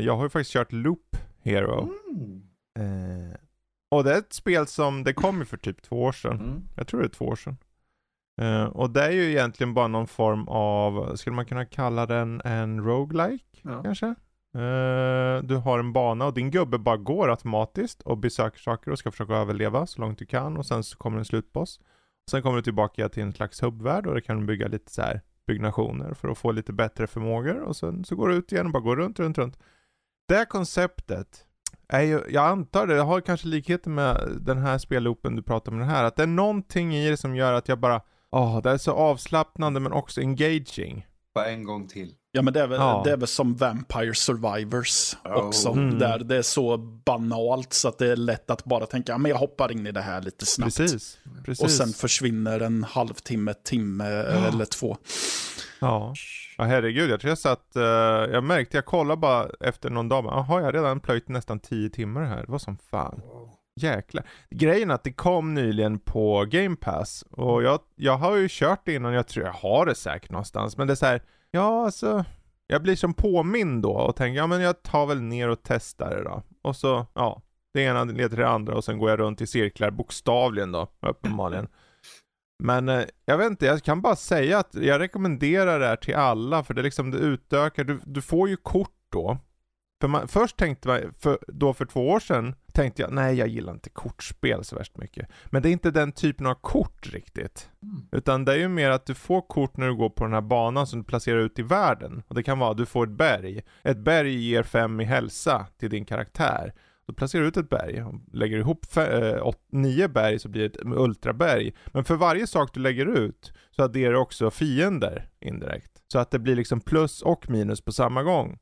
[0.00, 1.88] jag har ju faktiskt kört Loop Hero.
[2.10, 2.42] Mm.
[2.78, 3.36] Eh,
[3.90, 6.40] och det är ett spel som, det kom ju för typ två år sedan.
[6.40, 6.62] Mm.
[6.76, 7.56] Jag tror det är två år sedan.
[8.40, 12.40] Eh, och det är ju egentligen bara någon form av, skulle man kunna kalla den
[12.44, 13.82] en roguelike Ja.
[13.82, 14.06] kanske?
[14.54, 18.98] Eh, du har en bana och din gubbe bara går automatiskt och besöker saker och
[18.98, 21.80] ska försöka överleva så långt du kan och sen så kommer en slutboss.
[22.30, 25.02] Sen kommer du tillbaka till en slags hubbvärld och där kan du bygga lite så
[25.02, 28.66] här byggnationer för att få lite bättre förmågor och sen så går du ut igen
[28.66, 29.58] och bara går runt, runt, runt.
[30.28, 31.44] Det konceptet
[31.88, 35.72] är ju, jag antar det, det har kanske likheter med den här spelloopen du pratar
[35.72, 38.00] om den här, att det är någonting i det som gör att jag bara,
[38.30, 41.06] åh, det är så avslappnande men också engaging.
[41.34, 42.14] Bara en gång till.
[42.32, 43.02] Ja, men det är, väl, Ja.
[43.04, 45.68] det är väl som Vampire Survivors också.
[45.68, 45.98] Mm.
[45.98, 49.30] Där det är så banalt så att det är lätt att bara tänka, ja, men
[49.30, 50.76] jag hoppar in i det här lite snabbt.
[50.76, 51.64] Precis, precis.
[51.64, 54.96] Och sen försvinner en halvtimme, timme eller två.
[55.80, 56.14] Ja.
[56.58, 57.10] ja, herregud.
[57.10, 57.82] Jag tror jag satt, eh,
[58.32, 61.90] jag märkte, jag kollade bara efter någon dag, jaha, jag har redan plöjt nästan 10
[61.90, 62.36] timmar här.
[62.46, 63.20] Det var som fan.
[63.80, 64.24] Jäklar.
[64.50, 68.80] Grejen är att det kom nyligen på Game Pass, och jag, jag har ju kört
[68.84, 71.84] det innan, jag tror jag har det säkert någonstans, men det är så här, ja
[71.84, 72.24] alltså,
[72.66, 76.10] jag blir som påmind då och tänker, ja men jag tar väl ner och testar
[76.10, 76.42] det då.
[76.62, 77.42] Och så, ja,
[77.74, 80.88] det ena leder till det andra och sen går jag runt i cirklar, bokstavligen då,
[81.00, 81.68] uppenbarligen.
[82.62, 86.14] Men eh, jag vet inte, jag kan bara säga att jag rekommenderar det här till
[86.14, 89.38] alla för det liksom det utökar, du, du får ju kort då.
[90.00, 93.48] För man, först tänkte man, för, då för två år sedan, tänkte jag, nej jag
[93.48, 95.28] gillar inte kortspel så värst mycket.
[95.46, 97.70] Men det är inte den typen av kort riktigt.
[97.82, 98.08] Mm.
[98.12, 100.40] Utan det är ju mer att du får kort när du går på den här
[100.40, 102.22] banan som du placerar ut i världen.
[102.28, 103.62] Och det kan vara att du får ett berg.
[103.82, 106.72] Ett berg ger fem i hälsa till din karaktär.
[107.06, 110.68] Då placerar du ut ett berg och lägger ihop eh, åt, nio berg så blir
[110.68, 111.72] det ett ultraberg.
[111.86, 115.92] Men för varje sak du lägger ut så adderar du också fiender indirekt.
[116.12, 118.58] Så att det blir liksom plus och minus på samma gång.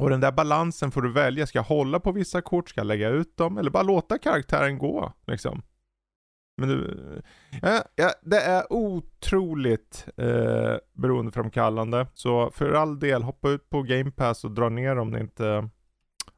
[0.00, 1.46] Och den där balansen får du välja.
[1.46, 2.68] Ska jag hålla på vissa kort?
[2.68, 3.58] Ska jag lägga ut dem?
[3.58, 5.62] Eller bara låta karaktären gå liksom?
[6.56, 7.22] Men du,
[7.62, 12.06] ja, ja, det är otroligt eh, beroendeframkallande.
[12.14, 15.68] Så för all del, hoppa ut på Game Pass och dra ner om ni inte,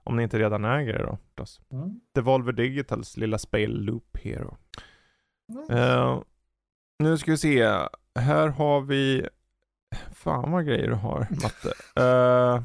[0.04, 1.18] om ni inte redan äger det då.
[1.76, 2.00] Mm.
[2.14, 4.56] Devolver Digitals lilla spel Loop Hero.
[5.48, 5.78] Mm.
[5.78, 6.22] Eh,
[6.98, 7.62] nu ska vi se.
[8.14, 9.26] Här har vi...
[10.12, 11.72] Fan vad grejer du har, Matte.
[11.96, 12.62] Eh,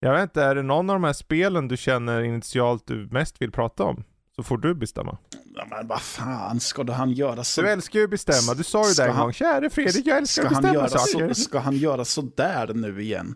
[0.00, 3.42] jag vet inte, är det någon av de här spelen du känner initialt du mest
[3.42, 4.04] vill prata om?
[4.36, 5.18] Så får du bestämma.
[5.54, 7.62] Ja, men vad fan ska då han göra så?
[7.62, 9.32] Du älskar ju att bestämma, du sa ju det en han- gång.
[9.32, 11.34] Käre Fredrik, jag älskar Ska att han, bestämma göra saker.
[11.34, 13.34] så, ska han göra så där nu igen?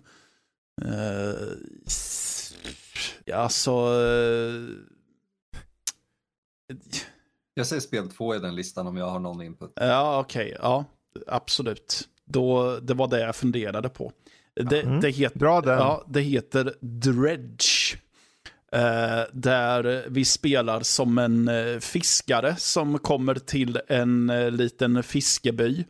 [0.85, 1.35] Uh,
[3.25, 3.71] ja, alltså...
[3.71, 4.77] eh,
[7.55, 9.73] Jag säger spel två i den listan om jag har någon input.
[9.75, 10.57] ja, okej.
[10.63, 10.85] ja,
[11.27, 12.09] absolut.
[12.25, 14.13] Då, det var det jag funderade på.
[14.61, 15.01] Det, Mm.
[15.01, 15.79] det, heter, Dra den.
[15.79, 17.97] ja, det heter Dredge.
[18.73, 25.85] Eh, där vi spelar som en eh, fiskare som kommer till en eh, liten fiskeby.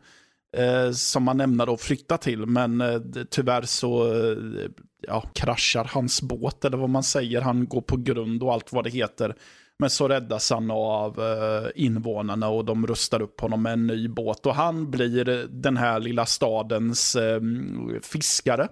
[0.57, 4.37] Eh, som man ämnar att flytta till, men eh, tyvärr så eh,
[5.07, 7.41] ja, kraschar hans båt, eller vad man säger.
[7.41, 9.35] Han går på grund och allt vad det heter.
[9.79, 14.07] Men så räddas han av eh, invånarna och de rustar upp honom med en ny
[14.07, 14.45] båt.
[14.45, 18.67] Och han blir eh, den här lilla stadens ehm, fiskare.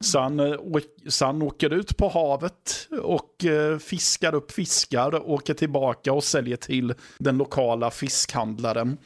[0.00, 0.56] Så han, eh,
[1.06, 3.44] så han åker ut på havet och
[3.80, 8.98] fiskar upp fiskar, åker tillbaka och säljer till den lokala fiskhandlaren.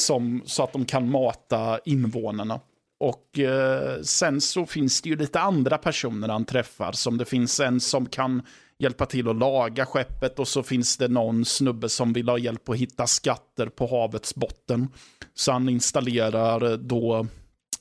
[0.00, 2.60] Som, så att de kan mata invånarna.
[3.00, 6.92] Och eh, sen så finns det ju lite andra personer han träffar.
[6.92, 8.42] Som det finns en som kan
[8.78, 12.68] hjälpa till att laga skeppet och så finns det någon snubbe som vill ha hjälp
[12.68, 14.88] att hitta skatter på havets botten.
[15.34, 17.26] Så han installerar då,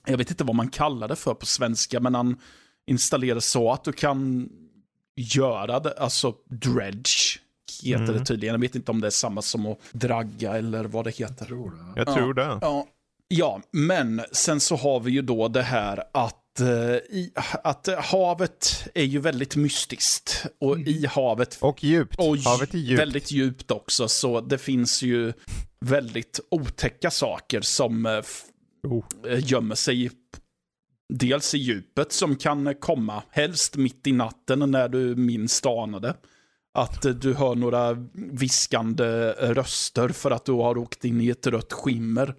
[0.05, 2.39] jag vet inte vad man kallar det för på svenska, men han
[2.87, 4.49] installerar så att du kan
[5.15, 7.39] göra det, alltså dredge
[7.83, 8.17] heter Mm.
[8.17, 8.53] det tydligen.
[8.53, 11.45] Jag vet inte om det är samma som att dragga eller vad det heter.
[11.45, 11.99] Tror det.
[11.99, 12.57] Jag tror det.
[12.61, 12.87] Ja.
[13.27, 17.31] ja, men sen så har vi ju då det här att, eh, i,
[17.63, 20.45] att havet är ju väldigt mystiskt.
[20.59, 22.15] Och i havet Och djupt.
[22.19, 23.01] och Havet är djupt.
[23.01, 24.07] väldigt djupt också.
[24.07, 25.33] Så det finns ju
[25.79, 28.21] väldigt otäcka saker som eh,
[28.87, 29.03] Oh.
[29.27, 30.11] eh, gömmer sig
[31.13, 36.15] dels i djupet som kan komma, helst mitt i natten när du minst anar det.
[36.73, 41.73] Att du hör några viskande röster för att du har åkt in i ett rött
[41.73, 42.35] skimmer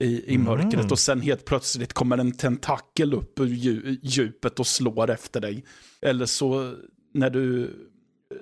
[0.00, 0.86] i, i mörkret Mm.
[0.90, 5.64] och sen helt plötsligt kommer en tentakel upp ur dju- djupet och slår efter dig.
[6.02, 6.74] Eller så
[7.14, 7.70] när du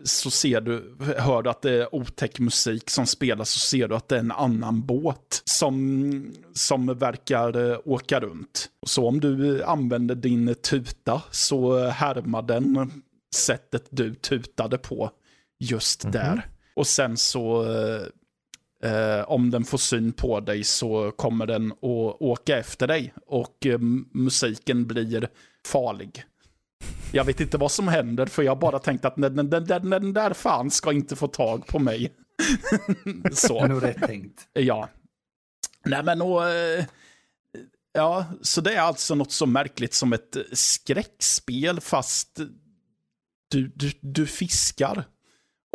[0.05, 3.95] så ser du, hör du att det är otäck musik som spelas så ser du
[3.97, 8.69] att det är en annan båt som, som verkar eh, åka runt.
[8.87, 12.91] Så om du använder din tuta så härmar den
[13.35, 15.11] sättet du tutade på
[15.61, 16.12] just Mhm.
[16.12, 16.47] där.
[16.77, 17.65] Och sen så
[18.82, 23.66] eh, om den får syn på dig så kommer den att åka efter dig och
[23.66, 23.78] eh,
[24.12, 25.28] musiken blir
[25.66, 26.24] farlig.
[27.12, 30.12] Jag vet inte vad som händer för jag bara tänkt att den, den, den, den
[30.12, 32.12] där fan ska inte få tag på mig.
[33.32, 34.48] Så, nog rätt tänkt.
[34.53, 34.89] ja.
[35.85, 36.85] Nej men och, eh,
[37.93, 42.40] ja, så det är alltså något så märkligt som ett skräckspel fast
[43.51, 45.05] du, du, du fiskar.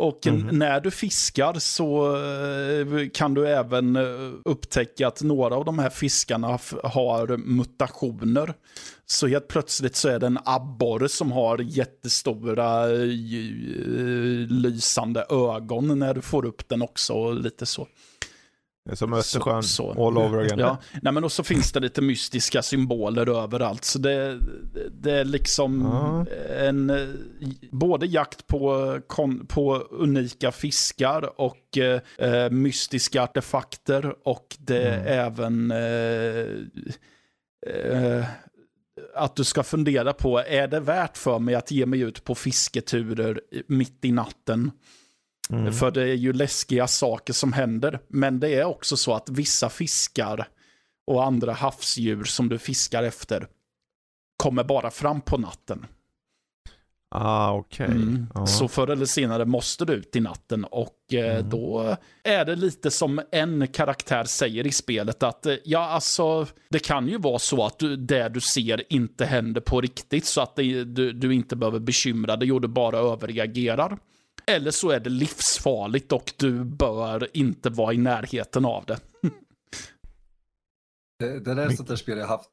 [0.02, 0.58] Och Mhm.
[0.58, 4.02] när du fiskar så eh, kan du även eh,
[4.44, 8.54] upptäcka att några av de här fiskarna har mutationer.
[9.06, 13.06] Så helt plötsligt så är det en abborre som har jättestora eh,
[14.48, 17.86] lysande ögon när du får upp den också och lite så.
[18.84, 20.06] Det är som Östersjön, Så- så.
[20.06, 20.58] all over again.
[20.58, 23.84] Ja, nej men och så finns det lite mystiska symboler överallt.
[23.84, 24.38] Så det,
[25.00, 26.26] det är liksom Ja.
[26.56, 26.92] en,
[27.70, 28.98] både jakt på,
[29.48, 31.78] på unika fiskar och
[32.18, 35.06] eh, mystiska artefakter och det är Mm.
[35.26, 36.46] även eh,
[37.66, 38.24] eh,
[39.14, 42.34] att du ska fundera på, är det värt för mig att ge mig ut på
[42.34, 44.70] fisketurer mitt i natten?
[45.52, 45.72] Mm.
[45.72, 48.00] För det är ju läskiga saker som händer.
[48.08, 50.48] Men det är också så att vissa fiskar
[51.06, 53.46] och andra havsdjur som du fiskar efter
[54.36, 55.86] kommer bara fram på natten.
[57.14, 57.86] Ah, okej.
[57.86, 58.26] Mm.
[58.34, 58.46] Ja.
[58.46, 61.50] Så förr eller senare måste du ut i natten och eh, Mm.
[61.50, 66.78] då är det lite som en karaktär säger i spelet att eh, ja, alltså det
[66.78, 70.56] kan ju vara så att du, det du ser inte händer på riktigt så att
[70.56, 73.98] det, du, du inte behöver bekymra dig och du bara överreagerar.
[74.46, 78.98] Eller så är det livsfarligt och du bör inte vara i närheten av det.
[81.18, 82.48] Det, det där är sånt där spel jag haft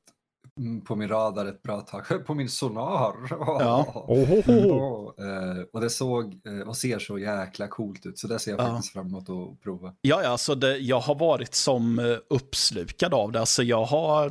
[0.60, 2.26] mm, på min radar ett bra tag.
[2.26, 3.16] På min sonar.
[3.30, 4.06] Ja.
[4.08, 5.14] Ohoho.
[5.18, 8.20] Eh, och det såg eh, och ser så jäkla coolt ut.
[8.20, 8.66] Så det ser jag Ja.
[8.66, 9.94] faktiskt fram emot att prova.
[10.02, 13.40] Ja, ja, alltså det, jag har varit som eh, uppslukad av det.
[13.40, 14.30] Alltså jag har...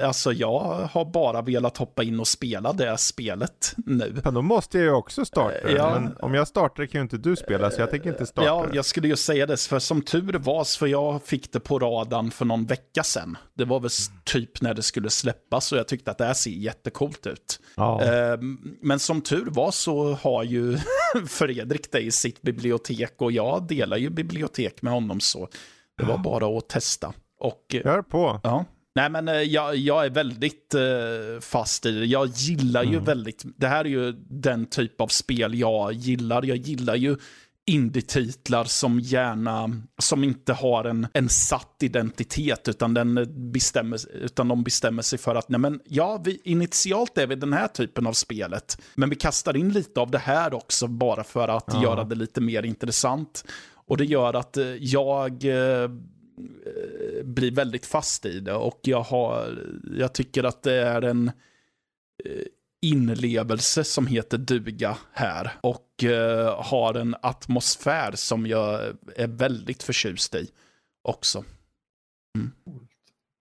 [0.00, 0.60] Eh, alltså jag
[0.92, 4.20] har bara velat hoppa in och spela det spelet nu.
[4.24, 5.72] Men då måste jag ju också starta det.
[5.72, 6.00] Ja.
[6.00, 8.66] Men om jag startar kan ju inte du spela, så jag tänker inte starta Ja,
[8.72, 12.30] jag skulle ju säga det, för som tur var, för jag fick det på radarn
[12.30, 13.36] för någon vecka sedan.
[13.54, 13.90] Det var väl
[14.24, 17.60] typ när det skulle släppas och jag tyckte att det här ser jättecoolt ut.
[17.76, 18.02] Ja.
[18.04, 18.38] Eh,
[18.82, 20.78] Men som tur var så har ju
[21.28, 25.48] Fredrik det i sitt bibliotek och jag delar ju bibliotek med honom så
[25.98, 27.12] det var bara att testa.
[27.40, 28.40] Och eh, Kör på.
[28.42, 28.64] Ja.
[28.96, 32.06] Nej men eh, jag, jag är väldigt eh, fast i det.
[32.06, 36.42] Jag gillar ju väldigt, det här är ju den typ av spel jag gillar.
[36.42, 37.16] Jag gillar ju
[37.66, 44.48] indie-titlar som gärna, som inte har en, en satt identitet utan, den eh, bestämmer, utan
[44.48, 48.06] de bestämmer sig för att nej men, ja, vi, initialt är vi den här typen
[48.06, 51.82] av spelet, men vi kastar in lite av det här också bara för att Ja.
[51.82, 53.44] göra det lite mer intressant.
[53.88, 55.44] Och det gör att jag
[57.24, 59.58] blir väldigt fast i det och jag, har,
[59.98, 61.28] jag tycker att det är en
[62.24, 62.42] eh,
[62.82, 68.80] inlevelse som heter duga här och eh, har en atmosfär som jag
[69.16, 70.50] är väldigt förtjust i
[71.02, 71.44] också.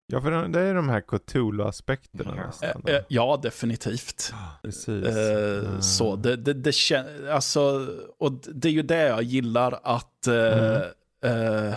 [0.07, 2.45] Ja, för det är de här Cthulhu-aspekterna Ja.
[2.47, 2.83] nästan.
[2.87, 4.33] Eh, ja, definitivt.
[4.61, 5.05] Precis.
[5.05, 5.81] Eh, Mm.
[5.81, 10.75] Så det, det, det kän- alltså, och det är ju det jag gillar att eh,
[11.31, 11.73] eh,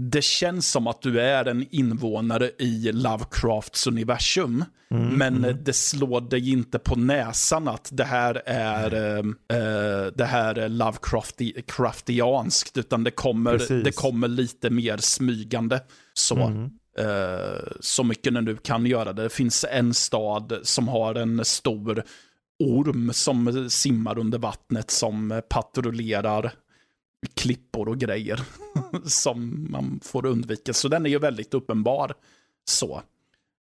[0.00, 4.64] det känns som att du är en invånare i Lovecrafts universum.
[4.90, 5.64] Mm, Men mm.
[5.64, 8.90] det slår dig inte på näsan att det här är,
[10.10, 13.84] det här är Lovecraftianskt, utan det kommer, Precis.
[13.84, 15.80] det kommer lite mer smygande.
[16.14, 16.36] Så.
[16.36, 16.70] Mm.
[16.98, 19.22] Eh, så mycket när du kan göra det.
[19.22, 22.04] Det finns en stad som har en stor
[22.58, 26.52] orm som simmar under vattnet som patrullerar
[27.34, 28.40] klippor och grejer
[29.04, 30.72] som man får undvika.
[30.72, 32.14] Så den är ju väldigt uppenbar.
[32.64, 33.02] Så.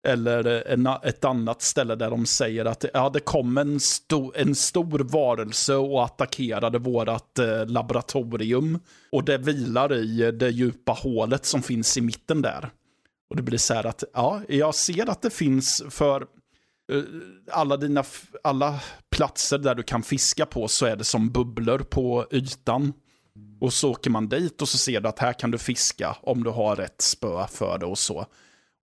[0.08, 4.56] Eller en, ett annat ställe där de säger att ja, det kom en, sto, en
[4.56, 8.80] stor varelse och attackerade vårt eh, laboratorium.
[9.12, 12.70] Och det vilar i eh, det djupa hålet som finns i mitten där.
[13.30, 16.22] Och det blir så här att, ja, jag ser att det finns för
[16.92, 17.04] eh,
[17.52, 18.04] alla dina,
[18.44, 18.80] alla
[19.10, 22.94] platser där du kan fiska på så är det som bubblor på ytan.
[23.60, 26.44] Och så åker man dit och så ser du att här kan du fiska om
[26.44, 28.26] du har rätt spö för det och så.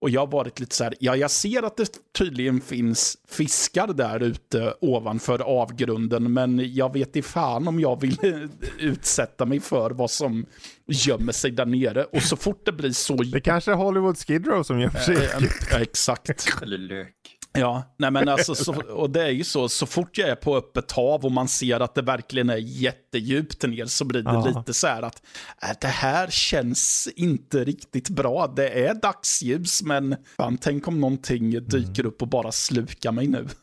[0.00, 3.86] Och jag har varit lite så här, ja jag ser att det tydligen finns fiskar
[3.86, 8.18] där ute ovanför avgrunden, men jag vet i fan om jag vill
[8.78, 10.46] utsätta mig för vad som
[10.86, 12.04] gömmer sig där nere.
[12.04, 13.16] Och så fort det blir så...
[13.16, 15.16] Det kanske är Hollywood Skid Row som gör sig.
[15.16, 16.46] Eh, exakt.
[16.62, 17.33] Eller lök.
[17.58, 20.56] Ja, nej men alltså, så, och det är ju så, så fort jag är på
[20.56, 24.46] öppet hav och man ser att det verkligen är jättedjupt ner så blir det Ja.
[24.58, 25.22] lite så här att
[25.62, 28.46] äh, det här känns inte riktigt bra.
[28.56, 33.46] Det är dagsljus, men fan, tänk om någonting dyker upp och bara slukar mig nu.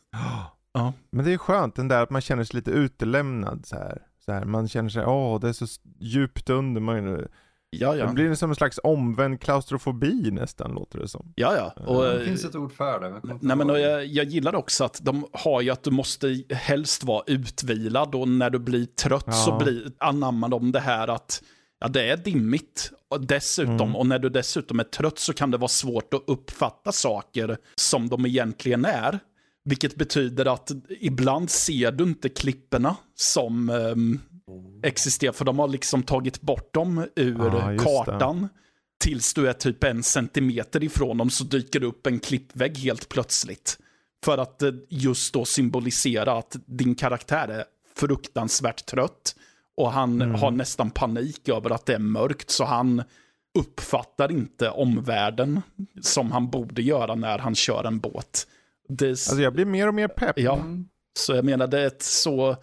[0.74, 0.92] Ja.
[1.10, 4.02] Men det är skönt den där att man känner sig lite utelämnad så här.
[4.24, 5.66] Så här man känner sig, åh det är så
[6.00, 6.80] djupt under.
[6.80, 7.26] Man,
[7.76, 8.12] Ja, Det ja.
[8.12, 11.32] blir som en slags omvänd klaustrofobi nästan låter det som.
[11.34, 11.84] Ja, ja.
[11.86, 13.20] Och, Det finns ett ord för det.
[13.22, 16.42] men Nej, men och jag, jag gillar också att de har ju att du måste
[16.50, 19.32] helst vara utvilad och när du blir trött Ja.
[19.32, 21.42] så blir, anammar de det här att
[21.80, 22.90] ja, det är dimmigt.
[23.10, 23.96] Och dessutom, Mm.
[23.96, 28.08] och när du dessutom är trött så kan det vara svårt att uppfatta saker som
[28.08, 29.18] de egentligen är.
[29.64, 30.70] Vilket betyder att
[31.00, 34.20] ibland ser du inte klipporna som ehm,
[34.82, 37.90] existerar, för de har liksom tagit bort dem ur Ja, just det.
[37.90, 38.48] kartan.
[39.04, 43.08] Tills du är typ en centimeter ifrån dem så dyker det upp en klippvägg helt
[43.08, 43.78] plötsligt.
[44.24, 47.64] För att eh, just då symbolisera att din karaktär är
[47.96, 49.34] fruktansvärt trött.
[49.76, 50.34] Och han Mm.
[50.40, 53.02] har nästan panik över att det är mörkt, så han
[53.58, 55.62] uppfattar inte omvärlden
[56.00, 58.46] som han borde göra när han kör en båt.
[58.88, 60.38] Det, Alltså jag blir mer och mer pepp.
[60.38, 60.64] ja,
[61.18, 62.56] så jag menar det är ett så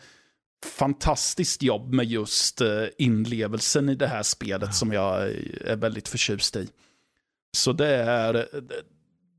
[0.66, 5.32] fantastiskt jobb med just eh, inlevelsen i det här spelet som jag
[5.62, 6.70] är väldigt förtjust i.
[7.58, 8.48] Så det är,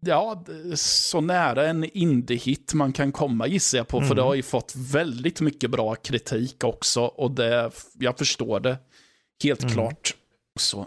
[0.03, 0.45] Ja,
[0.75, 3.97] så nära en indie-hit man kan komma gissar jag på.
[3.97, 4.09] Mm.
[4.09, 7.01] För det har ju fått väldigt mycket bra kritik också.
[7.01, 8.79] Och det, jag förstår det
[9.43, 9.75] helt mm.
[9.75, 10.15] klart.
[10.61, 10.87] Så.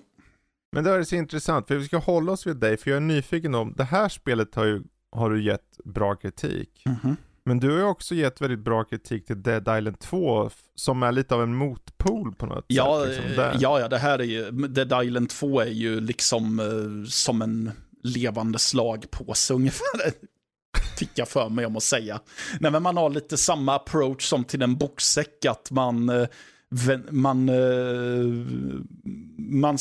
[0.72, 3.02] Men det är så intressant, för vi ska hålla oss vid dig, för jag är
[3.02, 6.84] nyfiken om, det här spelet har, ju, har du gett bra kritik.
[6.86, 7.16] Mm -hmm.
[7.46, 11.36] Men du har också gett väldigt bra kritik till Dead Island 2, som är lite
[11.36, 13.24] av en motpol på något ja, sätt.
[13.28, 17.42] Liksom, ja, ja, det här är ju, Dead Island 2 är ju liksom uh, som
[17.42, 17.72] en
[18.04, 20.14] levande slagpåse ungefär.
[21.00, 22.20] Fick jag för mig om att säga.
[22.60, 26.28] Nej, men man har lite samma approach som till en boxsäck, att man, uh,
[27.10, 28.46] man, uh,
[29.38, 29.78] man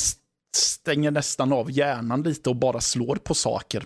[0.55, 3.83] stänger nästan av hjärnan lite och bara slår på saker.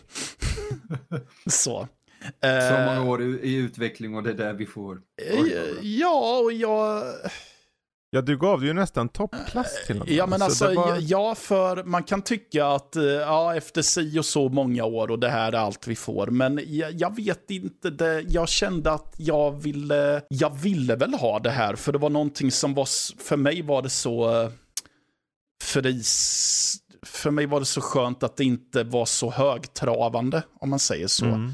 [1.49, 1.87] så.
[2.41, 5.02] Så många år i utveckling och det är där vi får.
[5.81, 7.03] Ja, och jag...
[8.10, 10.10] Ja, du gav ju nästan toppklass till något.
[10.10, 10.98] Ja, men alltså, var...
[11.02, 15.30] ja, för man kan tycka att ja, efter si och så många år och det
[15.30, 16.27] här är allt vi får.
[16.27, 21.39] Men jag, jag vet inte, det, jag kände att jag ville, jag ville väl ha
[21.39, 22.88] det här, för det var någonting som var,
[23.23, 24.52] för mig var det så
[25.64, 30.80] fris, för mig var det så skönt att det inte var så högtravande, om man
[30.80, 31.26] säger så.
[31.26, 31.53] Mm.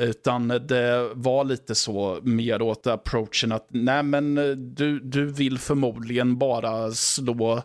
[0.00, 4.34] Utan det var lite så mer åt approachen att nej men
[4.74, 7.62] du, du vill förmodligen bara slå,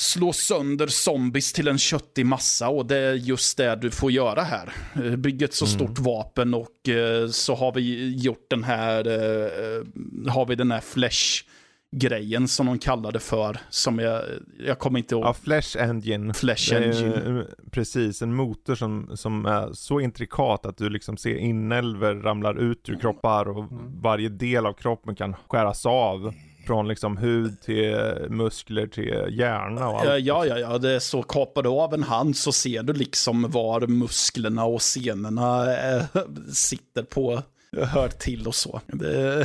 [0.00, 4.42] slå sönder zombies till en köttig massa och det är just det du får göra
[4.42, 4.72] här.
[5.16, 5.78] Bygg ett så mm.
[5.78, 9.84] stort vapen och eh, så har vi gjort den här, eh,
[10.32, 11.44] har vi den här flesh
[11.92, 13.58] grejen som de kallade för.
[13.70, 14.22] Som jag,
[14.66, 15.24] jag kommer inte ihåg.
[15.24, 16.34] Ja, Flash Engine.
[16.34, 17.44] Flash Engine.
[17.70, 22.88] precis, en motor som, som är så intrikat att du liksom ser inälvor ramlar ut
[22.88, 24.00] ur kroppar och mm.
[24.00, 26.34] varje del av kroppen kan skäras av.
[26.66, 27.96] Från liksom hud till
[28.28, 30.24] muskler till hjärna och allt.
[30.24, 33.50] Ja, ja, ja, det är så kapar du av en hand så ser du liksom
[33.50, 36.04] var musklerna och senorna äh,
[36.52, 37.42] sitter på
[37.76, 38.80] hör till och så.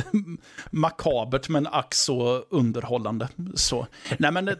[0.70, 3.28] makabert men ack så underhållande.
[3.54, 3.86] Så.
[4.18, 4.50] Nej men,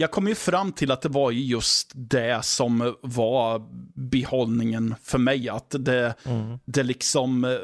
[0.00, 3.62] jag kom ju fram till att det var just det som var
[3.94, 5.48] behållningen för mig.
[5.48, 6.58] Att det, mm.
[6.64, 7.58] det liksom uh,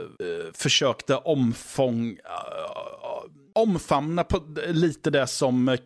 [0.54, 5.76] försökte omfång, uh, omfamna på lite det som uh,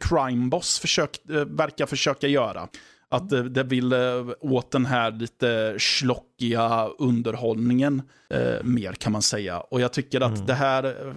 [0.00, 2.68] Crime Boss försökt, verkar försöka göra.
[3.10, 3.94] Att det, det vill
[4.40, 9.60] åt den här lite slockiga underhållningen eh, mer kan man säga.
[9.60, 10.46] Och jag tycker att mm.
[10.46, 11.14] det här,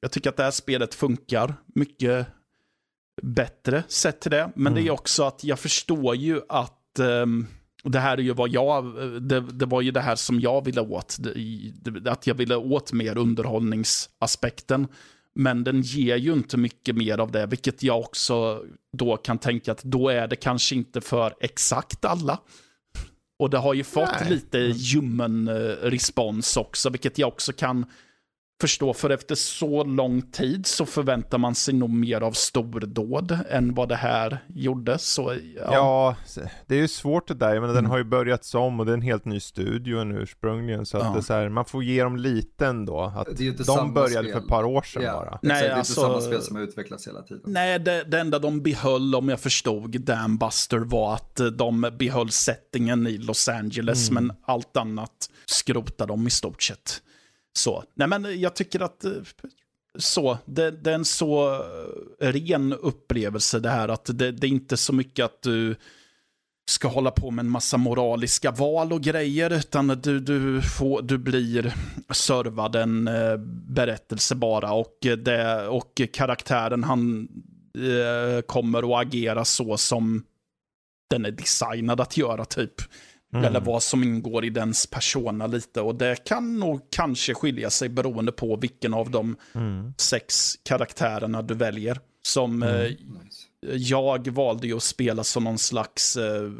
[0.00, 2.26] jag tycker att det här spelet funkar mycket
[3.22, 4.50] bättre sett till det.
[4.54, 4.74] Men mm.
[4.74, 4.94] det är mm.
[4.94, 7.26] också att jag förstår ju att eh,
[7.84, 8.84] det här är ju vad jag,
[9.22, 11.16] det, det, var ju det här som jag ville åt.
[11.18, 14.88] Det, att jag ville åt mer underhållningsaspekten.
[15.34, 19.72] Men den ger ju inte mycket mer av det, vilket jag också då kan tänka
[19.72, 22.38] att då är det kanske inte för exakt alla.
[23.38, 24.30] Och det har ju fått Nej.
[24.30, 27.86] lite ljummen eh, respons också, vilket jag också kan
[28.62, 33.74] förstå, för efter så lång tid så förväntar man sig nog mer av stordåd än
[33.74, 34.98] vad det här gjorde.
[34.98, 35.62] Så, ja.
[35.72, 36.16] ja
[36.66, 37.74] det är ju svårt det där, men mm.
[37.74, 40.96] den har ju börjat om och det är en helt ny studio än ursprungligen, så
[40.96, 41.12] att ja.
[41.12, 43.00] det är så här, man får ge dem lite ändå.
[43.16, 44.32] Att de började spel.
[44.32, 45.12] för ett par år sedan ja.
[45.12, 45.38] bara.
[45.42, 47.42] Nej, det är alltså, inte samma spel som har utvecklats hela tiden.
[47.44, 52.30] Nej, det, det enda de behöll, om jag förstod Dan Buster, var att de behöll
[52.30, 54.26] settingen i Los Angeles, mm.
[54.26, 57.02] men allt annat skrotade de i stort sett.
[57.52, 59.12] Så, nej men jag tycker att eh,
[59.98, 61.54] så, det, det, är en så
[62.20, 65.76] eh, ren upplevelse det här att det, det är inte så mycket att du
[66.70, 71.18] ska hålla på med en massa moraliska val och grejer, utan du, du, får, du
[71.18, 71.74] blir
[72.10, 73.36] servad en eh,
[73.68, 77.28] berättelse bara och, det, och karaktären han
[77.78, 80.24] eh, kommer att agera så som
[81.10, 82.74] den är designad att göra typ.
[83.32, 83.44] Mm.
[83.44, 85.80] Eller vad som ingår i dens persona lite.
[85.80, 89.94] Och det kan nog kanske skilja sig beroende på vilken av de mm.
[89.98, 92.00] sex karaktärerna du väljer.
[92.22, 92.74] Som mm.
[92.74, 92.92] eh,
[93.76, 96.50] jag valde ju att spela som någon slags eh,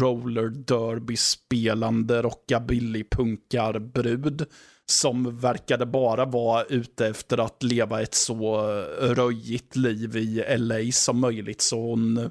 [0.00, 4.46] roller derby-spelande rockabilly-punkarbrud.
[4.88, 8.62] Som verkade bara vara ute efter att leva ett så
[9.00, 11.60] röjigt liv i LA som möjligt.
[11.60, 12.30] Så hon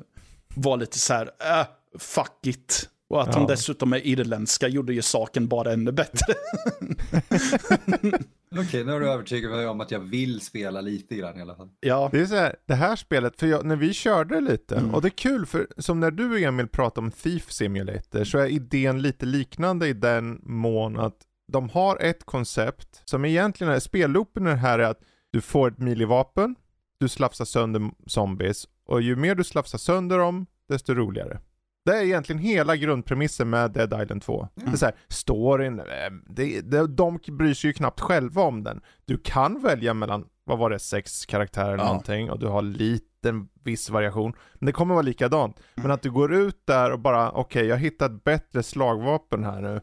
[0.56, 1.66] var lite så här, äh,
[2.00, 2.90] fuck it.
[3.08, 3.40] Och att ja.
[3.40, 6.34] hon dessutom är irländska gjorde ju saken bara ännu bättre.
[8.52, 11.42] Okej, okay, nu har du övertygat mig om att jag vill spela lite grann i
[11.42, 11.70] alla fall.
[11.80, 12.10] Ja.
[12.12, 14.96] Det är så här, det här spelet, för jag, när vi körde lite, mm.
[14.96, 18.38] och det är kul för som när du och Emil pratade om Thief Simulator, så
[18.38, 21.18] är idén lite liknande i den mån att
[21.52, 25.00] de har ett koncept som egentligen är, spelloopen här är att
[25.32, 26.56] du får ett milivapen,
[27.00, 31.40] du slafsar sönder zombies, och ju mer du slafsar sönder dem, desto roligare.
[31.86, 34.48] Det är egentligen hela grundpremissen med Dead Island 2.
[34.56, 35.86] Det är så här, storyn, eh,
[36.30, 38.82] det, det, de bryr sig ju knappt själva om den.
[39.06, 41.88] Du kan välja mellan, vad var det, sex karaktärer eller Ja.
[41.88, 44.34] någonting och du har liten viss variation.
[44.54, 45.60] Men det kommer vara likadant.
[45.76, 49.62] Men att du går ut där och bara, okej jag hittar ett bättre slagvapen här
[49.62, 49.82] nu.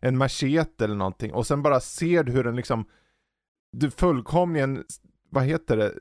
[0.00, 2.84] En machete eller någonting och sen bara ser du hur den liksom,
[3.72, 4.84] du fullkomligen,
[5.30, 5.92] vad heter det,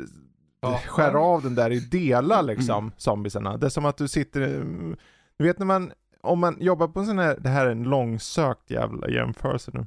[0.61, 0.79] Ja.
[0.87, 3.57] skär av den där i delar liksom, zombiesarna.
[3.57, 4.97] Det är som att du sitter, mm,
[5.39, 5.91] du vet när man,
[6.21, 9.85] om man jobbar på en sån här, det här är en långsökt jävla jämförelse nu.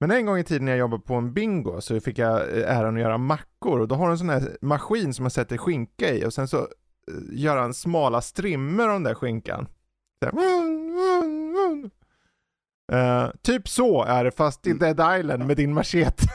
[0.00, 2.78] Men en gång i tiden när jag jobbade på en bingo så fick jag eh,
[2.78, 5.56] äran att göra mackor och då har du en sån här maskin som man sätter
[5.58, 6.66] skinka i och sen så eh,
[7.32, 9.66] gör han smala strimmor av den där skinkan.
[10.18, 11.90] Så här, vun, vun, vun.
[12.92, 16.26] Eh, typ så är det fast i Dead Island med din machete.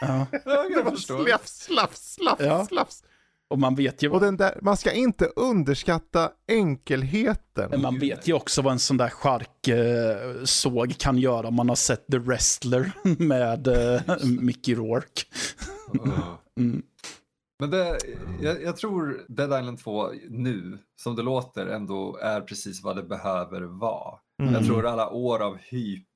[0.00, 0.26] Ja.
[0.74, 2.64] Det var slafs, slafs, slafs, Ja.
[2.66, 3.04] slafs.
[3.48, 7.70] Och man vet ju Och den där, man ska inte underskatta enkelheten.
[7.70, 11.76] Men man vet ju också vad en sån där chark-såg kan göra om man har
[11.76, 15.22] sett The Wrestler med eh, Mickey Rourke.
[16.58, 16.82] Mm.
[17.58, 17.98] Men det,
[18.40, 23.02] jag, jag tror Dead Island 2 nu, som det låter, ändå är precis vad det
[23.02, 24.18] behöver vara.
[24.42, 24.54] Mm.
[24.54, 26.06] Jag tror alla år av hyp,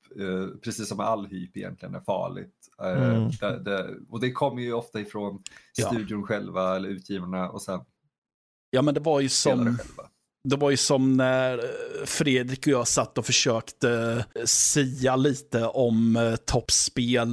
[0.63, 2.53] precis som all hyp egentligen, är farligt.
[2.81, 3.29] Eh, Mm.
[3.39, 5.43] det, det, och det kommer ju ofta ifrån
[5.77, 5.87] Ja.
[5.87, 7.79] studion själva eller utgivarna och sen
[8.69, 9.77] Ja, men det var ju som...
[10.43, 15.65] Det var ju som när eh, Fredrik och jag satt och försökte eh, sia lite
[15.65, 17.29] om eh, toppspel,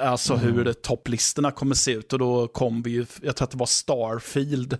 [0.00, 2.12] alltså hur topplistorna kommer se ut.
[2.12, 4.78] Och då kom vi ju, jag tror att det var Starfield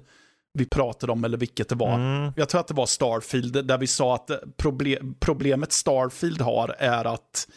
[0.59, 1.95] vi pratade om, eller vilket det var.
[1.95, 2.33] Mm.
[2.37, 4.31] Jag tror att det var Starfield, där vi sa att
[4.63, 7.49] proble- problemet Starfield har är att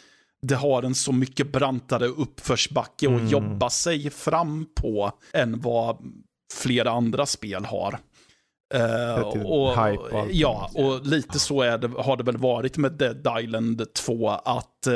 [0.42, 3.24] det har en så mycket brantare uppförsbacke Mm.
[3.24, 5.96] att jobba sig fram på än vad
[6.54, 7.98] flera andra spel har.
[9.32, 9.76] Till och, och
[10.30, 14.28] ja, och lite så är det, har det väl varit med Dead Island 2.
[14.30, 14.94] Att, eh,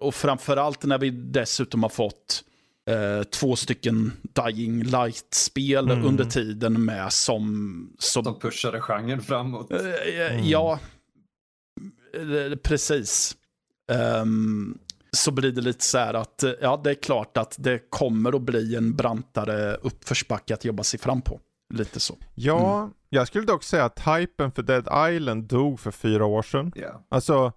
[0.00, 2.44] och framförallt när vi dessutom har fått
[2.90, 6.04] eh, två stycken Dying Light-spel Mm.
[6.06, 7.96] under tiden med som...
[7.98, 9.70] som Som pushade genren framåt.
[9.70, 9.78] Eh,
[10.30, 10.44] Mm.
[10.44, 10.78] Ja,
[12.14, 13.36] eh, precis.
[13.92, 14.78] Ehm,
[15.16, 18.36] så blir det lite så här att, eh, ja det är klart att det kommer
[18.36, 21.40] att bli en brantare uppförsbacke att jobba sig fram på.
[21.74, 22.18] Lite så.
[22.34, 26.72] Ja, jag skulle dock säga att hypen för Dead Island dog för fyra år sedan.
[26.76, 27.04] Ja.
[27.08, 27.52] Alltså,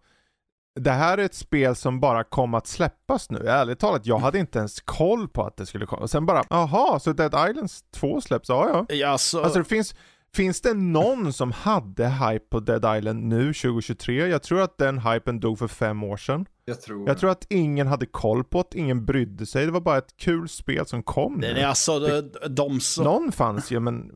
[0.79, 3.47] det här är ett spel som bara kom att släppas nu.
[3.47, 6.01] Ärligt talat, jag hade inte ens koll på att det skulle komma.
[6.01, 8.49] Och sen bara, aha, så Dead Islands 2 släpps?
[8.49, 8.95] Ja, ja.
[8.95, 9.95] Ja, så, Alltså det finns,
[10.35, 14.27] finns det någon som hade hype på Dead Island nu 2023?
[14.27, 16.45] Jag tror att den hypen dog för fem år sedan.
[16.65, 19.65] Jag tror, Jag tror att ingen hade koll på det, ingen brydde sig.
[19.65, 21.53] Det var bara ett kul spel som kom nu.
[21.53, 23.03] Nej, alltså de, de som...
[23.03, 24.11] Någon fanns ju men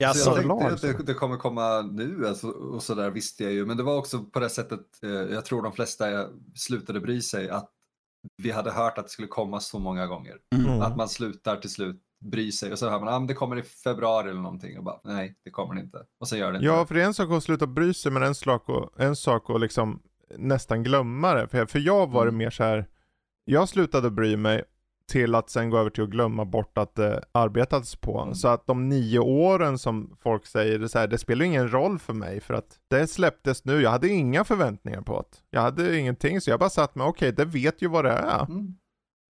[0.00, 2.94] ja, Så så, jag tänkte lag, att det, det kommer komma nu alltså, och så
[2.94, 3.66] där visste jag ju.
[3.66, 6.06] Men det var också på det sättet, eh, jag tror de flesta
[6.54, 7.70] slutade bry sig att
[8.42, 10.36] vi hade hört att det skulle komma så många gånger.
[10.54, 10.82] Mm.
[10.82, 13.58] Att man slutar till slut bry sig och så hör man att ah, det kommer
[13.58, 15.98] i februari eller någonting och bara nej, det kommer det inte.
[16.20, 16.66] Och så gör det inte.
[16.66, 19.16] Ja, för det är en sak att sluta bry sig, men en sak att, en
[19.16, 20.02] sak att liksom
[20.38, 21.48] nästan glömma det.
[21.48, 22.38] För, för jag var det Mm.
[22.38, 22.86] mer så här.
[23.44, 24.64] jag slutade bry mig
[25.10, 28.20] till att sen gå över till att glömma bort att det arbetades på.
[28.20, 28.34] Mm.
[28.34, 31.98] Så att de nio åren som folk säger, det, så här, det spelar ingen roll
[31.98, 33.80] för mig för att det släpptes nu.
[33.80, 35.38] Jag hade inga förväntningar på det.
[35.50, 38.44] Jag hade ingenting, så jag bara satt med, okej, det vet ju vad det är.
[38.44, 38.74] Mm.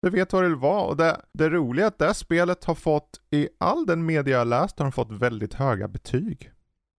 [0.02, 3.22] Det vet vad det vara och det, det roliga är att det spelet har fått,
[3.32, 6.52] i all den media jag läst, har de fått väldigt höga betyg.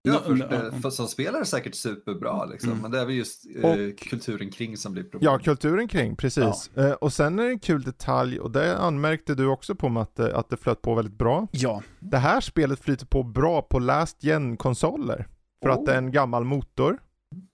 [0.02, 2.70] Ja, för, för som spelare säkert superbra liksom.
[2.70, 2.82] Mm.
[2.82, 5.32] Men det är väl just eh, Och- kulturen kring som blir problem.
[5.32, 6.70] Ja, kulturen kring, precis.
[6.76, 10.36] Eh, och sen är det en kul detalj, och det anmärkte du också på Matte,
[10.36, 11.46] att det flöt på väldigt bra.
[11.50, 11.82] ja.
[12.00, 15.26] Det här spelet flyter på bra på last gen-konsoler.
[15.62, 15.84] För att Oh.
[15.84, 16.98] det är en gammal motor.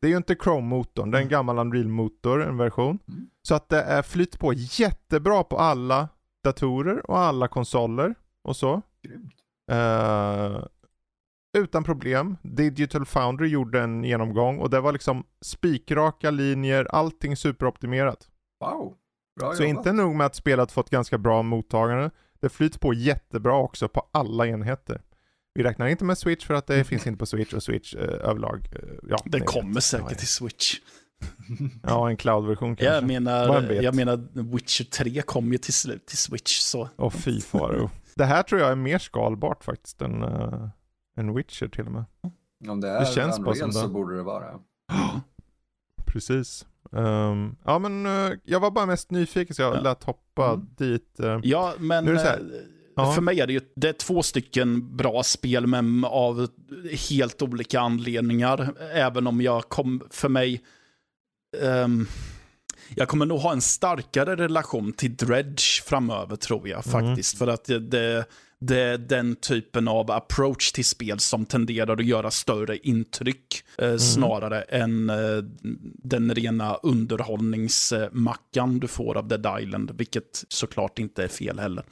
[0.00, 2.98] Det är ju inte Chrome-motorn, det är en gammal Unreal-motor, en version.
[3.08, 3.26] Mm.
[3.42, 6.08] Så att det är flyter på jättebra på alla
[6.44, 8.14] datorer och alla konsoler
[8.44, 8.82] och så.
[9.02, 9.32] Grymt.
[9.70, 10.64] Eh,
[11.54, 12.36] utan problem.
[12.42, 18.28] Digital Foundry gjorde en genomgång och det var liksom spikraka linjer, allting superoptimerat.
[18.60, 18.94] Wow,
[19.40, 22.10] bra Så inte nog med att spelet fått ganska bra mottagande,
[22.40, 25.00] det flyter på jättebra också på alla enheter.
[25.54, 28.00] Vi räknar inte med Switch för att det finns inte på Switch och Switch eh,
[28.02, 28.68] överlag.
[28.72, 29.84] Eh, ja, Det kommer vet.
[29.84, 30.74] säkert till Switch.
[31.82, 32.94] Ja, en cloud-version kanske.
[32.94, 36.58] Jag menar, jag menar, Witcher 3 kom ju till slut till Switch.
[36.58, 36.88] Så.
[36.96, 37.90] Åh fy faro.
[38.14, 40.68] Det här tror jag är mer skalbart faktiskt än, uh,
[41.16, 42.04] än Witcher till och med.
[42.68, 43.92] Om det är Det känns bara Unreal som så det.
[43.92, 44.60] borde det vara.
[46.06, 46.66] Precis.
[46.92, 49.80] Ehm, ja men eh, jag var bara mest nyfiken så jag Ja.
[49.80, 50.66] lät hoppa Mm.
[50.76, 51.20] dit.
[51.20, 51.40] eh.
[51.42, 52.18] Ja, men
[52.96, 53.12] Ja.
[53.12, 56.48] För mig är det ju det är två stycken bra spel, men av
[57.10, 58.74] helt olika anledningar.
[58.92, 60.62] Även om jag kom, för mig,
[61.62, 62.06] ehm,
[62.94, 67.38] jag kommer nog ha en starkare relation till Dredge framöver tror jag faktiskt.
[67.38, 68.24] För att det, det,
[68.66, 73.64] det den typen av approach till spel som tenderar att göra större intryck.
[73.78, 75.16] Eh, Snarare än eh,
[76.02, 79.90] den rena underhållningsmackan du får av Dead Island.
[79.94, 81.84] Vilket såklart inte är fel heller.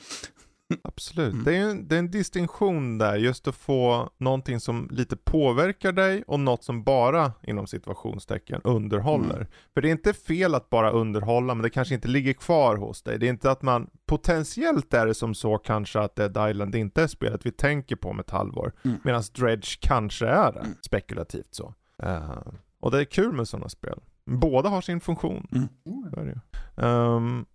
[0.84, 1.32] Absolut.
[1.32, 1.44] Mm.
[1.44, 5.92] Det, är en, det är en distinktion där, just att få någonting som lite påverkar
[5.92, 9.36] dig och något som bara, inom situationstecken, underhåller.
[9.36, 9.46] Mm.
[9.74, 13.02] För det är inte fel att bara underhålla, men det kanske inte ligger kvar hos
[13.02, 13.18] dig.
[13.18, 17.02] Det är inte att man, potentiellt är det som så kanske att Dead Island inte
[17.02, 18.72] är spelet vi tänker på om ett halvår.
[18.84, 18.96] Mm.
[19.04, 21.74] Medan Dredge kanske är det, spekulativt så.
[22.02, 22.38] Eh,
[22.80, 24.00] och det är kul med sådana spel.
[24.24, 25.46] Båda har sin funktion.
[25.52, 25.68] Mm.
[26.10, 26.38] Så är det ju.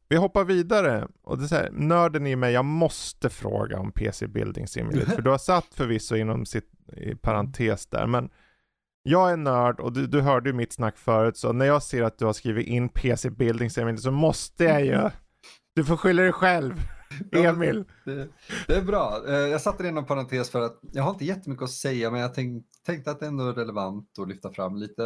[0.09, 1.07] Vi hoppar vidare.
[1.23, 5.11] Och det är så här, nörden i mig, jag måste fråga om PC Building Simulator.
[5.11, 8.07] för du har satt förvisso inom sitt, i parentes där.
[8.07, 8.29] Men
[9.03, 11.37] jag är nörd och du, du hörde ju mitt snack förut.
[11.37, 14.85] Så när jag ser att du har skrivit in PC Building Simulator så måste jag
[14.85, 15.09] ju.
[15.75, 16.73] Du får skylla dig själv.
[17.31, 17.83] Emil.
[18.05, 18.27] Det,
[18.67, 19.21] det är bra.
[19.27, 22.21] Eh, Jag satte det inom parentes för att jag har inte jättemycket att säga men
[22.21, 25.03] jag tänk, tänkte att det ändå är relevant att lyfta fram lite.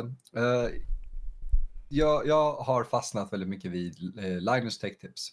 [1.94, 5.30] Jag, jag har fastnat väldigt mycket vid eh, Linus Tech Tips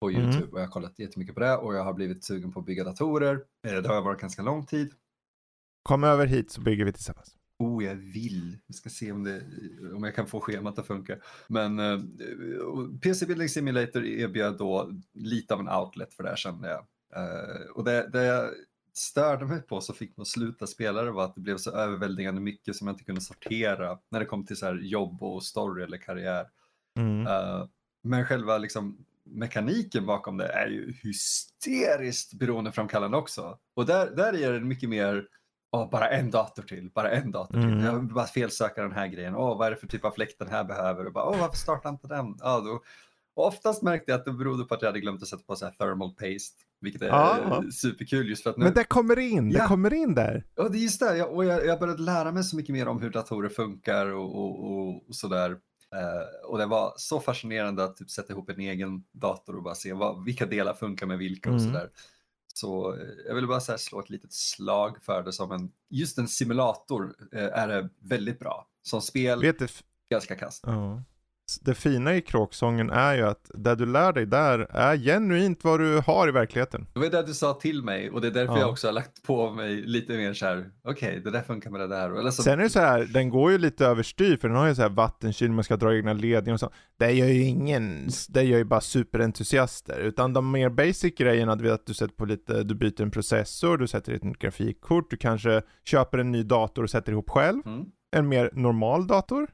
[0.00, 0.22] på Mm.
[0.22, 2.66] YouTube och jag har kollat jättemycket på det och jag har blivit sugen på att
[2.66, 3.44] bygga datorer.
[3.66, 4.92] Eh, Det har jag varit ganska lång tid.
[5.82, 7.36] Kom över hit så bygger vi tillsammans.
[7.58, 8.58] Oh, jag vill.
[8.66, 9.42] Vi ska se om, det,
[9.94, 11.16] om jag kan få schemat att funka.
[11.48, 12.00] Men eh,
[13.02, 16.86] PC Building Simulator erbjöd då lite av en outlet för det här kände jag.
[17.16, 18.50] Eh, och det, det
[18.94, 22.40] störde mig på så fick man sluta spela det var att det blev så överväldigande
[22.40, 25.98] mycket som jag inte kunde sortera när det kom till så jobb och story eller
[25.98, 26.46] karriär.
[26.98, 27.26] Mm.
[27.26, 27.66] Eh,
[28.02, 33.58] men själva liksom mekaniken bakom det är ju hysteriskt beroendeframkallande också.
[33.74, 35.28] Och där, där är det mycket mer,
[35.72, 37.62] åh, bara en dator till, bara en dator till.
[37.62, 37.84] Mm.
[37.84, 39.36] Jag bara felsöka den här grejen.
[39.36, 41.06] Åh, vad är det för typ av fläkt den här behöver?
[41.06, 42.36] Och bara, åh, varför startar inte den?
[42.38, 42.82] Ja, då,
[43.34, 45.56] och oftast märkte jag att det berodde på att jag hade glömt att sätta på
[45.56, 46.62] så här thermal paste.
[46.82, 47.62] Vilket är Ah.
[47.72, 48.64] superkul just för att nu...
[48.64, 49.66] Men det kommer in, det Ja.
[49.68, 50.44] kommer in där.
[50.54, 51.16] Ja, det är just det.
[51.16, 54.34] Jag, och jag, jag började lära mig så mycket mer om hur datorer funkar och,
[54.36, 55.50] och, och, och sådär.
[55.94, 59.74] Eh, och det var så fascinerande att typ sätta ihop en egen dator och bara
[59.74, 61.72] se vad, vilka delar funkar med vilka och Mm.
[61.72, 61.88] sådär.
[62.54, 66.18] Så eh, jag vill bara så slå ett litet slag för det som en, just
[66.18, 68.68] en simulator eh, är det väldigt bra.
[68.82, 69.66] Som spel, Vet du,
[70.10, 70.62] ganska kast.
[70.66, 71.02] Ja.
[71.60, 75.80] Det fina i kråksången är ju att det du lär dig där är genuint vad
[75.80, 76.86] du har i verkligheten.
[76.92, 78.60] Det var det du sa till mig och det är därför Ja.
[78.60, 80.70] jag också har lagt på mig lite mer så här.
[80.84, 82.18] okej, det där funkar med det där.
[82.18, 84.68] Eller så, Sen är det så här, den går ju lite överstyr för den har
[84.68, 86.70] ju så här vattenkyl, man ska dra egna ledningar och så.
[86.98, 89.98] Det gör ju ingen, det gör ju bara superentusiaster.
[90.00, 93.10] Utan de mer basic grejerna, du vet att du sätter på lite, du byter en
[93.10, 97.30] processor, du sätter ett nytt grafikkort, du kanske köper en ny dator och sätter ihop
[97.30, 97.62] själv.
[97.66, 97.84] Mm.
[98.16, 99.46] en mer normal dator.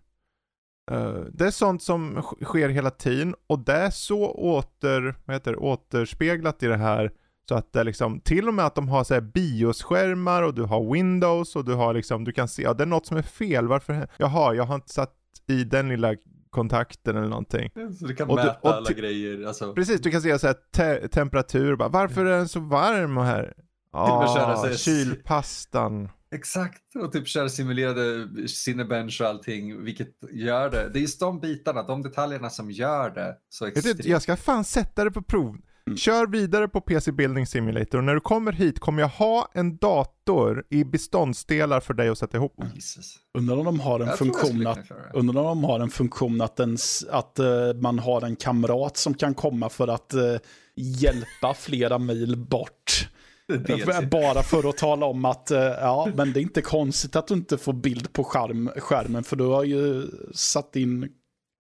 [0.91, 5.37] Eh, det är sånt som sk- sker hela tiden och det är så åter, vad
[5.37, 7.13] heter det, återspeglat i det här
[7.49, 10.63] så att det liksom, till och med att de har så här biosskärmar och du
[10.63, 13.23] har Windows och du har liksom, du kan se, ja det är något som är
[13.23, 15.15] fel, varför, jaha, jag har inte satt
[15.49, 16.15] i den lilla
[16.51, 17.71] kontakten eller någonting.
[18.01, 19.47] Så du kan Och du- mäta och alla grejer.
[19.47, 23.17] Alltså, Precis, du kan se så här te- temperatur, bara, varför är den så varm
[23.17, 23.55] här?
[23.93, 26.09] och med köra Ja, här- kylpastan.
[26.31, 30.91] Exakt, och typ köra simulerade Cinebench och allting, vilket gör det.
[30.93, 34.05] Det är just de bitarna, de detaljerna som gör det så extremt.
[34.05, 35.57] jag ska fan sätta det på prov.
[35.89, 35.99] Mm.
[35.99, 39.77] Kör vidare på PC Building Simulator och när du kommer hit kommer jag ha en
[39.77, 42.55] dator i beståndsdelar för dig att sätta ihop.
[42.75, 43.17] Jesus.
[43.39, 44.79] Undrar om de har en Jag funktion att.
[45.15, 46.77] Undrar om de har en funktion att, en,
[47.11, 47.47] att eh,
[47.81, 50.37] man har en kamrat som kan komma för att eh,
[50.77, 53.09] hjälpa flera mil bort.
[53.49, 53.59] Det är
[54.01, 54.11] DLC.
[54.11, 57.35] Bara för att tala om att eh, ja, men det är inte konstigt att du
[57.35, 61.13] inte får bild på skärm, skärmen för du har ju satt in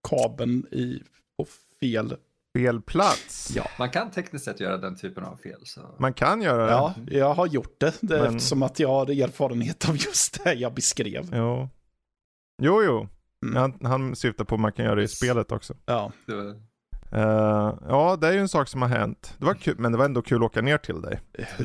[0.09, 1.03] kabeln i
[1.39, 1.47] på
[1.81, 2.17] fel.
[2.59, 3.53] Fel plats.
[3.57, 3.65] Ja.
[3.79, 5.61] Man kan tekniskt sett göra den typen av fel.
[5.65, 5.81] Så.
[5.99, 6.73] Man kan göra det.
[6.73, 10.55] Ja, jag har gjort det, det Men- eftersom att jag har erfarenhet av just det
[10.55, 11.31] jag beskrev.
[11.33, 11.69] Jo.
[12.63, 13.09] Jo, jo.
[13.47, 13.57] Mm.
[13.57, 15.75] Han, han syftar på att man kan göra det i spelet också.
[15.87, 16.68] Ja, Det var-
[17.13, 19.35] Eh, ja, det är ju en sak som har hänt.
[19.39, 21.21] Det var kul, men det var ändå kul att åka ner till dig.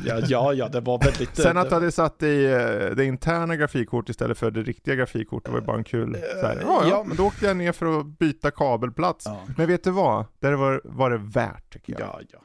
[0.06, 1.36] ja, ja, ja det var väldigt...
[1.38, 4.95] Sen att det- du hade satt i eh, det interna grafikkort istället för det riktiga
[4.95, 6.18] grafikkortet var ju bara en kul...
[6.41, 9.26] Så här, Eh, ja, ja, men då åkte jag ner för att byta kabelplats.
[9.26, 10.26] Ja, Men vet du vad?
[10.40, 12.02] Det var, var det värt tycker jag.
[12.02, 12.40] ja, ja.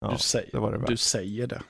[0.00, 0.88] Ja, Du, säger, det var det värt.
[0.88, 1.60] du säger det.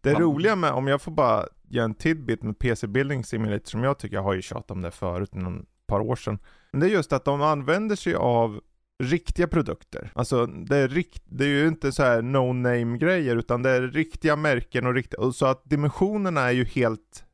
[0.00, 3.84] Det roliga med, om jag får bara göra en tidbit med PC Building Simulator som
[3.84, 6.38] jag tycker, jag har ju tjatat om det förut, någon par år sedan.
[6.72, 8.60] Men det är just att de använder sig av
[9.02, 10.10] riktiga produkter.
[10.14, 13.70] Alltså det är, rikt, det är ju inte så här no name grejer utan det
[13.70, 17.24] är riktiga märken och riktiga, och så att dimensionerna är ju helt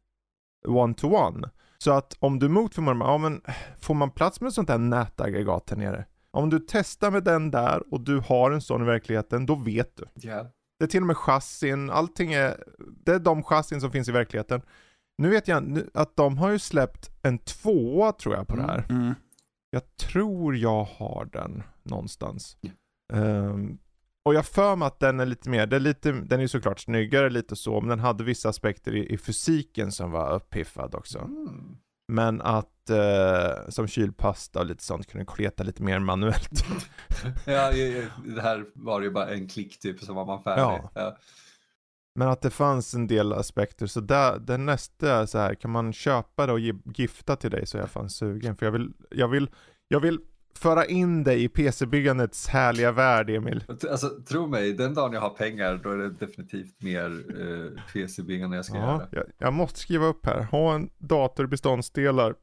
[0.67, 1.51] one to one.
[1.79, 3.41] Så att om du mot förmodan, ja men
[3.81, 6.05] får man plats med sånt här nätaggregat här nere?
[6.31, 9.97] Om du testar med den där och du har en sån i verkligheten, då vet
[9.97, 10.05] du.
[10.15, 10.47] Ja.
[10.79, 12.65] Det är till och med chassin, allting är,
[13.05, 14.63] det är de chassin som finns i verkligheten.
[15.19, 18.63] Nu vet jag nu- att de har ju släppt en tvåa tror jag på det
[18.63, 18.87] här.
[18.91, 19.15] Mm.
[19.71, 22.57] Jag tror jag har den någonstans.
[23.13, 23.79] Ehm,
[24.25, 26.81] och jag för mig att den är lite mer, det är lite, den är såklart
[26.81, 31.19] snyggare lite så, men den hade vissa aspekter i, i fysiken som var uppiffad också.
[31.19, 31.77] Mm.
[32.13, 36.65] Men att, eh, som kylpasta och lite sånt, kunde kleta lite mer manuellt.
[37.47, 37.73] Ja,
[38.25, 40.63] det här var ju bara en klick typ så var man färdig.
[40.63, 40.91] Ja.
[40.95, 41.17] Ja.
[42.15, 45.71] Men att det fanns en del aspekter, så där, den nästa är så här, kan
[45.71, 48.57] man köpa det och ge, gifta till dig så är jag fan sugen.
[48.57, 49.51] För jag vill, jag vill,
[49.89, 50.19] jag vill
[50.57, 53.65] föra in dig i PC-byggandets härliga värld Emil.
[53.91, 57.11] Alltså tro mig, den dagen jag har pengar då är det definitivt mer
[57.41, 59.09] eh, PC-byggande jag ska Ja, göra.
[59.11, 62.35] jag, jag måste skriva upp här, ha en dator beståndsdelar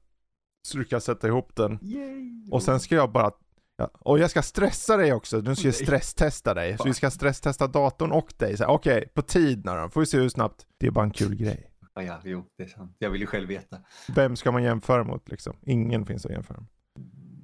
[0.68, 1.80] så du kan sätta ihop den.
[1.82, 2.50] Yay!
[2.52, 3.32] Och sen ska jag bara,
[3.78, 6.78] ja, och jag ska stressa dig också, nu ska jag stresstesta dig.
[6.78, 8.56] Så vi ska stresstesta datorn och dig.
[8.68, 10.68] Okej, på tid nu då, får vi se hur snabbt.
[10.78, 11.72] Det är bara en kul grej.
[11.94, 12.96] Ja, ja, jo, det är sant.
[13.00, 13.78] Jag vill ju själv veta.
[14.16, 15.58] Vem ska man jämföra mot liksom?
[15.62, 16.68] Ingen finns att jämföra med.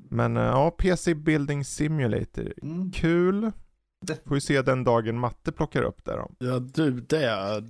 [0.09, 2.53] Men eh, ja, PC Building Simulator.
[2.61, 2.91] Mm.
[2.91, 3.51] Kul.
[4.25, 6.31] Får vi se den dagen matte plockar upp det då.
[6.39, 7.63] Ja, du, det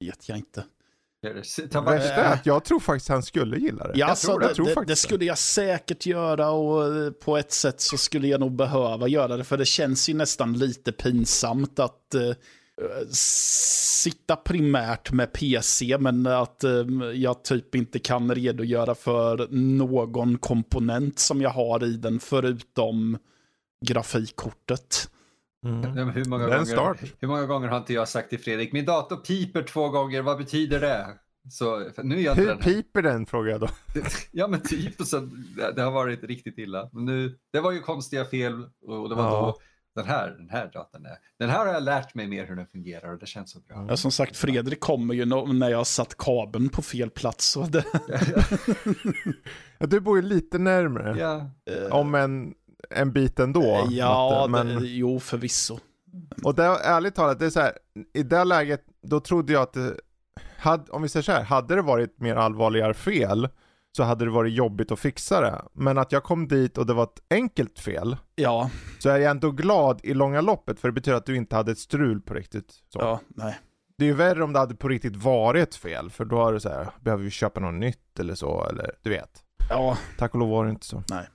[0.00, 0.64] vet jag inte.
[1.22, 3.90] Värsta är att jag tror faktiskt han skulle gilla det.
[3.92, 4.46] Ja, jag alltså, tror det.
[4.46, 7.96] Jag tror det, faktiskt det skulle jag säkert göra och eh, på ett sätt så
[7.96, 9.44] skulle jag nog behöva göra det.
[9.44, 12.32] För det känns ju nästan lite pinsamt att eh,
[13.10, 16.84] sitta primärt med PC men att eh,
[17.14, 23.18] jag typ inte kan redogöra för någon komponent som jag har i den förutom
[23.86, 25.10] grafikkortet.
[25.64, 26.08] Mm.
[26.10, 26.98] Hur, många gånger, start.
[27.20, 30.38] hur många gånger har inte jag sagt till Fredrik, min dator piper två gånger, vad
[30.38, 31.06] betyder det?
[31.50, 32.58] Så nu är Hur den.
[32.58, 33.68] piper den frågar jag då?
[34.32, 35.18] Ja men typ, så
[35.56, 36.90] det, det har varit riktigt illa.
[36.92, 39.30] Men nu, det var ju konstiga fel och det var Ja.
[39.40, 39.58] då
[40.02, 41.16] den här, den här datorn är.
[41.38, 43.86] Den här har jag lärt mig mer hur den fungerar och det känns så bra.
[43.88, 47.46] Ja, som sagt, Fredrik kommer ju när jag har satt kabeln på fel plats.
[47.46, 47.84] Så det,
[49.78, 51.18] Ja, du bor ju lite närmare.
[51.18, 51.50] ja.
[51.90, 52.54] Om en,
[52.90, 53.86] en bit ändå.
[53.90, 55.78] ja, Matte, det, men, jo förvisso.
[56.44, 57.72] och det, ärligt talat, det är så här,
[58.14, 59.96] i det läget, då trodde jag att det,
[60.58, 63.48] hade, om vi säger så här, hade det varit mer allvarligare fel,
[63.96, 65.62] så hade det varit jobbigt att fixa det.
[65.72, 69.30] Men att jag kom dit och det var ett enkelt fel, Ja, så är jag
[69.30, 72.34] ändå glad i långa loppet, för det betyder att du inte hade ett strul på
[72.34, 72.72] riktigt.
[72.92, 72.98] Så.
[72.98, 73.58] ja, nej.
[73.98, 76.60] Det är ju värre om det hade på riktigt varit fel, för då är det
[76.60, 79.42] så här, behöver vi köpa något nytt eller så, eller du vet.
[79.70, 81.02] Ja, Tack och lov var det inte så.
[81.10, 81.28] Nej.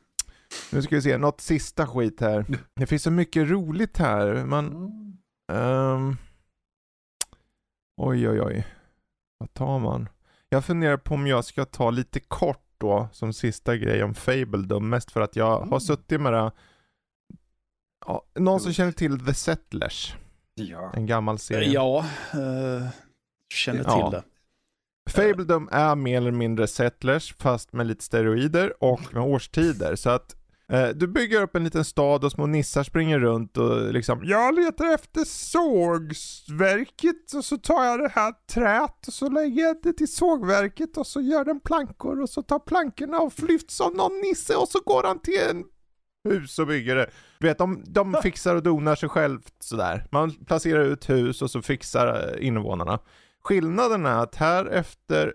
[0.72, 2.46] Nu ska vi se, något sista skit här.
[2.76, 4.46] Det finns så mycket roligt här.
[4.46, 5.18] Man, Mm.
[5.52, 6.18] ehm,
[8.02, 8.68] oj oj oj.
[9.38, 10.10] Vad tar man?
[10.50, 14.90] Jag funderar på om jag ska ta lite kort då, som sista grej om Fabledom.
[14.90, 15.80] Mest för att jag har Mm.
[15.80, 16.52] suttit med det.
[18.06, 20.16] Ja, någon som känner till The Settlers?
[20.56, 20.92] Ja.
[20.96, 21.70] En gammal serie.
[21.74, 22.00] ja
[22.34, 22.88] eh,
[23.54, 24.12] känner Ja.
[24.12, 24.24] till det.
[25.12, 29.96] Fabledom är mer eller mindre Settlers fast med lite steroider och med årstider.
[29.96, 30.36] Så att
[30.95, 34.94] du bygger upp en liten stad och små nissar springer runt och liksom Jag letar
[34.94, 40.14] efter sågverket och så tar jag det här träet och så lägger jag det till
[40.14, 44.56] sågverket och så gör den plankor och så tar plankorna och lyfts av någon nisse
[44.56, 45.64] och så går han till en
[46.30, 47.10] hus och bygger det.
[47.40, 50.08] Du vet, de, de fixar och donar sig självt sådär.
[50.12, 53.00] Man placerar ut hus och så fixar eh, invånarna.
[53.44, 55.34] Skillnaden är att här efter eh,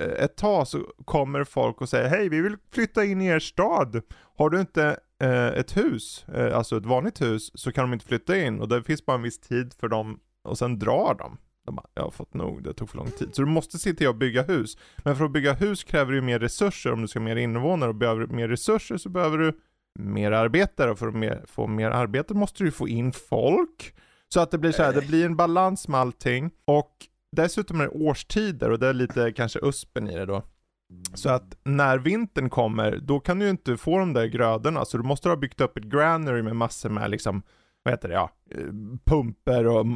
[0.00, 4.02] ett tag så kommer folk och säger Hej, vi vill flytta in i er stad.
[4.36, 8.06] Har du inte eh, ett hus, eh, alltså ett vanligt hus, så kan de inte
[8.06, 11.38] flytta in och det finns bara en viss tid för dem och sen drar de.
[11.66, 13.34] De bara, jag har fått nog, det tog för lång tid.
[13.34, 14.76] Så du måste se till att bygga hus.
[14.96, 17.90] Men för att bygga hus kräver du mer resurser om du ska ha mer invånare
[17.90, 19.58] och behöver du mer resurser så behöver du
[19.98, 23.94] mer arbetare och för att mer, få mer arbete måste du få in folk.
[24.28, 27.84] Så att det blir så här, det blir en balans med allting och dessutom är
[27.84, 30.42] det årstider och det är lite kanske uspen i det då.
[31.14, 34.96] Så att när vintern kommer, då kan du ju inte få de där grödorna, så
[34.96, 37.42] du måste ha byggt upp ett granary med massor med liksom,
[37.82, 38.30] vad heter det, ja,
[39.04, 39.86] pumper och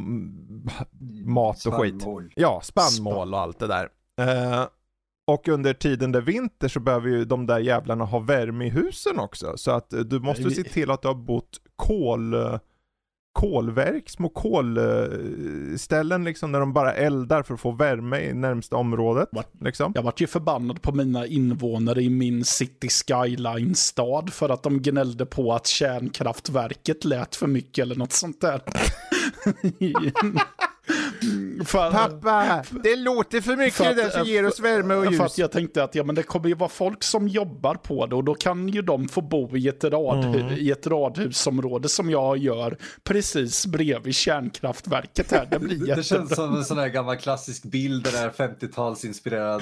[1.25, 2.01] mat och skit.
[2.01, 2.33] Spannmål.
[2.35, 3.89] Ja, spannmål och allt det där.
[4.21, 4.67] Eh,
[5.27, 8.69] och under tiden det är vinter så behöver ju de där jävlarna ha värme i
[8.69, 9.57] husen också.
[9.57, 12.59] Så att du måste se till att du har bott kol, eh,
[13.37, 19.29] kolverk, små kolställen liksom där de bara eldar för att få värme i närmsta området.
[19.31, 19.91] Vart- Liksom.
[19.95, 25.25] Jag vart ju förbannad på mina invånare i min City Skyline-stad för att de gnällde
[25.25, 28.61] på att kärnkraftverket lät för mycket eller något sånt där.
[31.65, 35.03] för, Pappa, det låter för mycket För det att- där som ger oss värme och
[35.03, 35.37] För att ljus.
[35.39, 38.23] jag tänkte att ja, men det kommer ju vara folk som jobbar på det och
[38.23, 40.51] då kan ju de få bo i ett, rad, Mm.
[40.57, 45.47] i ett radhusområde som jag gör precis bredvid kärnkraftverket här.
[45.51, 49.61] Det blir Det, det känns som en sån här gammal klassisk bild, den där 50-talsinspirerad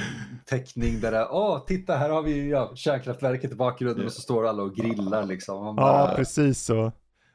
[0.49, 4.21] teckning där det är, åh titta här har vi ja, kärnkraftverket i bakgrunden och så
[4.21, 5.55] står alla och grillar liksom.
[5.65, 6.91] Man Ja, bara, precis så.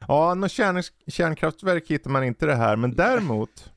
[0.07, 3.71] Ja, någon kärn, kärnkraftverk hittar man inte det här, men däremot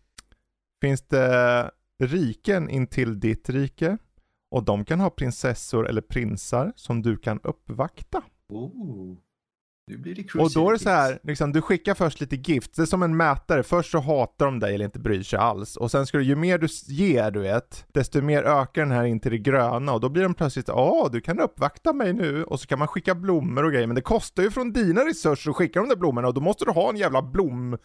[0.84, 1.70] finns det
[2.02, 3.98] riken intill ditt rike
[4.50, 8.22] och de kan ha prinsessor eller prinsar som du kan uppvakta.
[8.48, 9.16] oh,
[9.86, 12.76] nu blir det Och då är det så här, liksom, du skickar först lite gift,
[12.76, 15.76] det är som en mätare, först så hatar de dig eller inte bryr sig alls.
[15.76, 19.04] Och sen ska du, ju mer du ger du vet, desto mer ökar den här
[19.04, 19.92] in till det gröna.
[19.92, 22.44] Och då blir de plötsligt, ja du kan uppvakta mig nu.
[22.44, 23.86] Och så kan man skicka blommor och grejer.
[23.86, 26.28] Men det kostar ju från dina resurser att skicka de där blommorna.
[26.28, 27.76] Och då måste du ha en jävla blom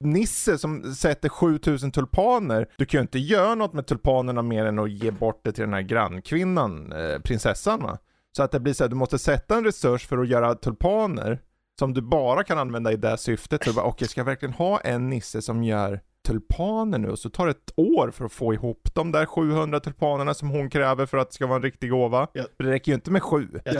[0.00, 2.68] Nisse som sätter 7000 tulpaner.
[2.76, 5.64] Du kan ju inte göra något med tulpanerna mer än att ge bort det till
[5.64, 7.98] den här grannkvinnan, eh, prinsessan va.
[8.36, 11.40] Så att det blir så här, du måste sätta en resurs för att göra tulpaner
[11.78, 13.64] som du bara kan använda i det syftet.
[13.64, 17.08] Så du bara, okej, ska jag verkligen ha en nisse som gör tulpaner nu?
[17.10, 20.48] Och så tar det ett år för att få ihop de där 700 tulpanerna som
[20.50, 22.28] hon kräver för att det ska vara en riktig gåva.
[22.32, 22.44] Ja.
[22.58, 23.48] Det räcker ju inte med sju.
[23.64, 23.74] Jag-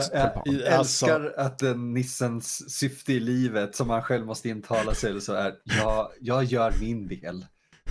[0.45, 5.19] Jag, älskar att den nissens syfte i livet som han själv måste intala sig eller
[5.19, 7.45] så är, jag, jag gör min del.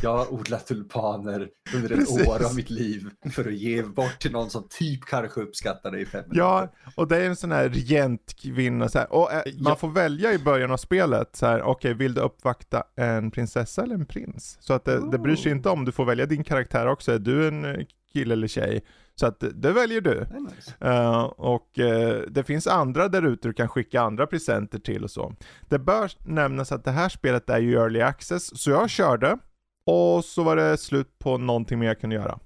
[0.05, 2.29] Jag odlar tulpaner under ett Precis.
[2.29, 6.01] år av mitt liv för att ge bort till någon som typ kanske uppskattar det
[6.01, 6.41] i fem minuter.
[6.41, 9.13] Ja, och det är en sån här regentkvinna så här.
[9.13, 9.77] Och eh, man Ja.
[9.77, 13.95] får välja i början av spelet så här, okej, vill du uppvakta en prinsessa eller
[13.95, 14.57] en prins?
[14.61, 17.19] Så att det, det bryr sig inte om, du får välja din karaktär också, är
[17.19, 18.85] du en eh, kille eller tjej?
[19.17, 20.21] Så att det, väljer du.
[20.21, 20.75] Nice.
[20.81, 25.11] Eh, och eh, det finns andra där ute du kan skicka andra presenter till och
[25.11, 25.35] så.
[25.69, 29.39] Det bör nämnas att det här spelet är ju early access, så jag körde
[29.87, 32.39] och så var det slut på någonting mer jag kunde göra.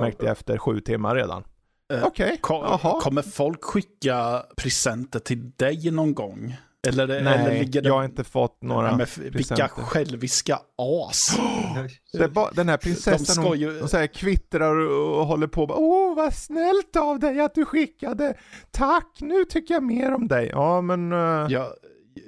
[0.00, 1.44] Märkte jag efter sju timmar redan.
[1.92, 3.00] Eh, Okej, Ko- jaha.
[3.00, 6.56] Kommer folk skicka presenter till dig någon gång?
[6.88, 7.88] Eller, eller Nej, ligger det...
[7.88, 10.58] jag har inte fått några Nej, men vilka själviska
[11.08, 11.36] as.
[12.12, 15.66] Det är bara, den här prinsessan, hon, ju- hon här kvittrar och, och håller på.
[15.66, 18.34] bara, Åh, vad snällt av dig att du skickade.
[18.70, 20.48] Tack, nu tycker jag mer om dig.
[20.52, 21.12] Ja, men...
[21.12, 21.74] eh, Ja,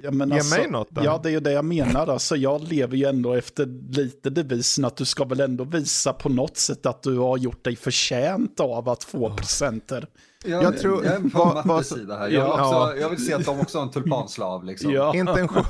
[0.03, 1.01] ja, men Ge alltså, mig något då.
[1.03, 2.07] Ja, det är ju det jag menar.
[2.07, 3.65] Alltså, jag lever ju ändå efter
[3.97, 7.63] lite devisen att du ska väl ändå visa på något sätt att du har gjort
[7.63, 10.07] dig förtjänt av att få presenter.
[10.45, 12.21] Jag, Jag tror- jag är på vad- Mattes sida här.
[12.23, 12.83] Jag vill, Ja.
[12.87, 14.91] också, jag vill se att de också har en tulpanslav liksom.
[14.91, 15.15] Ja.
[15.15, 15.63] Intention...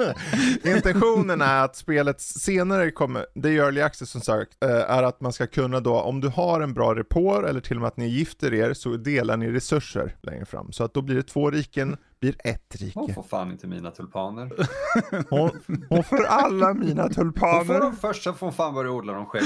[0.64, 5.20] Intentionen är att spelet senare kommer, det är early access som sagt, eh, är att
[5.20, 7.96] man ska kunna då, om du har en bra report eller till och med att
[7.96, 10.72] ni gifter er, så delar ni resurser längre fram.
[10.72, 13.14] Så att då blir det två riken, blir ett Hon rike.
[13.14, 14.50] får fan inte mina tulpaner.
[15.30, 15.50] Hon,
[15.88, 17.80] hon får alla mina Hon får tulpaner.
[17.80, 19.44] dem först, sen får hon fan börja odla dem själv.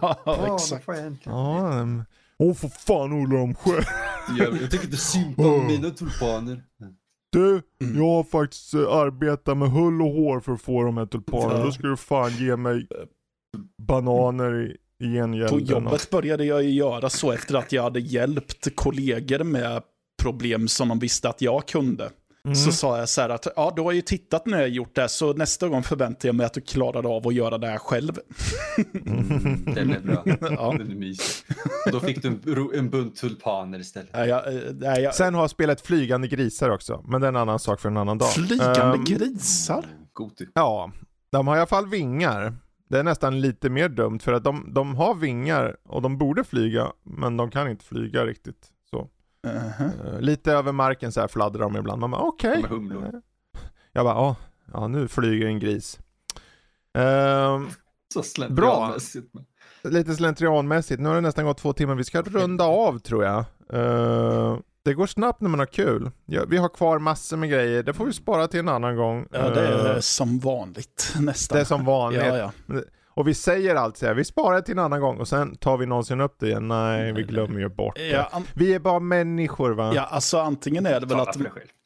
[0.00, 0.86] Ja, exakt.
[2.40, 3.84] Hon får fan odla dem själv.
[4.38, 6.62] Jag, jag tycker inte synd om mina tulpaner.
[7.32, 11.06] Du, jag har faktiskt eh, arbetat med hull och hår för att få de här
[11.06, 11.64] tulpanerna.
[11.64, 12.86] Då ska du fan ge mig
[13.82, 15.48] bananer i, i gengälden.
[15.48, 19.82] På jobbet började jag göra så efter att jag hade hjälpt kollegor med
[20.22, 22.10] problem som de visste att jag kunde.
[22.44, 22.54] Mm.
[22.54, 25.08] Så sa jag så här att ja, du har ju tittat när jag gjort det,
[25.08, 28.18] så nästa gång förväntar jag mig att du klarar av att göra det här själv.
[29.06, 30.22] Mm, den är bra.
[30.50, 30.74] Ja.
[30.78, 31.56] Den är mysig.
[31.86, 34.10] Och då fick du en, en bunt tulpaner istället.
[34.12, 37.36] Nej, jag, eh, nej, jag, Sen har spelet flygande grisar också, men det är en
[37.36, 38.32] annan sak för en annan dag.
[38.32, 39.84] flygande Ehm, grisar?
[40.12, 40.46] Goti.
[40.54, 40.92] Ja,
[41.32, 42.54] de har i alla fall vingar.
[42.90, 46.44] Det är nästan lite mer dumt för att de, de har vingar och de borde
[46.44, 48.68] flyga, men de kan inte flyga riktigt.
[48.90, 49.08] Så.
[49.46, 49.90] Mhm.
[50.06, 52.00] Eh, lite över marken så här fladdrar de ibland.
[52.00, 52.62] Man bara okej.
[52.64, 53.22] Är humlor.
[53.92, 54.36] Jag bara ja,
[54.72, 55.98] ja nu flyger en gris.
[56.98, 57.68] Ehm,
[58.14, 59.34] Så slentrianmässigt.
[59.34, 63.24] men- lite slentrianmässigt, nu har det nästan gått två timmar, vi ska runda av tror
[63.24, 63.38] jag.
[63.72, 66.10] Eh, det går snabbt när man har kul.
[66.26, 69.26] Ja, vi har kvar massor med grejer, det får vi spara till en annan gång.
[69.32, 71.56] Ja, det är Eh, som vanligt nästan.
[71.56, 72.22] det är som vanligt.
[72.26, 72.36] Ja,
[72.66, 72.80] ja.
[73.14, 75.76] Och vi säger alltid så här, vi sparar till en annan gång och sen tar
[75.76, 76.68] vi någonsin upp det igen.
[76.68, 78.06] Nej, vi glömmer ju bort det.
[78.08, 79.92] Ja, an- Vi är bara människor va?
[79.94, 81.36] ja, alltså antingen är det väl att.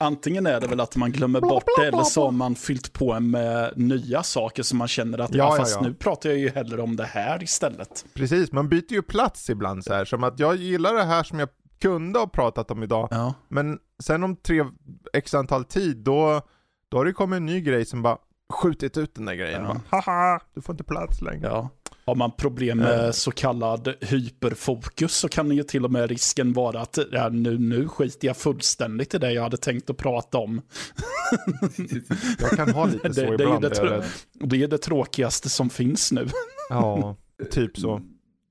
[0.01, 3.21] Antingen är det väl att man glömmer bort det eller så har man fyllt på
[3.21, 5.81] med nya saker som man känner att Ja, ja, ja, fast ja.
[5.87, 8.05] nu pratar jag ju hellre om det här istället.
[8.15, 10.05] Precis, man byter ju plats ibland så här.
[10.05, 11.49] Som att jag gillar det här som jag
[11.81, 13.09] kunde ha pratat om idag.
[13.11, 13.35] Ja.
[13.49, 14.65] Men sen om tre
[15.13, 16.41] x antal tid, då,
[16.89, 18.19] då har det kommit en ny grej som bara,
[18.53, 19.63] skjutit ut den där grejen.
[19.63, 19.81] Ja.
[20.03, 21.47] Haha, du får inte plats längre.
[21.49, 21.71] Ja.
[22.07, 26.81] Har man problem med så kallad hyperfokus så kan ju till och med risken vara
[26.81, 30.61] att ja, nu, nu skiter jag fullständigt i det jag hade tänkt att prata om.
[32.41, 33.63] Jag kan ha lite Det, så det, ibland.
[33.63, 36.27] det, är jag trå- det är det tråkigaste som finns nu.
[36.69, 37.17] Ja,
[37.51, 38.01] typ så.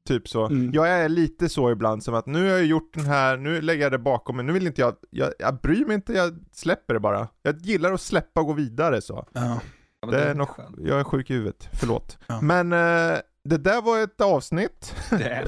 [0.07, 0.45] Typ så.
[0.45, 0.71] Mm.
[0.73, 3.83] Jag är lite så ibland som att nu har jag gjort den här, nu lägger
[3.83, 6.93] jag det bakom mig, nu vill inte jag, jag, jag bryr mig inte, jag släpper
[6.93, 7.27] det bara.
[7.41, 9.27] Jag gillar att släppa och gå vidare så.
[9.33, 9.59] Ja.
[10.03, 10.47] Ja, men Det är nog,
[10.77, 12.17] jag är sjuk i huvudet, förlåt.
[12.27, 12.41] Ja.
[12.41, 14.95] Men eh, det där var ett avsnitt.
[15.09, 15.47] Det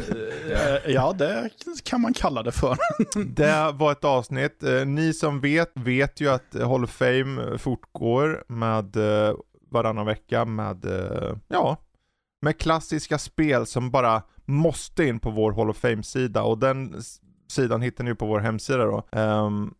[0.85, 1.49] Eh, Ja, det
[1.83, 2.77] kan man kalla det för.
[3.25, 4.63] Det var ett avsnitt.
[4.63, 9.35] Eh, Ni som vet, vet ju att Hall of Fame fortgår med eh,
[9.71, 11.77] varannan vecka med, eh, ja,
[12.41, 17.01] med klassiska spel som bara måste in på vår Hall of Fame-sida och den
[17.47, 19.03] sidan hittar ni ju på vår hemsida då.
[19.11, 19.73] Ehm,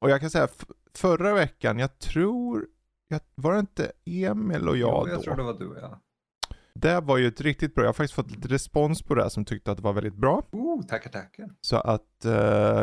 [0.00, 0.48] och jag kan säga,
[0.94, 2.66] förra veckan, jag tror,
[3.08, 5.22] jag, var det inte Emil och jag jo, jag då?
[5.22, 5.98] tror det var du och jag.
[6.74, 9.44] Det var ju ett riktigt bra, jag har faktiskt fått lite respons på det som
[9.44, 10.42] tyckte att det var väldigt bra.
[10.52, 11.50] Oh, tackar, tackar.
[11.60, 12.32] Så att eh,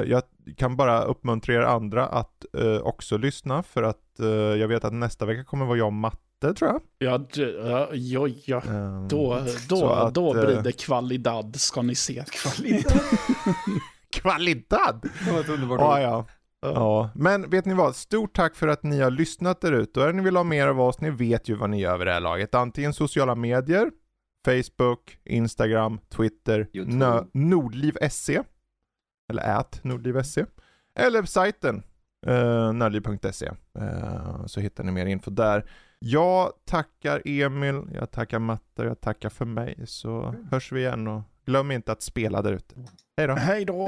[0.05, 0.21] jag
[0.57, 4.93] kan bara uppmuntra er andra att eh, också lyssna för att eh, jag vet att
[4.93, 6.81] nästa vecka kommer vara jag och matte tror jag.
[6.97, 8.61] Ja, ja, ja, ja.
[8.61, 12.23] Ehm, Då, då, att, då blir eh, det kvalidad ska ni se.
[12.31, 12.99] Kvalitet.
[14.09, 14.93] Kvalitet!
[15.25, 16.01] Det var ett underbart ord.
[16.01, 16.25] ja.
[16.75, 17.95] Ja, men vet ni vad?
[17.95, 19.99] Stort tack för att ni har lyssnat där ute.
[19.99, 22.07] Och är ni vill ha mer av oss, ni vet ju vad ni gör vid
[22.07, 22.55] det här laget.
[22.55, 23.91] Antingen sociala medier,
[24.45, 26.67] Facebook, Instagram, Twitter,
[27.33, 28.41] Nordliv.se
[29.29, 30.45] eller ät Nordliv.se
[30.99, 31.83] eller sajten
[32.27, 35.69] eh, nördliv.se eh, så hittar ni mer info där.
[35.99, 41.07] Jag tackar Emil, jag tackar Matte och jag tackar för mig så hörs vi igen
[41.07, 42.75] och glöm inte att spela där ute.
[43.17, 43.33] Hej då!
[43.33, 43.87] Hej då!